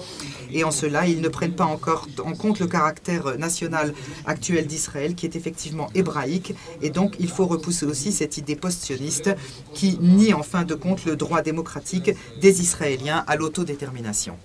Et 0.52 0.64
en 0.64 0.70
cela, 0.70 1.06
ils 1.06 1.20
ne 1.20 1.28
prennent 1.28 1.54
pas 1.54 1.64
encore 1.64 2.06
en 2.24 2.34
compte 2.34 2.60
le 2.60 2.66
caractère 2.66 3.38
national 3.38 3.94
actuel 4.26 4.66
d'Israël 4.66 5.14
qui 5.14 5.26
est 5.26 5.36
effectivement 5.36 5.88
hébraïque 5.94 6.54
et 6.82 6.90
donc 6.90 7.16
il 7.18 7.28
faut 7.28 7.46
repousser 7.46 7.86
aussi 7.86 8.12
cette 8.12 8.36
idée 8.36 8.56
post 8.56 8.80
qui 9.74 9.98
nie 10.00 10.32
en 10.34 10.42
fin 10.42 10.64
de 10.64 10.74
compte 10.74 11.04
le 11.04 11.16
droit 11.16 11.42
démocratique 11.42 12.10
des 12.40 12.60
Israéliens 12.60 13.24
à 13.26 13.36
l'autodétermination 13.36 14.36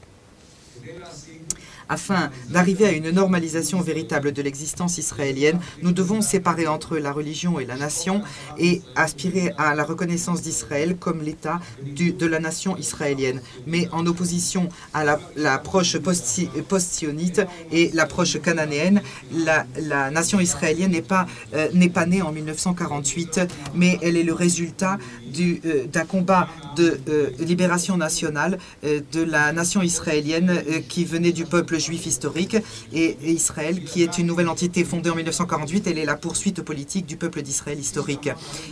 afin 1.89 2.29
d'arriver 2.49 2.85
à 2.85 2.91
une 2.91 3.11
normalisation 3.11 3.81
véritable 3.81 4.31
de 4.31 4.41
l'existence 4.41 4.97
israélienne, 4.97 5.59
nous 5.81 5.91
devons 5.91 6.21
séparer 6.21 6.67
entre 6.67 6.97
la 6.97 7.11
religion 7.11 7.59
et 7.59 7.65
la 7.65 7.75
nation 7.75 8.21
et 8.57 8.81
aspirer 8.95 9.53
à 9.57 9.75
la 9.75 9.83
reconnaissance 9.83 10.41
d'Israël 10.41 10.95
comme 10.97 11.21
l'État 11.21 11.59
de 11.83 12.25
la 12.25 12.39
nation 12.39 12.77
israélienne, 12.77 13.41
mais 13.67 13.87
en 13.91 14.05
opposition 14.05 14.69
à 14.93 15.03
l'approche 15.35 15.97
post-sionite 15.97 17.41
et 17.71 17.91
l'approche 17.93 18.39
cananéenne. 18.41 19.01
La, 19.31 19.65
nation 20.11 20.39
israélienne 20.39 20.91
n'est 20.91 21.01
pas, 21.01 21.25
euh, 21.53 21.67
n'est 21.73 21.89
pas 21.89 22.05
née 22.05 22.21
en 22.21 22.31
1948, 22.31 23.41
mais 23.73 23.97
elle 24.01 24.17
est 24.17 24.23
le 24.23 24.33
résultat 24.33 24.97
euh, 25.39 25.85
d'un 25.91 26.05
combat 26.05 26.47
de 26.75 26.99
euh, 27.09 27.29
libération 27.39 27.97
nationale 27.97 28.57
de 28.83 29.23
la 29.23 29.51
nation 29.53 29.81
israélienne 29.81 30.61
qui 30.87 31.05
venait 31.05 31.31
du 31.31 31.45
peuple 31.45 31.79
juif 31.79 32.05
historique 32.05 32.57
et, 32.93 33.17
Israël, 33.23 33.83
qui 33.83 34.03
est 34.03 34.17
une 34.17 34.27
nouvelle 34.27 34.49
entité 34.49 34.83
fondée 34.83 35.09
en 35.09 35.15
1948. 35.15 35.87
Elle 35.87 35.97
est 35.97 36.05
la 36.05 36.15
poursuite 36.15 36.61
politique 36.61 37.05
du 37.05 37.17
peuple 37.17 37.41
d'Israël 37.41 37.79
historique. 37.79 38.29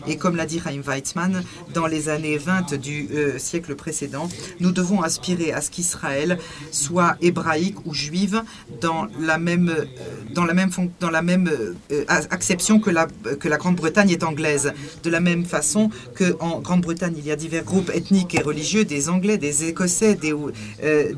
Et 0.08 0.18
comme 0.18 0.36
l'a 0.36 0.46
dit 0.46 0.62
Chaim 0.64 0.82
Weizmann, 0.86 1.44
dans 1.74 1.88
les 1.88 2.10
années 2.10 2.38
20 2.38 2.76
du 2.76 3.10
euh, 3.14 3.38
siècle 3.38 3.76
précédent, 3.76 4.30
nous 4.60 4.72
devons 4.72 5.02
aspirer 5.02 5.52
à 5.52 5.62
ce 5.62 5.72
qu'Israël 5.72 6.38
soit 6.72 7.16
hébraïque 7.22 7.86
ou 7.86 7.94
juive 7.94 8.44
dans 8.82 9.08
la 9.20 9.38
même, 9.38 9.70
euh, 9.70 9.86
dans 10.34 10.46
la 10.46 10.54
même, 10.54 10.70
dans 11.00 11.10
la 11.10 11.22
même 11.22 11.50
euh, 11.92 12.06
acception 12.08 12.80
que 12.80 12.90
la, 12.90 13.08
que 13.40 13.48
la 13.48 13.58
Grande-Bretagne 13.58 14.10
est 14.10 14.24
anglaise. 14.24 14.74
De 15.04 15.10
la 15.10 15.20
même 15.20 15.46
façon 15.46 15.90
qu'en 16.54 16.62
Grande-Bretagne, 16.62 17.16
il 17.18 17.26
y 17.26 17.32
a 17.32 17.36
divers 17.36 17.64
groupes 17.64 17.92
ethniques 17.94 18.36
et 18.36 18.42
religieux, 18.42 18.86
des 18.86 19.10
Anglais, 19.10 19.38
des 19.38 19.66
Écossais, 19.66 20.16
des, 20.16 20.34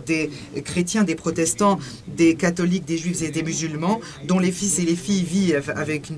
des 0.05 0.29
chrétiens, 0.61 1.03
des 1.03 1.15
protestants, 1.15 1.79
des 2.07 2.35
catholiques, 2.35 2.85
des 2.85 2.97
juifs 2.97 3.21
et 3.21 3.29
des 3.29 3.43
musulmans, 3.43 3.99
dont 4.25 4.39
les 4.39 4.51
fils 4.51 4.79
et 4.79 4.83
les 4.83 4.95
filles 4.95 5.23
vivent 5.23 5.73
avec 5.75 6.09
une, 6.09 6.17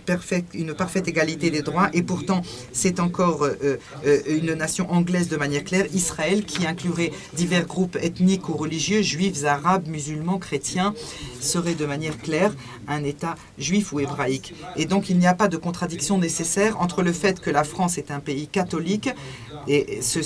une 0.54 0.74
parfaite 0.74 1.08
égalité 1.08 1.50
des 1.50 1.62
droits. 1.62 1.90
Et 1.94 2.04
pourtant, 2.04 2.42
c'est 2.72 3.00
encore 3.00 3.44
euh, 3.44 3.78
euh, 4.06 4.20
une 4.28 4.54
nation 4.54 4.92
anglaise 4.92 5.28
de 5.30 5.38
manière 5.38 5.64
claire, 5.64 5.86
Israël, 5.94 6.46
qui 6.46 6.66
inclurait 6.66 7.12
divers 7.36 7.66
groupes 7.66 7.98
ethniques 8.02 8.50
ou 8.50 8.54
religieux, 8.54 9.02
juifs, 9.02 9.44
arabes, 9.46 9.88
musulmans, 9.88 10.40
chrétiens, 10.40 10.94
serait 11.40 11.76
de 11.76 11.86
manière 11.86 12.18
claire 12.18 12.54
un 12.88 13.04
État 13.04 13.36
juif 13.58 13.94
ou 13.94 14.00
hébraïque. 14.00 14.54
Et 14.76 14.86
donc 14.86 15.10
il 15.10 15.18
n'y 15.18 15.28
a 15.28 15.34
pas 15.34 15.48
de 15.48 15.58
contradiction 15.58 16.18
nécessaire 16.18 16.80
entre 16.80 17.04
le 17.04 17.12
fait 17.12 17.40
que 17.40 17.50
la 17.50 17.64
France 17.64 17.98
est 17.98 18.12
un 18.12 18.20
pays 18.20 18.48
catholique 18.48 18.97
et 19.68 20.00
ce, 20.02 20.20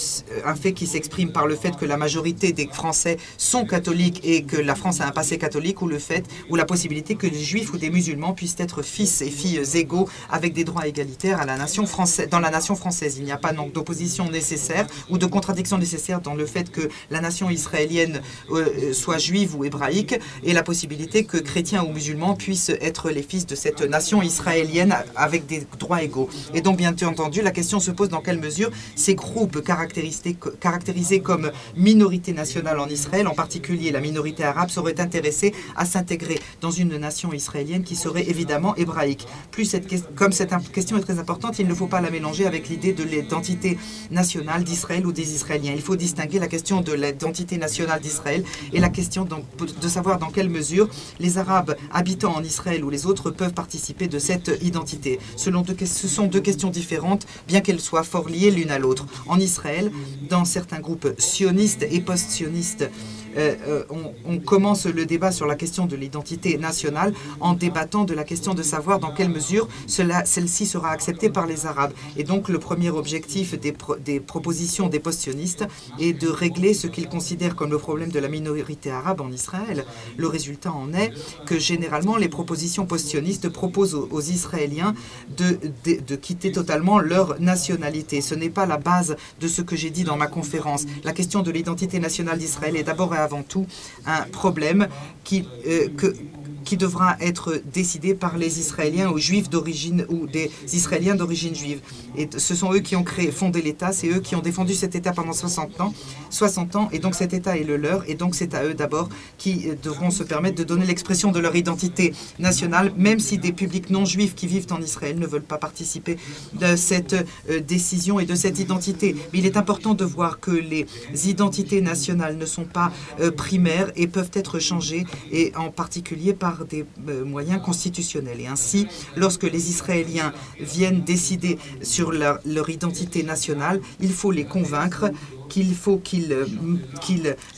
un 0.46 0.56
fait 0.56 0.74
qui 0.74 0.88
s'exprime 0.88 1.32
par 1.32 1.48
le 1.48 1.56
fait 1.56 1.76
que 1.76 1.86
la 1.86 1.98
majorité 1.98 2.52
des 2.52 2.68
Français 2.68 3.18
sont 3.38 3.66
catholiques 3.66 4.22
et 4.24 4.44
que 4.44 4.58
la 4.58 4.76
France 4.76 5.02
a 5.02 5.08
un 5.08 5.12
passé 5.12 5.38
catholique 5.38 5.82
ou 5.82 5.88
le 5.88 6.00
fait 6.00 6.26
ou 6.50 6.56
la 6.56 6.66
possibilité 6.66 7.16
que 7.16 7.28
des 7.28 7.40
juifs 7.40 7.74
ou 7.74 7.78
des 7.78 7.90
musulmans 7.90 8.34
puissent 8.34 8.56
être 8.60 8.82
fils 8.82 9.22
et 9.22 9.30
filles 9.30 9.62
égaux 9.76 10.08
avec 10.30 10.54
des 10.54 10.64
droits 10.64 10.88
égalitaires 10.88 11.40
à 11.40 11.46
la 11.46 11.58
nation 11.58 11.86
française, 11.86 12.30
dans 12.30 12.40
la 12.40 12.52
nation 12.52 12.76
française. 12.76 13.16
Il 13.18 13.26
n'y 13.26 13.32
a 13.32 13.38
pas 13.38 13.54
donc 13.54 13.74
d'opposition 13.74 14.30
nécessaire 14.30 14.88
ou 15.10 15.18
de 15.18 15.26
contradiction 15.26 15.78
nécessaire 15.78 16.22
dans 16.22 16.36
le 16.36 16.46
fait 16.46 16.72
que 16.72 16.90
la 17.10 17.22
nation 17.22 17.50
israélienne 17.50 18.22
euh, 18.52 18.94
soit 18.94 19.18
juive 19.18 19.56
ou 19.56 19.66
hébraïque 19.66 20.20
et 20.44 20.54
la 20.54 20.64
possibilité 20.64 21.24
que 21.26 21.38
chrétiens 21.38 21.84
ou 21.84 21.92
musulmans 21.92 22.36
puissent 22.36 22.72
être 22.82 23.10
les 23.10 23.24
fils 23.24 23.46
de 23.46 23.56
cette 23.56 23.82
nation 23.82 24.22
israélienne 24.22 24.96
avec 25.16 25.46
des 25.46 25.66
droits 25.80 26.04
égaux. 26.04 26.30
Et 26.54 26.62
donc 26.62 26.78
bien 26.78 26.96
entendu, 27.04 27.42
la 27.42 27.52
question 27.52 27.80
se 27.80 27.92
pose 27.92 28.10
dans 28.10 28.22
quelle 28.22 28.40
mesure 28.40 28.61
ces 28.96 29.16
groupes 29.16 29.62
caractérisés, 29.64 31.20
comme 31.22 31.52
minorité 31.76 32.34
nationale 32.34 32.80
en 32.80 32.88
Israël, 32.88 33.28
en 33.28 33.34
particulier 33.34 33.92
la 33.92 34.02
minorité 34.02 34.44
arabe, 34.44 34.70
seraient 34.70 35.00
intéressés 35.00 35.54
à 35.76 35.86
s'intégrer 35.86 36.40
dans 36.62 36.72
une 36.72 36.98
nation 36.98 37.34
israélienne 37.34 37.84
qui 37.84 37.96
serait 37.96 38.30
évidemment 38.30 38.76
hébraïque. 38.76 39.26
Plus 39.52 39.66
cette, 39.66 39.88
comme 40.16 40.32
cette 40.32 40.54
question 40.72 40.98
est 40.98 41.02
très 41.02 41.20
importante, 41.20 41.60
il 41.60 41.68
ne 41.68 41.74
faut 41.74 41.88
pas 41.88 42.02
la 42.02 42.10
mélanger 42.10 42.46
avec 42.46 42.70
l'idée 42.70 42.94
de 42.94 43.04
l'identité 43.04 43.78
nationale 44.12 44.64
d'Israël 44.64 45.06
ou 45.06 45.12
des 45.12 45.34
Israéliens. 45.34 45.74
Il 45.76 45.82
faut 45.82 45.96
distinguer 45.96 46.40
la 46.40 46.48
question 46.48 46.82
de 46.82 46.94
l'identité 46.94 47.58
nationale 47.58 48.02
d'Israël 48.02 48.44
et 48.74 48.80
la 48.80 48.90
question 48.90 49.26
de 49.26 49.88
savoir 49.88 50.20
dans 50.20 50.30
quelle 50.30 50.50
mesure 50.50 50.90
les 51.20 51.38
Arabes 51.38 51.76
habitant 51.94 52.36
en 52.36 52.44
Israël 52.44 52.84
ou 52.84 52.90
les 52.90 53.06
autres 53.06 53.32
peuvent 53.32 53.54
participer 53.54 54.08
de 54.08 54.20
cette 54.20 54.52
identité. 54.62 55.20
Selon 55.36 55.64
ce 55.66 56.08
sont 56.08 56.28
deux 56.28 56.42
questions 56.42 56.70
différentes, 56.70 57.26
bien 57.48 57.62
qu'elles 57.62 57.80
soient 57.80 58.04
fort 58.04 58.30
liées 58.30 58.51
l'une 58.52 58.72
à 58.72 58.80
l'autre. 58.80 59.06
En 59.28 59.40
Israël, 59.40 59.92
dans 60.30 60.46
certains 60.46 60.80
groupes 60.80 61.08
sionistes 61.18 61.86
et 61.90 62.02
post-sionistes, 62.02 62.90
euh, 63.38 63.56
euh, 63.68 63.84
on, 64.26 64.40
commence 64.40 64.86
le 64.86 65.06
débat 65.06 65.32
sur 65.32 65.46
la 65.46 65.56
question 65.56 65.86
de 65.86 65.96
l'identité 65.96 66.58
nationale 66.58 67.14
en 67.40 67.54
débattant 67.54 68.04
de 68.04 68.14
la 68.14 68.24
question 68.24 68.54
de 68.54 68.64
savoir 68.64 69.00
dans 69.00 69.12
quelle 69.14 69.30
mesure 69.30 69.68
celle-ci 69.88 70.66
sera 70.66 70.90
acceptée 70.90 71.30
par 71.30 71.46
les 71.46 71.66
Arabes. 71.66 71.94
Et 72.18 72.24
donc 72.24 72.50
le 72.50 72.60
premier 72.60 72.90
objectif 72.90 73.58
des, 73.60 74.20
propositions 74.20 74.88
des 74.88 75.00
post-sionistes 75.00 75.66
est 76.00 76.14
de 76.14 76.28
régler 76.28 76.74
ce 76.74 76.88
qu'ils 76.88 77.08
considèrent 77.08 77.56
comme 77.56 77.72
le 77.72 77.78
problème 77.78 78.10
de 78.10 78.20
la 78.20 78.28
minorité 78.28 78.92
arabe 78.92 79.22
en 79.22 79.32
Israël. 79.32 79.86
Le 80.18 80.28
résultat 80.28 80.72
en 80.72 80.94
est 80.94 81.12
que 81.46 81.60
généralement 81.60 82.18
les 82.18 82.30
propositions 82.30 82.86
post-sionistes 82.86 83.50
proposent 83.50 83.96
aux, 83.96 84.22
Israéliens 84.22 84.94
de, 85.38 85.58
de 85.86 86.16
quitter 86.16 86.52
totalement 86.52 87.00
leur 87.00 87.40
nationalité. 87.40 88.22
Ce 88.22 88.36
n'est 88.36 88.50
pas 88.50 88.66
la 88.66 88.78
base 88.78 89.16
de 89.40 89.48
ce 89.48 89.62
que 89.62 89.76
j'ai 89.76 89.90
dit 89.90 90.04
dans 90.04 90.18
ma 90.18 90.28
conférence. 90.28 90.86
La 91.04 91.14
question 91.14 91.42
de 91.42 91.52
l'identité 91.52 92.00
nationale 92.00 92.38
d'Israël 92.38 92.76
est 92.76 92.84
d'abord 92.84 93.14
avant 93.22 93.44
tout 93.44 93.66
un 94.06 94.24
problème 94.24 94.88
qui, 95.24 95.48
euh, 95.68 95.88
que, 95.96 96.16
qui 96.64 96.78
devra 96.78 97.18
être 97.20 97.62
décidé 97.74 98.14
par 98.14 98.38
les 98.38 98.60
Israéliens 98.60 99.10
ou 99.10 99.18
juifs 99.18 99.50
d'origine 99.50 100.06
ou 100.10 100.28
des 100.28 100.52
Israéliens 100.74 101.16
d'origine 101.16 101.56
juive. 101.56 101.82
Et 102.18 102.30
ce 102.38 102.56
sont 102.56 102.74
eux 102.74 102.80
qui 102.80 102.96
ont 102.96 103.04
créé, 103.04 103.32
fondé 103.32 103.62
l'État, 103.62 103.92
c'est 103.92 104.08
eux 104.10 104.20
qui 104.20 104.36
ont 104.36 104.42
défendu 104.42 104.74
cet 104.74 104.96
État 104.96 105.12
pendant 105.12 105.34
60 105.34 105.82
ans, 105.82 105.94
60 106.30 106.76
ans, 106.76 106.90
et 106.92 107.00
donc 107.00 107.16
cet 107.16 107.34
État 107.34 107.58
est 107.58 107.64
le 107.64 107.78
leur, 107.78 108.10
et 108.10 108.16
donc 108.16 108.36
c'est 108.36 108.54
à 108.54 108.64
eux 108.66 108.74
d'abord 108.74 109.10
qui 109.38 109.70
euh, 109.70 109.76
devront 109.82 110.12
se 110.12 110.24
permettre 110.24 110.58
de 110.58 110.64
donner 110.64 110.86
l'expression 110.86 111.32
de 111.32 111.40
leur 111.40 111.56
identité 111.56 112.14
nationale, 112.40 112.92
même 112.98 113.20
si 113.20 113.38
des 113.38 113.52
publics 113.52 113.90
non 113.90 114.06
juifs 114.06 114.36
qui 114.36 114.48
vivent 114.48 114.68
en 114.72 114.82
Israël 114.82 115.18
ne 115.18 115.28
veulent 115.28 115.42
pas 115.42 115.58
participer 115.58 116.18
de 116.54 116.76
cette 116.76 117.16
euh, 117.50 117.60
décision 117.60 118.20
et 118.20 118.26
de 118.26 118.36
cette 118.36 118.60
identité. 118.60 119.16
Mais 119.34 119.40
il 119.40 119.46
est 119.46 119.58
important 119.58 119.94
de 119.94 120.06
voir 120.06 120.40
que 120.40 120.52
les 120.52 120.86
identités 121.26 121.82
nationales 121.82 122.38
ne 122.38 122.46
sont 122.46 122.66
pas 122.66 122.92
euh, 123.20 123.32
primaires 123.32 123.92
et 123.96 124.08
peuvent 124.08 124.32
être 124.34 124.60
changées, 124.60 125.06
et 125.32 125.54
en 125.56 125.70
particulier 125.70 126.34
par 126.34 126.51
des 126.66 126.86
euh, 127.08 127.26
moyens 127.26 127.62
constitutionnels. 127.62 128.40
Et 128.42 128.48
ainsi, 128.48 128.88
lorsque 129.16 129.44
les 129.44 129.70
Israéliens 129.70 130.34
viennent 130.60 131.02
décider 131.02 131.58
sur 131.82 132.12
leur, 132.12 132.40
identité 132.70 133.24
nationale, 133.24 133.82
il 134.00 134.12
faut 134.12 134.32
les 134.32 134.46
convaincre 134.46 135.12
qu'il 135.50 135.74
faut 135.74 135.98
qu'ils 135.98 136.32
euh, 136.32 136.46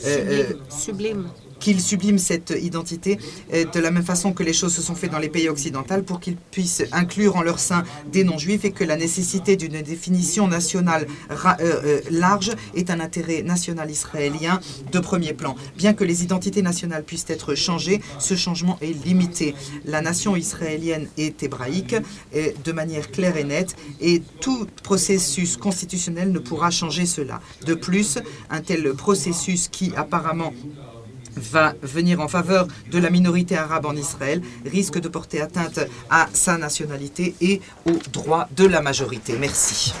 euh, 0.04 0.52
qu'ils 1.64 1.80
subliment 1.80 2.18
cette 2.18 2.54
identité 2.60 3.18
euh, 3.54 3.64
de 3.64 3.80
la 3.80 3.90
même 3.90 4.04
façon 4.04 4.34
que 4.34 4.42
les 4.42 4.52
choses 4.52 4.74
se 4.74 4.82
sont 4.82 4.94
faites 4.94 5.10
dans 5.10 5.18
les 5.18 5.30
pays 5.30 5.48
occidentaux 5.48 6.02
pour 6.02 6.20
qu'ils 6.20 6.36
puissent 6.36 6.84
inclure 6.92 7.36
en 7.36 7.42
leur 7.42 7.58
sein 7.58 7.84
des 8.12 8.22
non-juifs 8.22 8.66
et 8.66 8.70
que 8.70 8.84
la 8.84 8.96
nécessité 8.96 9.56
d'une 9.56 9.80
définition 9.80 10.46
nationale 10.46 11.06
euh, 11.30 11.36
euh, 11.62 12.00
large 12.10 12.50
est 12.74 12.90
un 12.90 13.00
intérêt 13.00 13.40
national 13.42 13.90
israélien 13.90 14.60
de 14.92 14.98
premier 14.98 15.32
plan. 15.32 15.56
Bien 15.78 15.94
que 15.94 16.04
les 16.04 16.22
identités 16.22 16.60
nationales 16.60 17.02
puissent 17.02 17.24
être 17.28 17.54
changées, 17.54 18.02
ce 18.18 18.36
changement 18.36 18.78
est 18.82 18.92
limité. 19.06 19.54
La 19.86 20.02
nation 20.02 20.36
israélienne 20.36 21.08
est 21.16 21.42
hébraïque 21.42 21.96
de 22.34 22.72
manière 22.72 23.10
claire 23.10 23.38
et 23.38 23.44
nette 23.44 23.74
et 24.02 24.22
tout 24.40 24.66
processus 24.82 25.56
constitutionnel 25.56 26.30
ne 26.30 26.38
pourra 26.38 26.70
changer 26.70 27.06
cela. 27.06 27.40
De 27.64 27.74
plus, 27.74 28.18
un 28.50 28.60
tel 28.60 28.92
processus 28.92 29.68
qui 29.68 29.92
apparemment 29.96 30.52
va 31.36 31.74
venir 31.82 32.20
en 32.20 32.28
faveur 32.28 32.66
de 32.90 32.98
la 32.98 33.10
minorité 33.10 33.56
arabe 33.56 33.86
en 33.86 33.96
Israël 33.96 34.42
risque 34.64 35.00
de 35.00 35.08
porter 35.08 35.40
atteinte 35.40 35.80
à 36.10 36.28
sa 36.32 36.56
nationalité 36.58 37.34
et 37.40 37.60
aux 37.86 37.98
droits 38.12 38.48
de 38.56 38.66
la 38.66 38.80
majorité. 38.80 39.36
Merci. 39.38 39.94